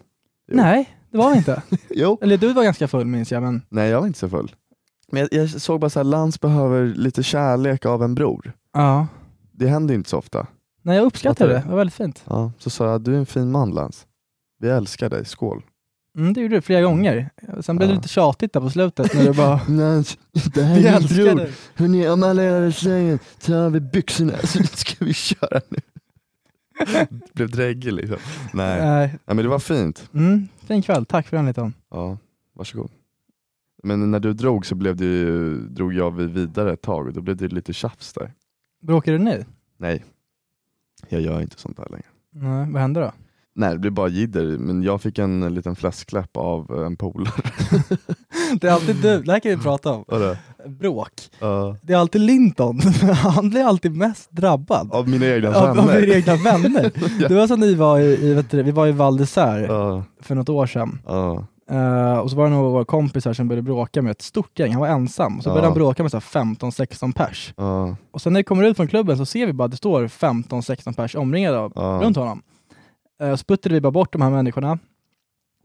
Jo. 0.51 0.57
Nej, 0.57 0.97
det 1.11 1.19
var 1.19 1.31
vi 1.31 1.37
inte. 1.37 1.63
Jo. 1.91 2.19
Eller 2.23 2.37
du 2.39 2.53
var 2.53 2.65
ganska 2.65 2.89
full 2.89 3.07
minns 3.07 3.33
jag, 3.33 3.43
men 3.43 3.63
Nej, 3.69 3.91
jag 3.91 4.01
var 4.01 4.07
inte 4.07 4.19
så 4.19 4.29
full. 4.29 4.55
Men 5.13 5.21
jag, 5.21 5.29
jag 5.33 5.51
såg 5.51 5.81
bara 5.81 5.91
så 5.91 5.99
här, 5.99 6.05
Lans 6.05 6.41
behöver 6.41 6.87
lite 6.87 7.23
kärlek 7.23 7.87
av 7.87 8.03
en 8.03 8.15
bror. 8.15 8.53
ja. 8.73 9.07
Det 9.53 9.69
händer 9.69 9.95
inte 9.95 10.11
så 10.11 10.19
ofta. 10.19 10.47
Nej, 10.83 10.97
jag 10.97 11.05
uppskattar 11.05 11.49
det. 11.49 11.55
Det 11.65 11.69
var 11.71 11.77
väldigt 11.77 11.95
fint. 11.95 12.23
Ja. 12.27 12.53
Så 12.59 12.71
sa 12.71 12.91
jag, 12.91 13.01
du 13.01 13.15
är 13.15 13.19
en 13.19 13.27
fin 13.27 13.51
man 13.51 13.71
Lans. 13.71 14.07
Vi 14.59 14.69
älskar 14.69 15.11
dig, 15.11 15.25
skål. 15.25 15.63
Mm, 16.19 16.33
det 16.33 16.41
gjorde 16.41 16.55
du 16.55 16.61
flera 16.61 16.83
gånger. 16.83 17.31
Sen 17.61 17.77
blev 17.77 17.89
det 17.89 17.95
Ja. 17.95 17.97
lite 17.97 18.09
tjatigt 18.09 18.53
där 18.53 18.61
på 18.61 18.71
slutet 18.71 19.15
när 19.15 19.25
du 19.25 19.33
bara 19.33 19.61
Lans, 19.69 20.19
det 20.55 20.63
här 20.63 20.77
Vi 20.81 20.87
är 20.87 21.27
min 21.27 21.37
bror. 21.37 21.51
Hörni, 21.75 22.09
om 22.09 22.23
alla 22.23 22.43
är 22.43 22.67
i 22.67 22.73
sängen, 22.73 23.19
ta 23.41 23.57
av 23.57 23.77
er 23.77 23.81
byxorna 23.81 24.39
så 24.43 24.63
ska 24.63 25.05
vi 25.05 25.15
köra 25.15 25.61
nu. 25.69 25.79
Det 26.87 27.09
blev 27.35 27.51
dräggig 27.51 27.93
liksom. 27.93 28.17
Nej. 28.53 28.81
Nej. 28.81 29.09
Nej, 29.09 29.37
men 29.37 29.37
det 29.37 29.49
var 29.49 29.59
fint. 29.59 30.11
Mm, 30.15 30.49
fin 30.67 30.83
kväll, 30.83 31.07
tack 31.07 31.27
för 31.29 31.37
den 31.37 31.45
Linton. 31.47 31.75
Ja, 31.91 32.19
varsågod. 32.55 32.91
Men 33.83 34.11
när 34.11 34.21
du 34.21 34.33
drog 34.33 34.67
så 34.67 34.75
blev 34.75 34.97
det 34.97 35.05
ju, 35.05 35.55
drog 35.61 35.95
jag 35.95 36.11
vi 36.11 36.27
vidare 36.27 36.73
ett 36.73 36.83
tag 36.83 37.07
och 37.07 37.13
då 37.13 37.21
blev 37.21 37.37
det 37.37 37.49
lite 37.49 37.73
tjafs 37.73 38.13
där. 38.13 38.33
Bråkar 38.83 39.13
du 39.13 39.19
nu? 39.19 39.45
Nej, 39.77 40.05
jag 41.09 41.21
gör 41.21 41.41
inte 41.41 41.59
sånt 41.61 41.77
där 41.77 41.89
längre. 41.91 42.07
Nej, 42.31 42.73
vad 42.73 42.83
hände 42.83 43.01
då? 43.01 43.13
Nej, 43.59 43.73
det 43.73 43.79
blev 43.79 43.93
bara 43.93 44.09
jidder, 44.09 44.59
men 44.59 44.83
jag 44.83 45.03
fick 45.03 45.19
en 45.19 45.55
liten 45.55 45.77
fläskläpp 45.77 46.37
av 46.37 46.85
en 46.87 46.97
polare. 46.97 47.33
Det 48.61 48.67
är 48.69 48.73
alltid 48.73 48.97
du, 48.97 49.23
det 49.23 49.33
här 49.33 49.41
kan 49.41 49.51
vi 49.51 49.57
prata 49.57 49.93
om. 49.93 50.05
Vadå? 50.09 50.37
Bråk. 50.67 51.11
Ja. 51.39 51.77
Det 51.83 51.93
är 51.93 51.97
alltid 51.97 52.21
Linton, 52.21 52.81
han 53.13 53.51
blir 53.51 53.65
alltid 53.65 53.97
mest 53.97 54.31
drabbad. 54.31 54.93
Av 54.93 55.09
mina 55.09 55.27
egna 55.27 55.49
Av, 55.49 55.77
vänner. 55.77 55.93
av 55.95 56.03
era 56.03 56.15
egna 56.17 56.37
vänner. 56.37 56.93
Det 57.29 57.35
var 57.35 57.47
som 57.47 57.61
ni 57.61 57.75
var 57.75 57.99
i, 57.99 58.05
i 58.05 58.45
du, 58.51 58.63
vi 58.63 58.71
var 58.71 58.87
i 58.87 58.93
Val 58.93 59.19
Ja, 59.37 60.05
för 60.21 60.35
något 60.35 60.49
år 60.49 60.67
sedan. 60.67 60.99
ja, 61.07 61.47
Eh, 61.71 62.19
och 62.19 62.31
så 62.31 62.37
var 62.37 62.45
det 62.45 62.51
några 62.51 62.85
kompisar 62.85 63.33
som 63.33 63.49
började 63.49 63.63
bråka 63.63 64.03
med 64.03 64.11
ett 64.11 64.23
stort 64.23 64.59
gäng, 64.59 64.73
han 64.73 64.81
var 64.81 64.89
ensam. 64.89 65.37
Och 65.37 65.43
så 65.43 65.49
började 65.51 65.67
Ja. 65.67 65.71
han 65.71 65.75
bråka 65.79 66.03
med 66.03 66.11
så 66.13 66.17
här 66.17 66.23
15-16 66.45 67.13
pers. 67.13 67.55
ja, 67.57 67.97
Och 68.11 68.23
sen 68.23 68.33
när 68.33 68.41
vi 68.41 68.45
kommer 68.45 68.65
ut 68.65 68.77
från 68.77 68.89
klubben 68.89 69.19
så 69.19 69.27
ser 69.27 69.47
vi 69.47 69.53
bara 69.53 69.65
att 69.65 69.71
det 69.71 69.77
står 69.77 70.09
15-16 70.09 70.93
pers 70.97 71.15
omringade 71.17 71.59
av, 71.59 71.73
Ja. 71.75 72.01
runt 72.03 72.17
honom. 72.17 72.43
Uh, 73.23 73.37
så 73.37 73.45
puttade 73.45 73.75
vi 73.75 73.81
bara 73.81 73.91
bort 73.91 74.13
de 74.13 74.23
här 74.23 74.31
människorna. 74.31 74.79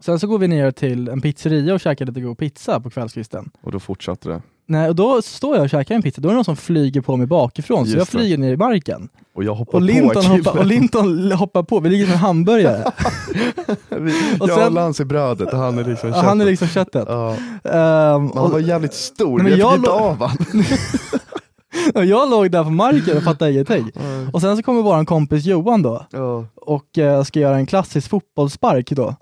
Sen 0.02 0.20
så 0.20 0.28
går 0.28 0.40
vi 0.40 0.48
ner 0.48 0.72
till 0.72 1.08
en 1.10 1.22
pizzeria 1.22 1.74
och 1.74 1.80
käkar 1.80 2.06
lite 2.06 2.22
god 2.22 2.38
pizza 2.38 2.80
på 2.80 2.90
kvällskvisten. 2.90 3.50
och 3.62 3.72
då 3.72 3.80
fortsatte 3.80 4.30
det. 4.30 4.42
Nej, 4.66 4.90
och 4.90 4.96
då 4.96 5.22
står 5.22 5.56
jag 5.56 5.64
och 5.64 5.70
käkar 5.70 5.96
en 5.96 6.02
pizza, 6.02 6.22
då 6.22 6.30
är 6.30 6.32
det 6.32 6.36
någon 6.36 6.46
som 6.46 6.56
flyger 6.56 7.02
på 7.02 7.18
mig 7.18 7.28
bakifrån, 7.28 7.86
så 7.86 7.92
Just 7.92 7.98
jag 7.98 8.08
det. 8.08 8.12
flyger 8.12 8.38
ner 8.38 8.54
i 8.54 8.58
marken. 8.58 9.10
Och 9.36 9.44
jag 9.44 9.56
hoppar 9.56 9.72
Och 9.74 9.80
på 9.82 9.86
Linton, 9.86 10.24
killen. 10.24 10.38
hoppar, 10.46 10.60
och 10.60 10.66
Linton 10.66 11.32
hoppar 11.32 11.64
på, 11.64 11.80
vi 11.80 11.90
ligger 11.90 12.06
som 12.06 12.14
en 12.14 12.20
hamburgare. 12.20 12.92
Vi- 13.90 14.38
och 14.40 14.50
jag 14.50 14.58
sen- 14.58 14.68
och 14.68 14.72
Lans 14.72 15.00
är 15.00 15.06
brödet 15.06 15.54
och 15.54 15.60
han 15.60 15.78
är 15.80 15.84
liksom 15.84 16.10
Ja, 16.10 16.16
han 16.16 16.42
är 16.42 16.46
köttet. 16.46 16.52
liksom 16.52 16.68
köttet. 16.68 17.06
Ja. 17.08 17.38
Men 17.64 18.32
han 18.36 18.52
var 18.52 18.60
jävligt 18.60 18.94
stor, 18.94 19.38
Nej, 19.40 19.44
men 19.52 19.60
jag 19.60 19.68
jag 19.68 19.72
fick 19.72 19.78
inte 19.78 19.92
av 19.92 20.22
han. 20.24 20.38
och 21.96 22.06
jag 22.06 22.30
låg 22.30 22.52
där 22.52 22.64
på 22.64 22.70
marken 22.70 23.18
och 23.18 23.24
fattade 23.24 23.52
ingenting. 23.52 23.92
Och 24.34 24.42
sen 24.42 24.58
så 24.58 24.64
kommer 24.64 24.82
vår 24.82 25.06
kompis 25.06 25.46
Johan 25.46 25.82
då 25.82 26.06
och 26.66 26.98
eh, 26.98 27.24
ska 27.24 27.40
göra 27.40 27.56
en 27.56 27.66
klassisk 27.66 28.10
fotbollsspark 28.10 28.90
då. 28.90 29.16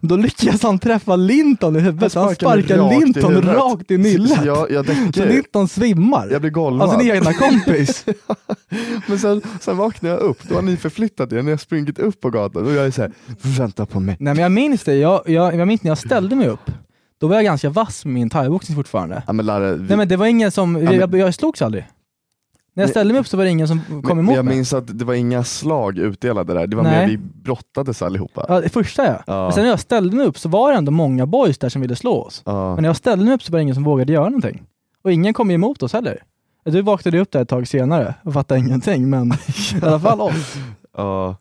Då 0.00 0.16
lyckas 0.16 0.62
han 0.62 0.78
träffa 0.78 1.16
Linton 1.16 1.76
i 1.76 1.80
huvudet, 1.80 2.14
han 2.14 2.34
sparkar 2.34 2.78
rakt 2.78 3.00
Linton 3.00 3.42
rakt 3.42 3.90
i 3.90 3.98
nyllet. 3.98 4.38
Så 4.38 4.46
jag, 4.46 4.70
jag 4.70 4.86
Så 4.86 4.92
däckar 4.92 5.26
Linton 5.26 5.68
svimmar. 5.68 6.28
Jag 6.30 6.40
blir 6.40 6.50
golvad. 6.50 6.88
Av 6.88 6.98
sin 6.98 7.10
egna 7.10 7.32
kompis. 7.32 8.04
Men 9.06 9.18
sen, 9.18 9.42
sen 9.60 9.76
vaknar 9.76 10.10
jag 10.10 10.18
upp, 10.18 10.38
då 10.48 10.54
har 10.54 10.62
ni 10.62 10.76
förflyttat 10.76 11.32
er, 11.32 11.42
ni 11.42 11.50
har 11.50 11.58
sprungit 11.58 11.98
upp 11.98 12.20
på 12.20 12.30
gatan 12.30 12.66
och 12.66 12.72
jag 12.72 12.86
är 12.86 12.90
såhär, 12.90 13.12
vänta 13.42 13.86
på 13.86 14.00
mig. 14.00 14.16
Nej 14.20 14.34
men 14.34 14.42
jag 14.42 14.52
minns 14.52 14.84
det, 14.84 14.94
jag, 14.94 15.22
jag, 15.26 15.56
jag 15.56 15.68
minns 15.68 15.82
när 15.82 15.90
jag 15.90 15.98
ställde 15.98 16.36
mig 16.36 16.48
upp. 16.48 16.70
Då 17.20 17.26
var 17.26 17.34
jag 17.34 17.44
ganska 17.44 17.70
vass 17.70 18.04
med 18.04 18.14
min 18.14 18.30
thaiboxning 18.30 18.76
fortfarande. 18.76 19.22
Ja 19.26 19.32
men 19.32 19.46
Larre, 19.46 19.74
vi, 19.74 19.88
Nej 19.88 19.96
men 19.96 20.08
det 20.08 20.16
var 20.16 20.26
ingen 20.26 20.50
som, 20.50 20.72
men- 20.72 20.94
jag, 20.94 21.14
jag 21.14 21.34
slogs 21.34 21.62
aldrig. 21.62 21.86
När 22.74 22.82
jag 22.84 22.90
ställde 22.90 23.12
mig 23.14 23.20
upp 23.20 23.28
så 23.28 23.36
var 23.36 23.44
det 23.44 23.50
ingen 23.50 23.68
som 23.68 23.80
kom 23.88 24.02
men, 24.02 24.18
emot 24.18 24.34
jag 24.36 24.44
mig. 24.44 24.54
minns 24.56 24.72
att 24.72 24.98
det 24.98 25.04
var 25.04 25.14
inga 25.14 25.44
slag 25.44 25.98
utdelade 25.98 26.54
där, 26.54 26.66
det 26.66 26.76
var 26.76 26.82
Nej. 26.82 27.06
mer 27.06 27.08
vi 27.08 27.16
brottades 27.18 28.02
allihopa. 28.02 28.44
Ja, 28.48 28.60
det 28.60 28.68
första 28.68 29.06
ja. 29.06 29.22
Ja. 29.26 29.42
Men 29.44 29.52
sen 29.52 29.62
när 29.62 29.70
jag 29.70 29.80
ställde 29.80 30.16
mig 30.16 30.26
upp 30.26 30.38
så 30.38 30.48
var 30.48 30.72
det 30.72 30.78
ändå 30.78 30.92
många 30.92 31.26
boys 31.26 31.58
där 31.58 31.68
som 31.68 31.82
ville 31.82 31.96
slå 31.96 32.22
oss. 32.22 32.42
Ja. 32.46 32.74
Men 32.74 32.82
när 32.82 32.88
jag 32.88 32.96
ställde 32.96 33.24
mig 33.24 33.34
upp 33.34 33.42
så 33.42 33.52
var 33.52 33.58
det 33.58 33.62
ingen 33.62 33.74
som 33.74 33.84
vågade 33.84 34.12
göra 34.12 34.24
någonting. 34.24 34.62
Och 35.02 35.12
ingen 35.12 35.34
kom 35.34 35.50
emot 35.50 35.82
oss 35.82 35.92
heller. 35.92 36.22
Du 36.64 36.82
vaknade 36.82 37.18
upp 37.20 37.30
där 37.32 37.42
ett 37.42 37.48
tag 37.48 37.68
senare 37.68 38.14
och 38.22 38.32
fattade 38.32 38.60
ingenting, 38.60 39.10
men 39.10 39.32
i 39.82 39.84
alla 39.84 40.00
fall 40.00 40.20
oss. 40.20 40.54
Ja. 40.96 41.36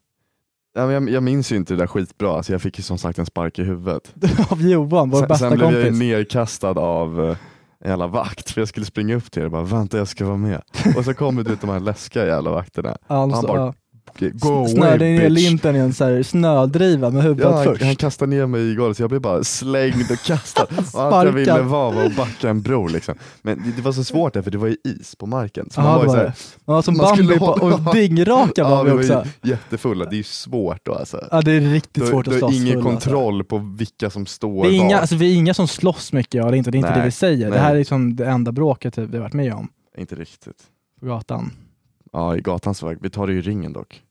Ja, 0.78 0.92
jag, 0.92 1.10
jag 1.10 1.24
minns 1.24 1.52
ju 1.52 1.56
inte 1.56 1.74
det 1.74 1.78
där 1.78 1.88
skitbra, 1.88 2.38
alltså 2.38 2.52
jag 2.52 2.62
fick 2.62 2.78
ju 2.78 2.84
som 2.84 2.98
sagt 2.98 3.20
en 3.20 3.26
spark 3.26 3.60
i 3.60 3.64
huvudet. 3.64 4.14
Av 4.52 4.62
Johan, 4.62 5.10
vår 5.10 5.20
Sen, 5.20 5.28
bästa 5.28 5.50
sen 5.50 5.58
blev 5.58 5.72
jag 5.72 5.80
ju 5.80 5.84
kompis. 5.86 6.00
nerkastad 6.00 6.70
av 6.80 7.26
eh, 7.30 7.38
en 7.84 7.90
jävla 7.90 8.08
vakt, 8.08 8.52
för 8.52 8.62
jag 8.62 8.68
skulle 8.68 8.86
springa 8.86 9.16
upp 9.16 9.32
till 9.32 9.42
er 9.42 9.46
och 9.46 9.52
bara 9.52 9.64
vänta 9.64 9.98
jag 9.98 10.08
ska 10.08 10.26
vara 10.26 10.38
med. 10.38 10.62
Och 10.98 11.06
så 11.06 11.14
kommer 11.14 11.44
du 11.44 11.50
vet 11.50 11.62
de 11.62 11.70
här 11.70 11.80
läskiga 11.80 12.26
jävla 12.26 12.52
vakterna. 12.52 12.98
Alltså, 13.08 13.36
Han 13.38 13.46
bara 13.48 13.66
ja. 13.66 13.74
Go 14.20 14.48
away 14.50 14.68
Snörde 14.68 15.06
ner 15.06 15.30
bitch. 15.30 15.44
linten 15.44 15.76
i 15.76 15.80
en 15.80 15.94
så 15.94 16.04
här 16.06 16.24
snödriva 16.24 17.10
med 17.10 17.24
huvudet 17.24 17.44
Ja, 17.46 17.56
han, 17.56 17.64
först. 17.64 17.82
han 17.84 17.96
kastade 17.96 18.30
ner 18.36 18.46
mig 18.46 18.72
i 18.72 18.76
golvet 18.76 18.98
så 18.98 19.04
jag 19.04 19.10
blev 19.10 19.22
bara 19.22 19.44
slängd 19.44 20.12
och 20.12 20.18
kastad. 20.26 20.64
och 20.94 21.02
allt 21.02 21.26
jag 21.26 21.32
ville 21.34 21.62
var 21.62 21.92
var 21.94 22.04
att 22.04 22.16
backa 22.16 22.50
en 22.50 22.62
bro 22.62 22.88
liksom. 22.88 23.16
Men 23.42 23.64
det, 23.64 23.72
det 23.76 23.82
var 23.82 23.92
så 23.92 24.04
svårt 24.04 24.34
där 24.34 24.42
för 24.42 24.52
det 24.52 24.58
var 24.58 24.68
ju 24.68 24.76
is 24.84 25.16
på 25.16 25.26
marken. 25.26 25.70
Så 25.70 25.82
Ja, 25.82 25.84
man 25.86 25.94
var 25.96 26.02
det 26.02 26.08
var 26.08 26.14
så 26.16 26.20
här, 26.20 26.26
det. 26.26 26.34
Man 26.66 26.76
var 26.76 26.82
som 26.82 26.98
man 26.98 27.18
Bambi 27.18 27.38
på, 27.40 27.46
och 27.46 27.94
dingraka 27.96 28.64
var 28.64 28.72
ja, 28.72 28.84
vi 28.84 28.90
var 28.90 28.98
också. 29.00 29.26
jättefulla, 29.44 30.06
det 30.06 30.16
är 30.16 30.18
ju 30.18 30.24
svårt 30.24 30.86
då 30.86 30.94
alltså. 30.94 31.28
Ja 31.32 31.42
det 31.42 31.52
är 31.52 31.60
riktigt 31.62 32.04
Du, 32.04 32.10
svårt 32.10 32.26
du 32.26 32.36
att 32.36 32.42
har 32.42 32.50
slåss 32.50 32.62
ingen 32.62 32.68
full, 32.84 32.92
alltså. 32.92 33.10
kontroll 33.10 33.44
på 33.44 33.58
vilka 33.58 34.10
som 34.10 34.26
står 34.26 34.64
Vi 34.64 34.70
är, 34.70 34.74
inga, 34.82 34.96
var. 34.96 35.02
alltså, 35.02 35.16
vi 35.16 35.32
är 35.34 35.36
inga 35.38 35.54
som 35.54 35.68
slåss 35.68 36.14
mycket, 36.14 36.34
ja, 36.34 36.46
det 36.52 36.56
är 36.56 36.58
inte 36.58 36.72
det, 36.72 36.78
är 36.78 36.80
inte 36.80 37.00
det 37.00 37.06
vi 37.06 37.12
säger. 37.12 37.46
Det 37.46 37.50
nej. 37.52 37.60
här 37.60 37.72
är 37.76 37.78
liksom 37.80 38.16
det 38.16 38.26
enda 38.26 38.52
bråket 38.52 38.94
typ, 38.94 39.10
vi 39.10 39.18
har 39.18 39.24
varit 39.24 39.34
med 39.34 39.54
om 39.54 39.68
Inte 39.98 40.16
riktigt. 40.16 40.58
på 41.00 41.06
gatan. 41.06 41.52
Ja, 42.18 42.36
i 42.38 42.42
gatans 42.42 42.84
väg. 42.84 42.98
Vi 43.02 43.10
tar 43.10 43.28
det 43.28 43.34
i 43.34 43.42
ringen 43.42 43.74
dock. 43.74 44.02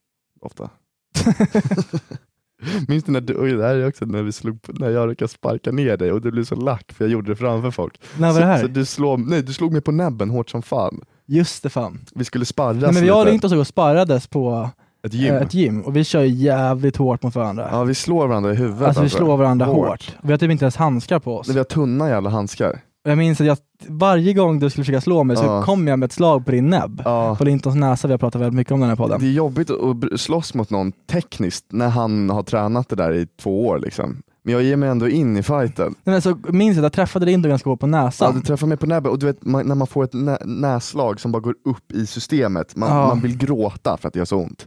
Ofta. 0.41 0.71
Minns 2.89 3.05
du 3.05 3.13
när 3.13 3.21
du, 3.21 3.37
oj, 3.43 3.53
det 3.53 3.63
här 3.67 3.75
är 3.75 3.89
också 3.89 4.05
när, 4.05 4.23
vi 4.23 4.33
slog, 4.33 4.63
på- 4.63 4.73
när 4.73 4.91
jag 4.91 5.11
råkade 5.11 5.29
sparka 5.29 5.73
ner 5.73 5.97
dig 5.97 6.13
och 6.13 6.21
du 6.21 6.31
blev 6.31 6.45
så 6.45 6.55
lack 6.55 6.93
för 6.93 7.05
jag 7.05 7.13
gjorde 7.13 7.31
det 7.33 7.37
framför 7.37 7.71
folk. 7.71 8.01
När 8.19 8.33
var 8.33 8.41
det 8.41 8.47
här? 8.47 8.57
Så, 8.57 8.63
så 8.63 8.69
du, 8.69 8.85
slår, 8.85 9.17
nej, 9.19 9.43
du 9.43 9.53
slog 9.53 9.73
mig 9.73 9.81
på 9.81 9.93
näbben 9.93 10.31
hårt 10.31 10.51
som 10.51 10.63
fan. 10.63 11.01
Just 11.27 11.63
det 11.63 11.69
fan. 11.71 11.99
Vi 12.15 12.25
skulle 12.25 12.45
sparras 12.45 12.77
Nej, 12.83 12.93
men 12.93 13.03
vi 13.03 13.09
har 13.09 13.27
inte 13.29 13.49
så 13.49 13.59
och 13.61 13.67
sparrades 13.67 14.27
på 14.27 14.71
Ett 15.03 15.15
gym. 15.15 15.35
eh, 15.35 15.43
ett 15.43 15.55
gym 15.55 15.81
och 15.83 15.97
vi 15.97 16.05
kör 16.05 16.23
ju 16.23 16.29
jävligt 16.29 16.97
hårt 16.97 17.23
mot 17.23 17.35
varandra. 17.35 17.69
Ja, 17.73 17.85
vi 17.85 17.95
slår 17.95 18.27
varandra 18.29 18.53
i 18.53 18.57
huvudet. 18.57 18.83
alltså 18.89 19.03
vi 19.03 19.09
slår 19.09 19.37
varandra 19.37 19.67
hårt. 19.67 20.17
Vi 20.23 20.31
har 20.33 20.39
typ 20.39 20.51
inte 20.51 20.65
ens 20.65 20.77
handskar 20.77 21.19
på 21.19 21.37
oss. 21.39 21.49
Vi 21.49 21.59
har 21.59 21.65
tunna 21.65 22.09
jävla 22.09 22.31
handskar. 22.31 22.81
Och 23.07 23.11
Jag 23.13 23.19
minns 23.19 23.41
att 23.41 23.47
jag, 23.47 23.59
varje 23.89 24.33
gång 24.33 24.59
du 24.59 24.71
skulle 24.71 24.85
försöka 24.85 25.01
slå 25.01 25.25
mig 25.25 25.37
så 25.37 25.45
Ja. 25.45 25.63
kom 25.63 25.89
jag 25.89 25.99
med 25.99 26.07
ett 26.07 26.13
slag 26.13 26.45
på 26.47 26.51
din 26.51 26.71
näbb. 26.71 27.03
Ja. 27.05 27.37
På 27.39 27.45
Lintons 27.45 27.77
näsa, 27.77 28.09
vi 28.09 28.13
har 28.13 28.19
pratat 28.19 28.41
väldigt 28.41 28.55
mycket 28.57 28.73
om 28.73 28.81
den 28.81 28.89
här 28.89 28.97
podden. 28.97 29.21
Det 29.21 29.27
är 29.27 29.31
jobbigt 29.33 29.71
att 29.71 30.21
slåss 30.21 30.55
mot 30.55 30.71
någon 30.71 30.93
tekniskt 30.93 31.65
när 31.73 31.89
han 31.89 32.31
har 32.31 32.43
tränat 32.43 32.89
det 32.89 32.97
där 32.97 33.13
i 33.15 33.27
två 33.43 33.67
år. 33.67 33.79
Liksom. 33.79 34.23
Men 34.45 34.53
jag 34.55 34.63
ger 34.63 34.77
mig 34.77 34.89
ändå 34.89 35.09
in 35.09 35.37
i 35.37 35.43
fighten. 35.43 35.95
Nej, 36.05 36.13
men 36.13 36.23
så 36.23 36.39
minns 36.49 36.77
jag 36.77 36.81
att 36.81 36.85
jag 36.85 36.93
träffade 36.93 37.27
Lindo 37.27 37.49
ganska 37.49 37.71
hårt 37.71 37.81
på 37.81 37.87
Ja, 37.87 37.91
näsan. 37.91 38.35
du 38.35 38.41
träffar 38.41 38.67
mig 38.67 38.77
på 38.77 38.87
näbben 38.87 39.13
och 39.13 39.19
du 39.19 39.27
vet 39.27 39.45
man, 39.45 39.67
när 39.67 39.75
man 39.75 39.87
får 39.87 40.05
ett 40.05 40.13
nä 40.13 40.39
näslag 40.45 41.21
som 41.21 41.33
bara 41.33 41.41
går 41.43 41.55
upp 41.65 41.93
i 41.93 42.07
systemet, 42.07 42.77
man, 42.77 42.89
Ja. 42.89 43.07
man 43.09 43.21
vill 43.21 43.39
gråta 43.39 43.97
för 43.97 44.09
att 44.09 44.15
det 44.15 44.19
gör 44.19 44.25
så 44.25 44.37
ont. 44.37 44.67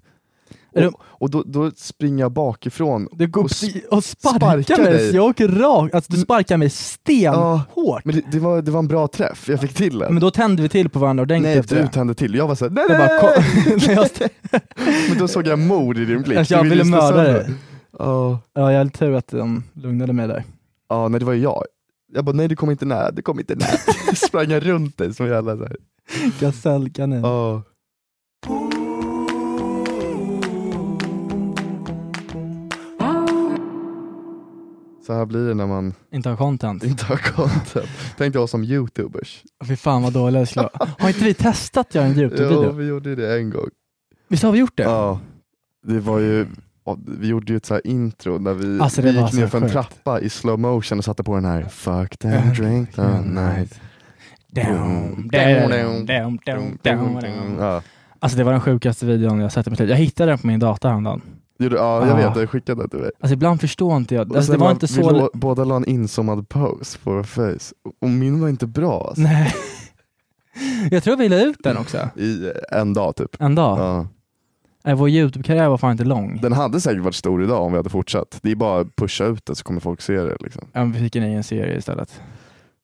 Och, 0.75 0.93
och 1.01 1.29
då, 1.29 1.43
då 1.45 1.71
springer 1.75 2.23
jag 2.23 2.31
bakifrån 2.31 3.07
Du 3.11 3.27
går 3.27 3.41
och 3.43 3.49
och, 3.91 4.03
sparkar 4.03 4.39
sparkar 4.61 4.83
mig, 4.83 4.93
dig. 4.93 5.15
jag 5.15 5.25
åker 5.25 5.47
rakt. 5.47 5.95
Alltså 5.95 6.13
du 6.13 6.19
sparkar 6.19 6.57
mig 6.57 6.69
stenhårt. 6.69 8.05
Men 8.05 8.15
det, 8.15 8.21
det, 8.31 8.39
var, 8.39 8.61
det 8.61 8.71
var 8.71 8.79
en 8.79 8.87
bra 8.87 9.07
träff, 9.07 9.49
jag 9.49 9.61
fick 9.61 9.73
till 9.73 9.99
den. 9.99 10.13
Men 10.13 10.21
då 10.21 10.31
tände 10.31 10.61
vi 10.61 10.69
till 10.69 10.89
på 10.89 10.99
varandra 10.99 11.21
ordentligt 11.21 11.71
Nej, 11.71 11.79
du 11.79 11.85
det. 11.85 11.91
tände 11.93 12.13
till. 12.13 12.35
Jag 12.35 12.47
var 12.47 12.55
såhär, 12.55 12.71
nej, 12.75 12.85
Jag 12.89 13.21
bara, 13.21 13.43
nej! 13.87 14.29
jag, 14.51 14.61
Men 15.09 15.17
då 15.17 15.27
såg 15.27 15.47
jag 15.47 15.59
mord 15.59 15.97
i 15.97 16.05
din 16.05 16.21
blick. 16.21 16.37
alltså, 16.37 16.53
jag 16.53 16.63
ville 16.63 16.83
mörda 16.83 17.23
dig. 17.23 17.49
Ja, 17.99 18.39
Ja, 18.53 18.71
jag 18.71 18.77
hade 18.77 18.89
tur 18.89 19.13
att 19.15 19.27
de 19.27 19.63
lugnade 19.73 20.13
mig 20.13 20.27
där. 20.27 20.43
ja, 20.89 21.07
nej 21.07 21.19
det 21.19 21.25
var 21.25 21.33
ju 21.33 21.41
jag. 21.41 21.63
Jag 22.13 22.25
bara, 22.25 22.35
nej 22.35 22.47
du 22.47 22.55
kommer 22.55 22.71
inte 22.71 22.85
nära, 22.85 23.11
du 23.11 23.21
kommer 23.21 23.41
inte 23.41 23.55
nära. 23.55 23.77
Sprang 24.15 24.51
jag 24.51 24.65
runt 24.65 24.97
dig 24.97 25.13
som 25.13 25.27
jävla 25.27 25.57
såhär. 25.57 25.75
Gasellkanin. 26.39 27.21
Ja. 27.21 27.63
Så 35.09 35.13
här 35.15 35.25
blir 35.25 35.47
det 35.47 35.53
när 35.53 35.67
man 35.67 35.93
Inte 36.11 36.29
ha 36.29 36.37
content. 36.37 36.83
inte 36.83 37.05
har 37.05 37.17
content. 37.17 37.87
Tänk 38.17 38.33
dig 38.33 38.41
oss 38.41 38.51
som 38.51 38.63
youtubers. 38.63 39.43
Fy 39.67 39.75
fan 39.75 40.01
vad 40.03 40.13
dåliga 40.13 40.45
skulle. 40.45 40.69
Har 40.99 41.07
inte 41.09 41.23
vi 41.23 41.33
testat 41.33 41.87
att 41.87 41.95
göra 41.95 42.05
en 42.05 42.13
Ja, 42.13 42.21
Youtube-video? 42.21 42.71
vi 42.71 42.85
gjorde 42.87 43.15
det 43.15 43.37
en 43.39 43.49
gång. 43.49 43.69
Visst 44.27 44.43
har 44.43 44.51
vi 44.51 44.59
gjort 44.59 44.77
det? 44.77 44.83
Ja, 44.83 45.19
det 45.87 45.99
var 45.99 46.19
ju, 46.19 46.45
vi 47.07 47.27
gjorde 47.27 47.53
ju 47.53 47.57
ett 47.57 47.65
så 47.65 47.73
här 47.73 47.87
intro 47.87 48.37
där 48.37 48.53
vi, 48.53 48.79
Alltså, 48.79 49.01
vi 49.01 49.09
gick 49.09 49.33
ner 49.33 49.47
för 49.47 49.57
en 49.57 49.61
sjukt. 49.63 49.73
trappa 49.73 50.19
i 50.21 50.29
slow 50.29 50.59
motion 50.59 50.97
och 50.97 51.05
satte 51.05 51.23
på 51.23 51.35
den 51.35 51.45
här 51.45 51.63
Fuck 51.63 52.17
them, 52.17 52.53
drink 52.53 52.95
the 52.95 53.21
night. 53.21 53.79
Down, 54.47 55.27
down, 55.31 55.69
down, 55.71 56.05
down, 56.05 56.39
down, 56.83 57.13
down. 57.21 57.55
Ja, 57.59 57.81
Alltså 58.19 58.37
det 58.37 58.43
var 58.43 58.51
den 58.51 58.61
sjukaste 58.61 59.05
videon 59.05 59.39
jag 59.39 59.51
sett 59.51 59.67
i 59.67 59.69
mitt 59.69 59.79
liv. 59.79 59.89
Jag 59.89 59.97
hittade 59.97 60.31
den 60.31 60.39
på 60.39 60.47
min 60.47 60.59
dator 60.59 60.89
häromdagen. 60.89 61.21
Gjorde, 61.63 61.75
ja 61.75 62.07
jag 62.07 62.19
Ah. 62.19 62.29
vet, 62.29 62.37
jag 62.39 62.49
skickade 62.49 62.83
det 62.83 62.89
till 62.89 62.99
dig. 62.99 63.11
Alltså 63.19 63.33
ibland 63.33 63.61
förstår 63.61 63.97
inte 63.97 64.15
jag. 64.15 64.35
Alltså, 64.37 64.51
det 64.51 64.57
var 64.57 64.65
la- 64.67 64.71
inte 64.71 64.87
så... 64.87 65.01
lå- 65.11 65.29
båda 65.33 65.63
la 65.63 65.75
en 65.75 65.85
inzoomad 65.85 66.49
pose 66.49 66.97
på 66.99 67.11
vår 67.11 67.23
face. 67.23 67.73
Och 68.01 68.09
min 68.09 68.41
var 68.41 68.49
inte 68.49 68.67
bra 68.67 69.05
alltså. 69.07 69.21
Nej. 69.21 69.53
Jag 70.91 71.03
tror 71.03 71.17
vi 71.17 71.29
la 71.29 71.41
ut 71.41 71.57
den 71.63 71.77
också. 71.77 72.09
I 72.15 72.45
eh, 72.71 72.79
en 72.79 72.93
dag 72.93 73.15
typ. 73.15 73.41
En 73.41 73.55
dag. 73.55 73.79
Ja. 73.79 74.07
Nej, 74.83 74.95
Vår 74.95 75.09
Youtube-karriär 75.09 75.69
var 75.69 75.77
fan 75.77 75.91
inte 75.91 76.03
lång. 76.03 76.39
Den 76.41 76.53
hade 76.53 76.81
säkert 76.81 77.03
varit 77.03 77.15
stor 77.15 77.43
idag 77.43 77.63
om 77.63 77.71
vi 77.71 77.77
hade 77.77 77.89
fortsatt. 77.89 78.39
Det 78.41 78.51
är 78.51 78.55
bara 78.55 78.81
att 78.81 78.95
pusha 78.95 79.25
ut 79.25 79.45
det 79.45 79.55
så 79.55 79.63
kommer 79.63 79.79
folk 79.79 80.01
se 80.01 80.13
det. 80.21 80.37
Liksom. 80.39 80.61
Ja, 80.73 80.79
men 80.79 80.91
vi 80.91 80.99
fick 80.99 81.15
en 81.15 81.23
egen 81.23 81.43
serie 81.43 81.77
istället. 81.77 82.21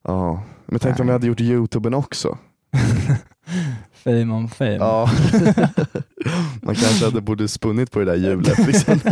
Ja. 0.07 0.43
Men 0.65 0.79
tänk 0.79 0.99
om 0.99 1.05
vi 1.07 1.13
hade 1.13 1.27
gjort 1.27 1.41
youtuben 1.41 1.93
också. 1.93 2.37
Fame 4.03 4.33
on 4.33 4.49
fame. 4.49 4.71
Ja. 4.75 5.09
Man 6.61 6.75
kanske 6.75 7.05
hade 7.05 7.21
borde 7.21 7.47
spunnit 7.47 7.91
på 7.91 7.99
det 7.99 8.05
där 8.05 8.15
hjulet. 8.15 8.67
Liksom. 8.67 8.99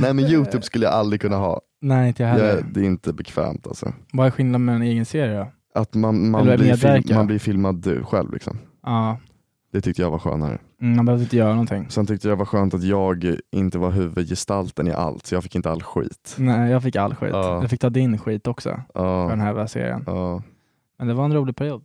Nej 0.00 0.14
men 0.14 0.24
youtube 0.24 0.62
skulle 0.62 0.84
jag 0.86 0.94
aldrig 0.94 1.20
kunna 1.20 1.36
ha. 1.36 1.60
Nej, 1.80 2.08
inte 2.08 2.22
jag 2.22 2.30
heller. 2.30 2.48
Jag, 2.54 2.64
det 2.74 2.80
är 2.80 2.84
inte 2.84 3.12
bekvämt 3.12 3.66
alltså. 3.66 3.92
Vad 4.12 4.26
är 4.26 4.30
skillnaden 4.30 4.64
med 4.64 4.74
en 4.74 4.82
egen 4.82 5.04
serie 5.04 5.38
då? 5.38 5.80
Att 5.80 5.94
man, 5.94 6.30
man, 6.30 6.44
blir, 6.44 6.76
film, 6.76 7.16
man 7.16 7.26
blir 7.26 7.38
filmad 7.38 8.00
själv. 8.06 8.32
Liksom. 8.32 8.58
Ja, 8.82 9.18
Det 9.72 9.80
tyckte 9.80 10.02
jag 10.02 10.10
var 10.10 10.18
skönare. 10.18 10.58
mm, 10.80 10.96
man 10.96 11.04
behöver 11.04 11.22
inte 11.24 11.36
göra 11.36 11.50
någonting. 11.50 11.86
Sen 11.90 12.06
tyckte 12.06 12.28
jag 12.28 12.36
var 12.36 12.44
skönt 12.44 12.74
att 12.74 12.82
jag 12.82 13.36
inte 13.52 13.78
var 13.78 13.90
huvudgestalten 13.90 14.88
i 14.88 14.92
allt, 14.92 15.26
så 15.26 15.34
jag 15.34 15.42
fick 15.42 15.54
inte 15.54 15.70
all 15.70 15.82
skit. 15.82 16.34
Nej, 16.38 16.70
jag 16.70 16.82
fick 16.82 16.96
all 16.96 17.14
skit. 17.14 17.30
Ja. 17.32 17.60
Jag 17.60 17.70
fick 17.70 17.80
ta 17.80 17.90
din 17.90 18.18
skit 18.18 18.46
också, 18.46 18.80
för 18.94 19.30
den 19.30 19.40
här 19.40 19.66
serien. 19.66 20.02
ja. 20.06 20.42
Men 20.98 21.06
det 21.08 21.14
var 21.14 21.24
en 21.24 21.34
rolig 21.34 21.56
period. 21.56 21.84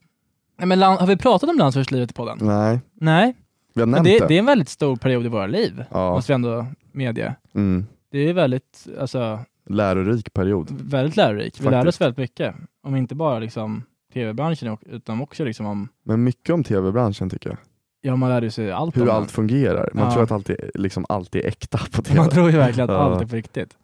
Nej, 0.57 0.67
men 0.67 0.81
har 0.81 1.07
vi 1.07 1.17
pratat 1.17 1.49
om 1.49 1.57
landsfördslivet 1.57 2.11
i 2.11 2.13
podden? 2.13 2.37
Nej, 2.41 2.79
Nej, 3.01 3.35
vi 3.73 3.81
har 3.81 3.85
nämnt 3.87 4.05
det, 4.05 4.19
det. 4.19 4.27
det 4.27 4.33
är 4.35 4.39
en 4.39 4.45
väldigt 4.45 4.69
stor 4.69 4.95
period 4.95 5.25
i 5.25 5.29
våra 5.29 5.47
liv, 5.47 5.83
Ja. 5.91 6.11
måste 6.11 6.31
vi 6.31 6.35
ändå 6.35 6.65
medge. 6.91 7.35
Mm. 7.55 7.85
Det 8.11 8.19
är 8.19 8.33
väldigt, 8.33 8.87
alltså, 8.99 9.39
Lärorik 9.69 10.33
period. 10.33 10.67
väldigt 10.71 11.15
lärorik. 11.17 11.61
Vi 11.61 11.69
lärde 11.69 11.89
oss 11.89 12.01
väldigt 12.01 12.17
mycket. 12.17 12.55
Om 12.83 12.95
inte 12.95 13.15
bara 13.15 13.39
liksom 13.39 13.83
tv-branschen 14.13 14.77
utan 14.85 15.21
också 15.21 15.43
liksom 15.43 15.65
om, 15.65 15.87
Men 16.03 16.23
mycket 16.23 16.53
om 16.53 16.63
tv-branschen 16.63 17.29
tycker 17.29 17.49
jag. 17.49 17.57
ja 18.01 18.15
man 18.15 18.29
lärde 18.29 18.51
sig 18.51 18.71
allt 18.71 18.95
om 18.95 19.01
Hur 19.01 19.07
den. 19.07 19.15
allt 19.15 19.31
fungerar. 19.31 19.89
Man 19.93 20.03
Ja. 20.05 20.11
tror 20.13 20.23
att 20.23 20.31
allt 20.31 20.49
är, 20.49 20.71
liksom, 20.73 21.05
allt 21.09 21.35
är 21.35 21.45
äkta 21.47 21.77
på 21.91 22.01
tv. 22.01 22.19
Man 22.19 22.29
tror 22.29 22.51
ju 22.51 22.57
verkligen 22.57 22.89
att 22.89 22.95
Ja. 22.95 23.01
allt 23.01 23.21
är 23.21 23.25
på 23.25 23.35
riktigt. 23.35 23.77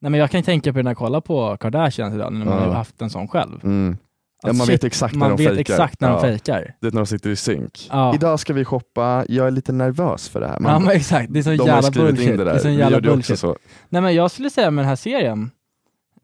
Nej 0.00 0.10
men 0.10 0.20
jag 0.20 0.30
kan 0.30 0.40
ju 0.40 0.44
tänka 0.44 0.72
på 0.72 0.76
det 0.78 0.82
när 0.82 0.90
jag 0.90 0.98
kollar 0.98 1.20
på 1.20 1.56
Kardashians 1.56 2.14
idag, 2.14 2.32
när 2.32 2.44
man 2.44 2.54
Ja. 2.58 2.64
har 2.66 2.74
haft 2.74 3.02
en 3.02 3.10
sån 3.10 3.28
själv. 3.28 3.64
Mm. 3.64 3.96
Ja, 4.42 4.52
man 4.52 4.66
shit, 4.66 4.74
vet 4.74 4.84
exakt 4.84 5.14
när 5.14 5.18
man 5.18 5.30
de 5.36 5.36
vet 5.44 5.54
fejkar. 5.54 5.74
exakt 5.74 6.00
när 6.00 6.08
de 6.08 6.14
Ja. 6.14 6.20
fejkar. 6.22 6.74
Det 6.80 6.86
är 6.86 6.92
när 6.92 7.00
de 7.00 7.06
sitter 7.06 7.30
i 7.30 7.36
synk. 7.36 7.88
Ja. 7.92 8.14
Idag 8.14 8.40
ska 8.40 8.52
vi 8.52 8.64
shoppa, 8.64 9.24
jag 9.28 9.46
är 9.46 9.50
lite 9.50 9.72
nervös 9.72 10.28
för 10.28 10.40
det 10.40 10.46
här. 10.48 10.60
Man, 10.60 10.72
ja 10.72 10.78
men 10.78 10.90
exakt, 10.96 11.32
det 11.32 11.38
är 11.38 11.42
så 11.42 11.50
de 11.50 11.56
jävla 11.56 11.90
bullshit. 11.90 12.30
in 12.30 12.36
det 12.36 12.44
där. 12.44 12.54
är 12.54 12.58
så 12.58 12.68
Vi 12.68 12.74
jävla 12.74 13.00
det 13.00 13.08
bullshit. 13.10 13.38
så. 13.38 13.56
Nej 13.88 14.02
men 14.02 14.14
jag 14.14 14.30
skulle 14.30 14.50
säga 14.50 14.70
med 14.70 14.82
den 14.84 14.88
här 14.88 14.96
serien, 14.96 15.50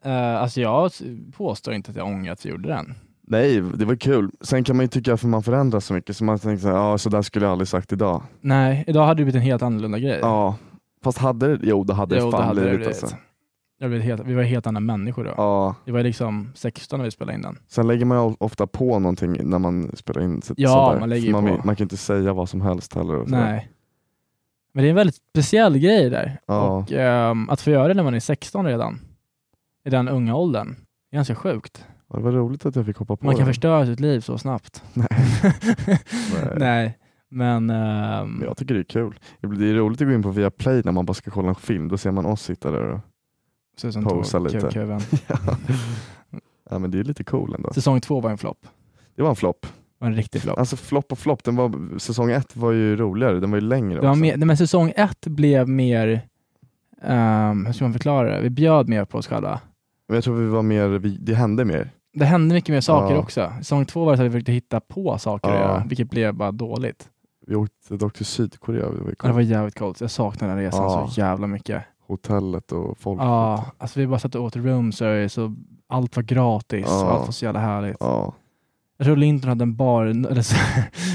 uh, 0.07 0.13
alltså 0.43 0.61
jag 0.61 0.91
påstår 1.37 1.75
inte 1.75 1.91
att 1.91 1.97
jag 1.97 2.07
ångrar 2.07 2.33
att 2.33 2.45
jag 2.45 2.53
gjorde 2.53 2.69
den. 2.69 2.95
Nej, 3.27 3.61
det 3.61 3.85
var 3.85 3.95
kul. 3.97 4.31
Sen 4.41 4.65
kan 4.65 4.77
man 4.77 4.85
ju 4.85 4.89
tycka 4.89 5.15
att 5.15 5.23
man 5.23 5.43
förändras 5.43 5.85
så 5.87 5.95
mycket 5.95 6.17
så 6.17 6.25
man 6.25 6.39
tänker 6.39 6.63
så 6.63 6.69
här, 6.69 6.75
ja 6.77 6.99
så 6.99 7.09
där 7.09 7.23
skulle 7.23 7.45
jag 7.47 7.53
aldrig 7.53 7.69
sagt 7.69 7.93
idag. 7.93 8.23
Nej, 8.41 8.85
idag 8.87 9.01
hade 9.07 9.21
det 9.21 9.25
blivit 9.25 9.35
en 9.35 9.43
helt 9.43 9.63
annorlunda 9.63 9.99
grej. 9.99 10.19
Ja, 10.23 10.57
fast 11.05 11.19
hade 11.19 11.57
det, 11.57 11.67
jo 11.69 11.85
det 11.85 11.95
hade 11.95 12.17
Jo, 12.17 12.21
det 12.21 12.27
det 12.27 12.31
fan 12.31 12.47
hade 12.49 12.61
det 12.61 12.69
blivit 12.77 13.01
blivit. 13.01 13.15
Alltså. 13.83 13.85
Jag 13.85 13.91
blev 13.91 14.03
helt, 14.03 14.21
vi 14.29 14.35
var 14.35 14.43
helt 14.43 14.67
andra 14.67 14.81
människor 14.81 15.25
då. 15.25 15.35
Ja, 15.37 15.75
Vi 15.85 15.93
var 15.93 16.03
liksom 16.03 16.53
16 16.55 16.99
när 16.99 17.05
vi 17.05 17.11
spelade 17.11 17.35
in 17.37 17.43
den. 17.43 17.59
sen 17.69 17.87
lägger 17.87 18.05
man 18.05 18.29
ju 18.29 18.35
ofta 18.41 18.67
på 18.67 18.99
någonting 18.99 19.37
när 19.51 19.59
man 19.59 19.91
spelar 19.97 20.23
in. 20.23 20.43
Så, 20.43 20.55
Ja, 20.57 20.69
sådär. 20.87 21.01
man 21.01 21.09
lägger 21.09 21.33
man, 21.33 21.47
på. 21.47 21.61
man 21.67 21.77
kan 21.77 21.85
inte 21.85 21.97
säga 21.97 22.33
vad 22.33 22.49
som 22.49 22.61
helst 22.61 22.95
heller. 22.95 23.25
Nej. 23.27 23.69
Men 24.75 24.83
det 24.83 24.89
är 24.89 24.91
en 24.91 24.97
väldigt 24.97 25.17
speciell 25.17 25.79
grej 25.79 26.11
där. 26.11 26.39
Ja. 26.47 26.69
Och 26.79 26.93
ehm, 26.93 27.51
att 27.51 27.61
få 27.61 27.71
göra 27.71 27.89
det 27.89 27.95
när 27.95 28.03
man 28.03 28.15
är 28.15 28.21
16 28.21 28.67
redan, 28.67 29.01
i 29.85 29.91
den 29.91 30.09
unga 30.09 30.35
åldern, 30.37 30.77
är 31.11 31.17
ganska 31.17 31.35
sjukt. 31.35 31.85
Ja, 32.11 32.17
Det 32.17 32.23
var 32.23 32.33
roligt 32.33 32.67
att 32.67 32.77
jag 32.77 32.87
fick 32.87 32.97
hoppa 32.97 33.17
på 33.17 33.27
Man 33.27 33.35
kan 33.35 33.47
det. 33.47 33.51
förstöra 33.53 33.87
sitt 33.87 34.01
liv 34.01 34.21
så 34.21 34.39
snabbt. 34.39 34.83
Nej. 34.93 35.09
Nej, 36.57 36.99
men... 37.31 37.71
ehm, 37.71 38.31
Men 38.31 38.49
jag 38.49 38.57
tycker 38.57 38.75
det 38.75 38.81
är 38.81 38.85
kul. 38.85 39.19
Det 39.41 39.47
är 39.71 39.75
roligt 39.75 40.01
att 40.01 40.07
gå 40.09 40.15
in 40.15 40.23
på 40.23 40.31
Viaplay 40.31 40.83
när 40.85 40.93
man 40.93 41.07
bara 41.07 41.15
ska 41.15 41.31
kolla 41.31 41.49
en 41.49 41.55
film. 41.55 41.89
Då 41.89 41.99
ser 41.99 42.11
man 42.11 42.27
oss 42.27 42.43
sitta 42.43 42.71
där 42.71 42.83
och 42.91 43.01
som 43.91 44.05
posa 44.05 44.39
två 44.39 44.45
lite. 44.45 44.99
ja. 45.27 45.57
ja 46.71 46.79
men 46.79 46.91
det 46.91 46.99
är 46.99 47.05
lite 47.05 47.25
cool 47.25 47.55
ändå. 47.55 47.73
Säsong 47.73 48.01
två 48.01 48.21
var 48.21 48.31
en 48.31 48.39
flopp. 48.39 48.67
Det 49.17 49.23
var 49.23 49.31
en 49.31 49.37
flopp. 49.37 49.67
var 49.99 50.09
en 50.09 50.15
riktig 50.17 50.43
flopp. 50.43 50.59
Alltså 50.59 50.77
flopp 50.77 51.13
och 51.13 51.19
flopp, 51.19 51.45
den 51.45 51.57
var, 51.57 51.99
säsong 51.99 52.31
ett 52.31 52.57
var 52.57 52.73
ju 52.73 52.97
roligare, 52.97 53.41
den 53.41 53.51
var 53.51 53.59
ju 53.59 53.67
längre 53.67 53.95
Det 53.95 54.01
var 54.01 54.11
också. 54.11 54.21
mer, 54.21 54.37
nej, 54.37 54.47
men 54.47 54.57
säsong 54.57 54.93
ett 54.97 55.27
blev 55.27 55.69
mer, 55.69 56.21
um, 57.03 57.67
hur 57.67 57.73
ska 57.73 57.85
man 57.85 57.93
förklara 57.93 58.31
det? 58.37 58.41
Vi 58.43 58.51
bjöd 58.51 58.89
mer 58.89 59.05
på 59.05 59.19
oss 59.19 59.27
själva. 59.27 59.61
Men 60.09 60.15
jag 60.15 60.25
tror 60.25 60.37
vi 60.37 60.47
var 60.47 60.63
mer, 60.63 60.89
vi, 60.89 61.17
det 61.21 61.35
hände 61.35 61.65
mer. 61.65 61.91
Det 62.15 62.25
hände 62.25 62.55
mycket 62.55 62.69
mer 62.73 62.81
saker 62.81 63.15
Ja. 63.15 63.21
också. 63.21 63.53
Säsong 63.59 63.85
två 63.87 64.05
var 64.05 64.13
det 64.13 64.17
så 64.19 64.23
att 64.23 64.27
vi 64.27 64.31
försökte 64.31 64.53
hitta 64.53 64.81
på 64.81 65.19
saker 65.19 65.49
att 65.49 65.55
Ja. 65.55 65.61
göra, 65.61 65.85
vilket 65.89 66.11
blev 66.11 66.35
bara 66.35 66.53
dåligt. 66.53 67.09
Vi 67.47 67.55
åkte 67.55 67.97
dock 67.97 68.15
till 68.15 68.27
Sydkorea. 68.27 68.91
Det 68.91 69.01
var 69.03 69.15
Ja, 69.23 69.29
Det 69.29 69.33
var 69.35 69.41
jävligt 69.41 69.79
coolt. 69.79 70.01
Jag 70.01 70.11
saknar 70.11 70.49
den 70.49 70.57
resan 70.59 70.83
Ja. 70.85 71.09
så 71.11 71.21
jävla 71.21 71.47
mycket. 71.47 71.83
Hotellet 72.07 72.73
och 72.73 72.99
folk. 72.99 73.21
Ja, 73.21 73.65
alltså 73.79 74.01
vi 74.01 74.07
bara 74.07 74.19
satt 74.19 74.35
och 74.35 74.45
åt 74.45 74.57
room 74.57 74.93
service 74.93 75.39
och 75.39 75.51
allt 75.89 76.17
var 76.17 76.23
gratis. 76.23 76.87
Ja. 76.89 77.11
Allt 77.11 77.27
var 77.27 77.33
så 77.33 77.45
jävla 77.45 77.61
härligt. 77.61 77.97
Ja. 78.01 78.35
Jag 78.97 79.07
tror 79.07 79.17
Linton 79.17 79.49
hade 79.49 79.63
en 79.63 79.77
bar, 79.77 80.05
eller 80.05 80.43
så, 80.43 80.57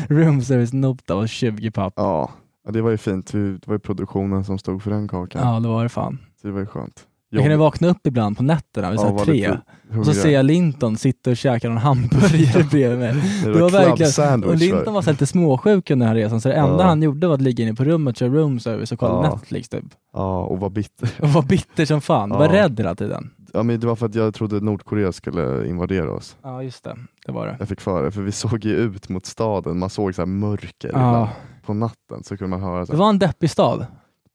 room 0.13 0.41
service 0.41 0.73
nota 0.73 1.15
var 1.15 1.27
20 1.27 1.71
papp. 1.71 1.93
Ja. 1.95 2.29
ja, 2.65 2.71
det 2.71 2.81
var 2.81 2.91
ju 2.91 2.97
fint. 2.97 3.31
Det 3.31 3.67
var 3.67 3.75
ju 3.75 3.79
produktionen 3.79 4.43
som 4.43 4.57
stod 4.57 4.83
för 4.83 4.91
den 4.91 5.07
kakan. 5.07 5.53
Ja, 5.53 5.59
det 5.59 5.67
var 5.67 5.83
det 5.83 5.89
fan. 5.89 6.19
Så 6.41 6.47
det 6.47 6.53
var 6.53 6.59
ju 6.59 6.65
skönt. 6.65 7.07
Jag 7.30 7.41
kunde 7.41 7.57
vakna 7.57 7.88
upp 7.88 8.07
ibland 8.07 8.38
på 8.38 8.43
nätterna 8.43 8.91
vid 8.91 8.99
Ja, 8.99 9.11
var 9.11 9.25
tre. 9.25 9.57
Och 9.99 10.05
så 10.05 10.13
ser 10.13 10.30
jag 10.30 10.45
Linton 10.45 10.97
sitta 10.97 11.30
och 11.30 11.38
käka 11.38 11.67
någon 11.69 11.78
hamburgare 11.78 12.63
bredvid 12.71 12.99
mig. 12.99 13.13
Det 13.43 13.51
Det 13.53 13.53
var 13.53 13.61
var 13.61 13.69
verkligen, 13.69 14.11
sandwich, 14.11 14.49
och 14.51 14.57
Linton 14.57 14.86
va? 14.86 14.91
var 14.91 15.01
så 15.01 15.11
lite 15.11 15.25
småsjuk 15.25 15.91
under 15.91 16.05
den 16.05 16.15
här 16.15 16.23
resan, 16.23 16.41
så 16.41 16.49
det 16.49 16.55
enda 16.55 16.78
Ja. 16.84 16.88
han 16.88 17.01
gjorde 17.03 17.28
var 17.28 17.34
att 17.36 17.41
ligga 17.41 17.63
inne 17.63 17.73
på 17.75 17.84
rummet, 17.84 18.17
köra 18.17 18.30
room 18.30 18.59
service 18.59 18.91
och 18.91 18.99
kolla 18.99 19.13
Ja. 19.28 19.34
Netflix 19.36 19.69
typ. 19.69 19.84
Ja, 20.13 20.43
och 20.43 20.59
var 20.59 20.69
bitter. 20.69 21.09
Och 21.21 21.30
var 21.30 21.41
bitter 21.41 21.86
som 21.86 22.01
fan, 22.01 22.30
var 22.30 22.45
Ja. 22.45 22.51
rädd 22.53 22.80
hela 22.80 22.95
tiden. 22.95 23.30
Ja, 23.53 23.63
men 23.63 23.80
det 23.80 23.88
var 23.88 23.95
för 23.95 24.05
att 24.05 24.15
jag 24.15 24.34
trodde 24.34 24.59
Nordkorea 24.59 25.11
skulle 25.11 25.67
invadera 25.67 26.11
oss. 26.11 26.36
Ja 26.43 26.63
just 26.63 26.84
det, 26.84 26.95
det 27.25 27.32
var 27.32 27.47
det. 27.47 27.55
Jag 27.59 27.67
fick 27.69 27.82
för 27.82 28.03
det, 28.03 28.11
för 28.11 28.21
vi 28.21 28.32
såg 28.32 28.65
ju 28.65 28.75
ut 28.75 29.09
mot 29.09 29.25
staden, 29.25 29.80
man 29.80 29.89
såg 29.89 30.15
så 30.15 30.25
mörker 30.25 30.91
Ja. 30.93 31.30
På 31.65 31.73
natten 31.73 32.23
så 32.23 32.38
kunde 32.38 32.57
man 32.57 32.61
höra 32.69 32.86
så 32.86 32.91
Det 32.91 32.97
här, 32.97 33.03
var 33.03 33.09
en 33.09 33.19
deppig 33.19 33.49
stad. 33.49 33.86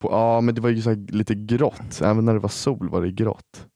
På, 0.03 0.09
Ja 0.11 0.41
men 0.41 0.55
det 0.55 0.61
var 0.61 0.69
ju 0.71 0.83
så 0.83 0.95
lite 1.09 1.35
grått, 1.35 2.01
även 2.05 2.25
när 2.25 2.33
det 2.35 2.39
var 2.41 2.49
sol 2.49 2.89
var 2.89 3.03
det 3.03 3.11
grått. 3.13 3.67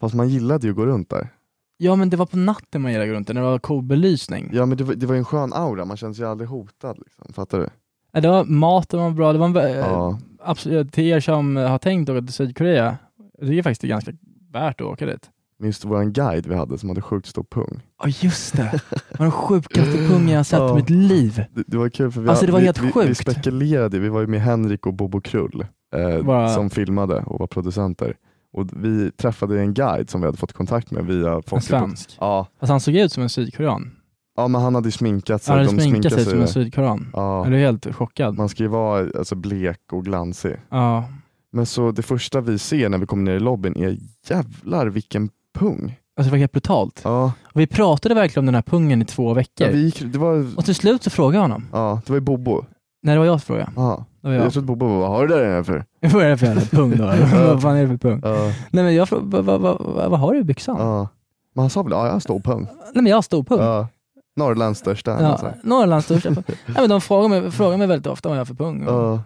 Fast 0.00 0.14
man 0.14 0.28
gillade 0.28 0.66
ju 0.66 0.70
att 0.70 0.76
gå 0.76 0.86
runt 0.86 1.10
där. 1.10 1.28
Ja 1.76 1.96
men 1.96 2.10
det 2.10 2.16
var 2.16 2.26
på 2.26 2.36
natten 2.36 2.82
man 2.82 2.92
gillade 2.92 3.12
runt 3.12 3.28
när 3.28 3.34
det 3.34 3.40
var 3.40 3.58
cool 3.58 3.82
belysning. 3.82 4.50
Ja 4.52 4.66
men 4.66 4.78
det 4.78 4.84
var, 4.84 4.94
det 4.94 5.06
var 5.06 5.14
en 5.14 5.24
skön 5.24 5.52
aura, 5.52 5.84
man 5.84 5.96
kände 5.96 6.14
sig 6.14 6.26
aldrig 6.26 6.48
hotad. 6.48 6.98
Liksom. 6.98 7.32
Fattar 7.32 7.58
du? 7.58 7.68
Ja, 8.12 8.20
Det 8.20 8.28
var, 8.28 8.44
maten 8.44 9.00
var 9.00 9.10
bra, 9.10 9.32
det 9.32 9.38
var 9.38 9.46
en, 9.46 9.54
Ja. 9.78 10.18
absolut, 10.42 10.92
till 10.92 11.04
er 11.04 11.20
som 11.20 11.56
har 11.56 11.78
tänkt 11.78 12.10
åka 12.10 12.20
till 12.20 12.32
Sydkorea, 12.32 12.96
faktiskt 13.40 13.80
det 13.80 13.86
är 13.86 13.88
ganska 13.88 14.12
värt 14.52 14.80
att 14.80 14.86
åka 14.86 15.06
dit. 15.06 15.30
Minns 15.60 15.78
du 15.78 15.88
våran 15.88 16.12
guide 16.12 16.46
vi 16.46 16.54
hade 16.54 16.78
som 16.78 16.88
hade 16.88 17.02
sjukt 17.02 17.26
stor 17.26 17.42
pung? 17.50 17.80
Ja 18.02 18.08
just 18.20 18.56
det, 18.56 18.80
det 18.90 19.18
var 19.18 19.24
den 19.26 19.32
sjukaste 19.32 19.92
pungen 20.08 20.28
jag 20.28 20.46
sett 20.46 20.70
i 20.70 20.74
mitt 20.74 20.90
liv. 20.90 21.44
Det, 21.54 21.62
det 21.66 21.76
var 21.76 21.88
kul 21.88 22.10
för 22.12 22.20
vi, 22.20 22.28
Alltså, 22.28 22.46
det 22.46 22.52
var 22.52 22.58
vi, 22.60 22.64
helt 22.66 22.78
vi, 22.82 22.86
vi 22.86 22.92
sjukt. 22.92 23.20
spekulerade, 23.20 23.98
vi 23.98 24.08
var 24.08 24.20
ju 24.20 24.26
med 24.26 24.40
Henrik 24.42 24.86
och 24.86 24.94
Bobo 24.94 25.20
Krull 25.20 25.64
eh, 25.96 26.22
Bara- 26.24 26.48
som 26.48 26.70
filmade 26.70 27.22
och 27.26 27.40
var 27.40 27.46
producenter. 27.46 28.14
Och 28.52 28.66
vi 28.84 29.10
träffade 29.10 29.60
en 29.60 29.74
guide 29.74 30.10
som 30.10 30.20
vi 30.20 30.26
hade 30.26 30.38
fått 30.38 30.52
kontakt 30.52 30.90
med 30.90 31.06
via 31.06 31.32
En 31.34 31.42
folk. 31.42 31.62
svensk. 31.62 32.16
Ja. 32.20 32.46
Fast 32.60 32.70
han 32.70 32.80
såg 32.80 32.94
ut 32.96 33.12
som 33.12 33.22
en 33.22 33.28
sydkorean. 33.28 33.90
ja 34.36 34.48
men 34.48 34.60
han 34.60 34.74
hade 34.74 34.90
sminkat 34.92 35.42
sig. 35.42 35.52
Han 35.56 35.66
hade 35.66 35.76
de 35.76 35.82
sminkat 35.82 36.12
sminkar 36.12 36.24
sig 36.24 36.32
som 36.32 36.40
en 36.40 36.48
sydkorean. 36.48 37.08
Ja. 37.12 37.38
Jag 37.38 37.46
blev 37.46 37.60
helt 37.60 37.94
chockad. 37.94 38.36
Man 38.38 38.48
ska 38.48 38.62
ju 38.62 38.68
vara 38.68 39.08
alltså, 39.18 39.34
blek 39.34 39.80
och 39.92 40.04
glansig. 40.04 40.56
Ja. 40.68 41.04
Men 41.52 41.66
så 41.66 41.90
det 41.92 42.02
första 42.02 42.40
vi 42.40 42.58
ser 42.58 42.88
när 42.88 42.98
vi 42.98 43.06
kommer 43.06 43.22
ner 43.22 43.36
i 43.36 43.40
lobbyn 43.40 43.76
är 43.76 43.96
jävlar 44.28 44.86
vilken 44.86 45.30
pung. 45.60 45.96
Alltså 46.16 46.28
det 46.28 46.30
var 46.30 46.38
helt 46.38 46.52
brutalt. 46.52 47.00
Ja. 47.04 47.32
Och 47.44 47.60
vi 47.60 47.66
pratade 47.66 48.14
verkligen 48.14 48.42
om 48.42 48.46
den 48.46 48.54
här 48.54 48.62
pungen 48.62 49.02
i 49.02 49.04
två 49.04 49.34
veckor. 49.34 49.66
Ja, 49.66 49.72
vi 49.72 49.84
gick, 49.84 50.02
det, 50.12 50.18
var, 50.18 50.46
Och 50.56 50.64
till 50.64 50.74
slut 50.74 51.02
så 51.02 51.10
frågade 51.10 51.36
jag 51.36 51.42
honom. 51.42 51.66
ja, 51.72 52.00
det 52.06 52.12
var 52.12 52.16
ju 52.16 52.20
Bobo. 52.20 52.64
Nej 53.02 53.14
det 53.14 53.18
var 53.18 53.26
jag 53.26 53.40
som 53.40 53.46
frågade. 53.46 53.72
Ja. 53.76 54.04
Var 54.20 54.32
jag. 54.32 54.44
Jag 54.44 54.52
trodde 54.52 54.66
Bobo 54.66 54.86
var, 54.86 54.98
vad 54.98 55.08
har 55.10 55.26
du 55.26 55.34
där 55.34 55.44
inne 55.54 55.64
för? 55.64 55.84
Vad 56.12 56.22
är 56.24 56.28
det 56.28 56.36
för 56.38 56.46
jävla 56.46 56.62
pung 56.62 56.96
då? 56.96 57.04
vad 57.46 57.62
fan 57.62 57.76
är 57.76 57.82
det 57.82 57.88
för 57.88 57.96
pung? 57.96 58.20
Ja. 58.24 58.36
Nej 58.70 58.84
men 58.84 58.94
jag 58.94 59.08
frågade, 59.08 59.42
vad, 59.42 59.60
vad, 59.60 59.78
vad, 59.80 60.10
vad 60.10 60.20
har 60.20 60.32
du 60.32 60.38
i 60.38 60.44
byxan? 60.44 60.76
Ja. 60.78 61.08
Men 61.54 61.62
han 61.62 61.70
sa 61.70 61.82
väl, 61.82 61.92
ja 61.92 62.06
jag 62.06 62.12
har 62.12 62.20
stor 62.20 62.40
pung. 62.40 62.62
Nej 62.62 62.92
men 63.02 63.06
jag 63.06 63.16
har 63.16 63.22
stor 63.22 63.42
pung. 63.42 63.60
Ja. 63.60 63.88
Norrlands 64.36 64.80
största. 64.80 65.10
Ja, 65.10 65.26
alltså. 65.26 65.52
Norrlands 65.62 66.04
största. 66.04 66.30
Nej, 66.30 66.44
men 66.66 66.88
de 66.88 67.00
frågar 67.00 67.28
mig, 67.28 67.50
frågar 67.50 67.76
mig 67.78 67.86
väldigt 67.86 68.06
ofta 68.06 68.28
vad 68.28 68.38
jag 68.38 68.40
har 68.40 68.46
för 68.46 68.54
pung. 68.54 68.84
Ja. 68.84 69.22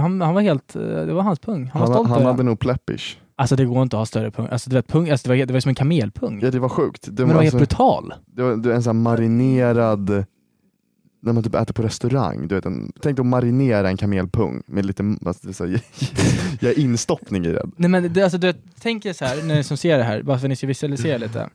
Han, 0.00 0.20
han 0.20 0.34
var 0.34 0.40
helt, 0.40 0.76
eh, 0.76 0.82
det 0.82 1.12
var 1.12 1.22
hans 1.22 1.38
pung. 1.38 1.70
Han 1.72 1.80
var 1.80 1.86
Han, 1.88 1.94
stolt 1.94 2.08
han 2.08 2.18
över 2.18 2.30
hade 2.30 2.42
nog 2.42 2.58
pleppish. 2.58 3.18
Alltså 3.38 3.56
det 3.56 3.64
går 3.64 3.82
inte 3.82 3.96
att 3.96 4.00
ha 4.00 4.06
större 4.06 4.30
pung. 4.30 4.48
Alltså, 4.50 4.70
du 4.70 4.76
vet, 4.76 4.86
pung 4.86 5.10
alltså, 5.10 5.28
det, 5.28 5.36
var, 5.36 5.46
det 5.46 5.52
var 5.52 5.60
som 5.60 5.68
en 5.68 5.74
kamelpung. 5.74 6.40
Ja 6.42 6.50
det 6.50 6.58
var 6.58 6.68
sjukt. 6.68 7.02
Det 7.02 7.22
men 7.22 7.28
det 7.28 7.34
var 7.34 7.42
helt 7.42 7.54
alltså- 7.54 7.76
brutal. 7.76 8.14
Det 8.26 8.42
var, 8.42 8.56
det 8.56 8.68
var 8.68 8.76
en 8.76 8.82
sån 8.82 9.02
marinerad, 9.02 10.24
när 11.22 11.32
man 11.32 11.42
typ 11.42 11.54
äter 11.54 11.74
på 11.74 11.82
restaurang, 11.82 12.48
du 12.48 12.54
vet, 12.54 12.66
en, 12.66 12.92
tänk 13.02 13.16
dig 13.16 13.22
att 13.22 13.26
marinera 13.26 13.88
en 13.88 13.96
kamelpung 13.96 14.62
med 14.66 14.86
lite 14.86 15.16
alltså, 15.26 15.52
så 15.52 15.66
här, 15.66 15.80
jag 16.60 16.74
instoppning 16.74 17.46
i 17.46 17.52
den. 17.52 17.72
Nej 17.76 17.90
men 17.90 18.12
det, 18.12 18.22
alltså, 18.22 18.38
du 18.38 18.46
vet, 18.46 18.58
tänk 18.80 19.04
er 19.04 19.12
så 19.12 19.24
här, 19.24 19.42
när 19.42 19.54
ni 19.54 19.64
som 19.64 19.76
ser 19.76 19.98
det 19.98 20.04
här, 20.04 20.22
bara 20.22 20.38
för 20.38 20.46
att 20.46 20.50
ni 20.50 20.56
ska 20.56 20.66
visualisera 20.66 21.18
lite. 21.18 21.50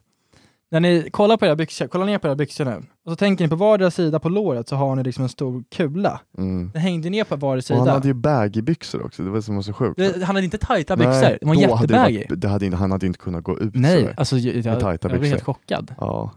När 0.71 0.79
ni 0.79 1.09
kollar 1.11 1.37
på 1.37 1.45
era 1.45 1.55
byxor, 1.55 1.87
kolla 1.87 2.05
ner 2.05 2.17
på 2.17 2.27
era 2.27 2.35
byxor 2.35 2.65
nu. 2.65 2.83
Och 3.05 3.11
så 3.11 3.15
tänker 3.15 3.45
ni 3.45 3.49
på 3.49 3.55
vardera 3.55 3.91
sida 3.91 4.19
på 4.19 4.29
låret 4.29 4.67
så 4.67 4.75
har 4.75 4.95
ni 4.95 5.03
liksom 5.03 5.23
en 5.23 5.29
stor 5.29 5.63
kula. 5.71 6.21
Mm. 6.37 6.71
Den 6.73 6.81
hängde 6.81 7.09
ner 7.09 7.23
på 7.23 7.35
vardera 7.35 7.57
Och 7.57 7.63
sida. 7.63 7.79
han 7.79 7.87
hade 7.87 8.07
ju 8.07 8.13
baggy-byxor 8.13 9.05
också, 9.05 9.23
det 9.23 9.29
var 9.29 9.41
som 9.41 9.55
var 9.55 9.61
så 9.61 9.73
sjukt. 9.73 9.97
Det, 9.97 10.23
han 10.25 10.35
hade 10.35 10.43
inte 10.45 10.57
tajta 10.57 10.95
Nej, 10.95 11.07
byxor, 11.07 11.37
de 11.41 11.45
var 11.45 11.55
hade 11.77 11.93
jättebaggy. 11.93 12.47
hade 12.47 12.65
inte, 12.65 12.77
Han 12.77 12.91
hade 12.91 13.05
inte 13.07 13.19
kunnat 13.19 13.43
gå 13.43 13.59
ut 13.59 13.75
Nej, 13.75 13.99
sådär. 13.99 14.13
alltså 14.17 14.37
jag, 14.37 14.55
jag, 14.55 14.65
jag, 14.81 14.99
blev 14.99 15.11
byxor. 15.21 15.29
helt 15.29 15.43
chockad. 15.43 15.95
Ja, 15.99 16.31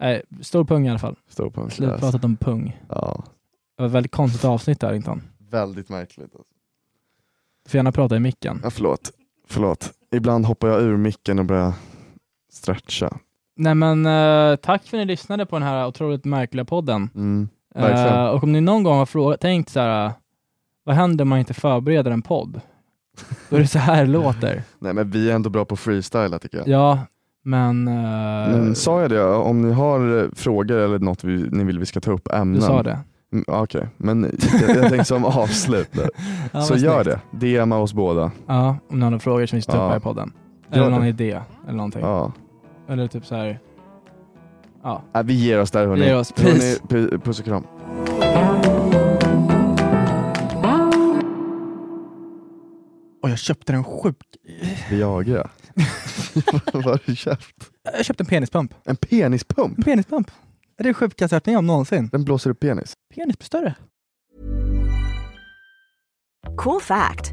Nej, 0.00 0.22
stor 0.40 0.64
pung 0.64 0.86
i 0.86 0.90
alla 0.90 0.98
fall. 0.98 1.16
stor 1.28 1.50
pung. 1.50 1.70
Slut 1.70 2.00
pratat 2.00 2.24
om 2.24 2.36
pung. 2.36 2.80
Ja, 2.88 3.24
Det 3.76 3.82
var 3.82 3.86
ett 3.86 3.92
väldigt 3.94 4.12
konstigt 4.12 4.44
avsnitt 4.44 4.80
där 4.80 4.92
Rington. 4.92 5.22
väldigt 5.50 5.88
märkligt. 5.88 6.34
Alltså. 6.34 6.48
Du 7.64 7.70
får 7.70 7.78
gärna 7.78 7.92
prata 7.92 8.16
i 8.16 8.20
micken. 8.20 8.60
Ja, 8.62 8.70
förlåt. 8.70 9.12
förlåt. 9.48 9.92
Ibland 10.14 10.46
hoppar 10.46 10.68
jag 10.68 10.82
ur 10.82 10.96
micken 10.96 11.38
och 11.38 11.44
börjar 11.44 11.72
stretcha. 12.52 13.18
Nej 13.56 13.74
men 13.74 14.06
eh, 14.06 14.56
tack 14.56 14.82
för 14.86 14.96
att 14.96 15.00
ni 15.00 15.04
lyssnade 15.04 15.46
på 15.46 15.56
den 15.58 15.68
här 15.68 15.86
otroligt 15.86 16.24
märkliga 16.24 16.64
podden. 16.64 17.10
Mm, 17.14 17.48
verkligen. 17.74 18.18
Eh, 18.18 18.26
och 18.26 18.42
om 18.44 18.52
ni 18.52 18.60
någon 18.60 18.82
gång 18.82 18.98
har 18.98 19.06
frågat, 19.06 19.40
tänkt 19.40 19.68
så 19.70 19.80
här, 19.80 20.12
vad 20.84 20.94
händer 20.96 21.22
om 21.22 21.28
man 21.28 21.38
inte 21.38 21.54
förbereder 21.54 22.10
en 22.10 22.22
podd? 22.22 22.60
Då 23.50 23.56
är 23.56 23.60
det 23.60 23.66
så 23.66 23.78
här 23.78 24.04
det 24.04 24.10
låter. 24.12 24.62
Nej 24.78 24.94
men 24.94 25.10
vi 25.10 25.30
är 25.30 25.34
ändå 25.34 25.50
bra 25.50 25.64
på 25.64 25.76
freestyle 25.76 26.38
tycker 26.38 26.58
jag. 26.58 26.68
Ja, 26.68 26.98
men... 27.44 27.88
eh, 27.88 27.94
Men 28.58 28.74
sa 28.74 29.00
jag 29.00 29.10
det? 29.10 29.24
Om 29.24 29.62
ni 29.62 29.72
har 29.72 30.18
eh, 30.22 30.28
frågor 30.34 30.76
eller 30.76 30.98
något 30.98 31.24
vi, 31.24 31.48
ni 31.50 31.64
vill 31.64 31.78
vi 31.78 31.86
ska 31.86 32.00
ta 32.00 32.10
upp 32.12 32.28
ämnen. 32.32 32.60
du 32.60 32.66
sa 32.66 32.82
det. 32.82 32.98
Mm, 33.32 33.44
Okej, 33.48 33.88
men 33.96 34.22
jag, 34.60 34.76
jag 34.76 34.88
tänkte 34.88 35.04
som 35.04 35.24
avslut 35.24 35.92
där. 35.92 36.08
Ja, 36.52 36.60
Så 36.60 36.72
vad 36.74 36.80
gör 36.80 37.04
snyggt. 37.04 37.18
det. 37.32 37.58
DMa 37.58 37.76
oss 37.78 37.92
båda. 37.94 38.30
Ja, 38.46 38.76
om 38.88 38.98
ni 38.98 39.02
har 39.04 39.10
några 39.10 39.20
frågor 39.20 39.46
som 39.46 39.56
vi 39.56 39.62
ska 39.62 39.72
ta 39.72 39.78
upp 39.78 39.82
Ja. 39.82 39.88
här 39.90 39.96
i 39.96 40.00
podden. 40.00 40.32
Gör 40.72 40.78
Eller 40.80 40.90
någon 40.90 41.02
det. 41.02 41.08
idé, 41.08 41.40
eller 41.66 41.76
någonting. 41.76 42.00
Ja. 42.02 42.32
Eller 42.92 43.06
typ 43.08 43.26
så 43.26 43.34
här. 43.34 43.60
ja. 44.82 45.02
Äh, 45.14 45.22
vi 45.22 45.34
ger 45.34 45.60
oss 45.60 45.70
där 45.70 45.86
hörni. 45.86 46.00
Vi 46.00 46.06
ger 46.08 46.16
oss. 46.18 46.32
Peace. 46.32 46.80
pu- 46.88 47.18
Puss 47.18 47.38
och 47.40 47.44
kram. 47.44 47.64
Och 53.22 53.30
jag 53.30 53.38
köpte 53.38 53.72
en 53.72 53.84
sjuk... 53.84 54.16
Viagra. 54.90 55.50
Vad 56.72 56.84
har 56.84 57.00
du 57.06 57.16
köpt? 57.16 57.70
Jag 57.96 58.04
köpte 58.04 58.22
en 58.22 58.26
penispump. 58.26 58.74
En 58.84 58.96
penispump? 58.96 59.78
En 59.78 59.84
penispump. 59.84 60.30
Det 60.76 60.82
är 60.82 60.88
det 60.88 60.94
sjukaste 60.94 61.24
jag 61.34 61.36
varit 61.40 61.46
med 61.46 61.58
om 61.58 61.66
någonsin. 61.66 62.08
Den 62.12 62.24
blåser 62.24 62.50
upp 62.50 62.60
penis? 62.60 62.94
Penis 63.14 63.38
blir 63.38 63.44
större. 63.46 63.74
Cool 66.56 66.80
fact 66.80 67.32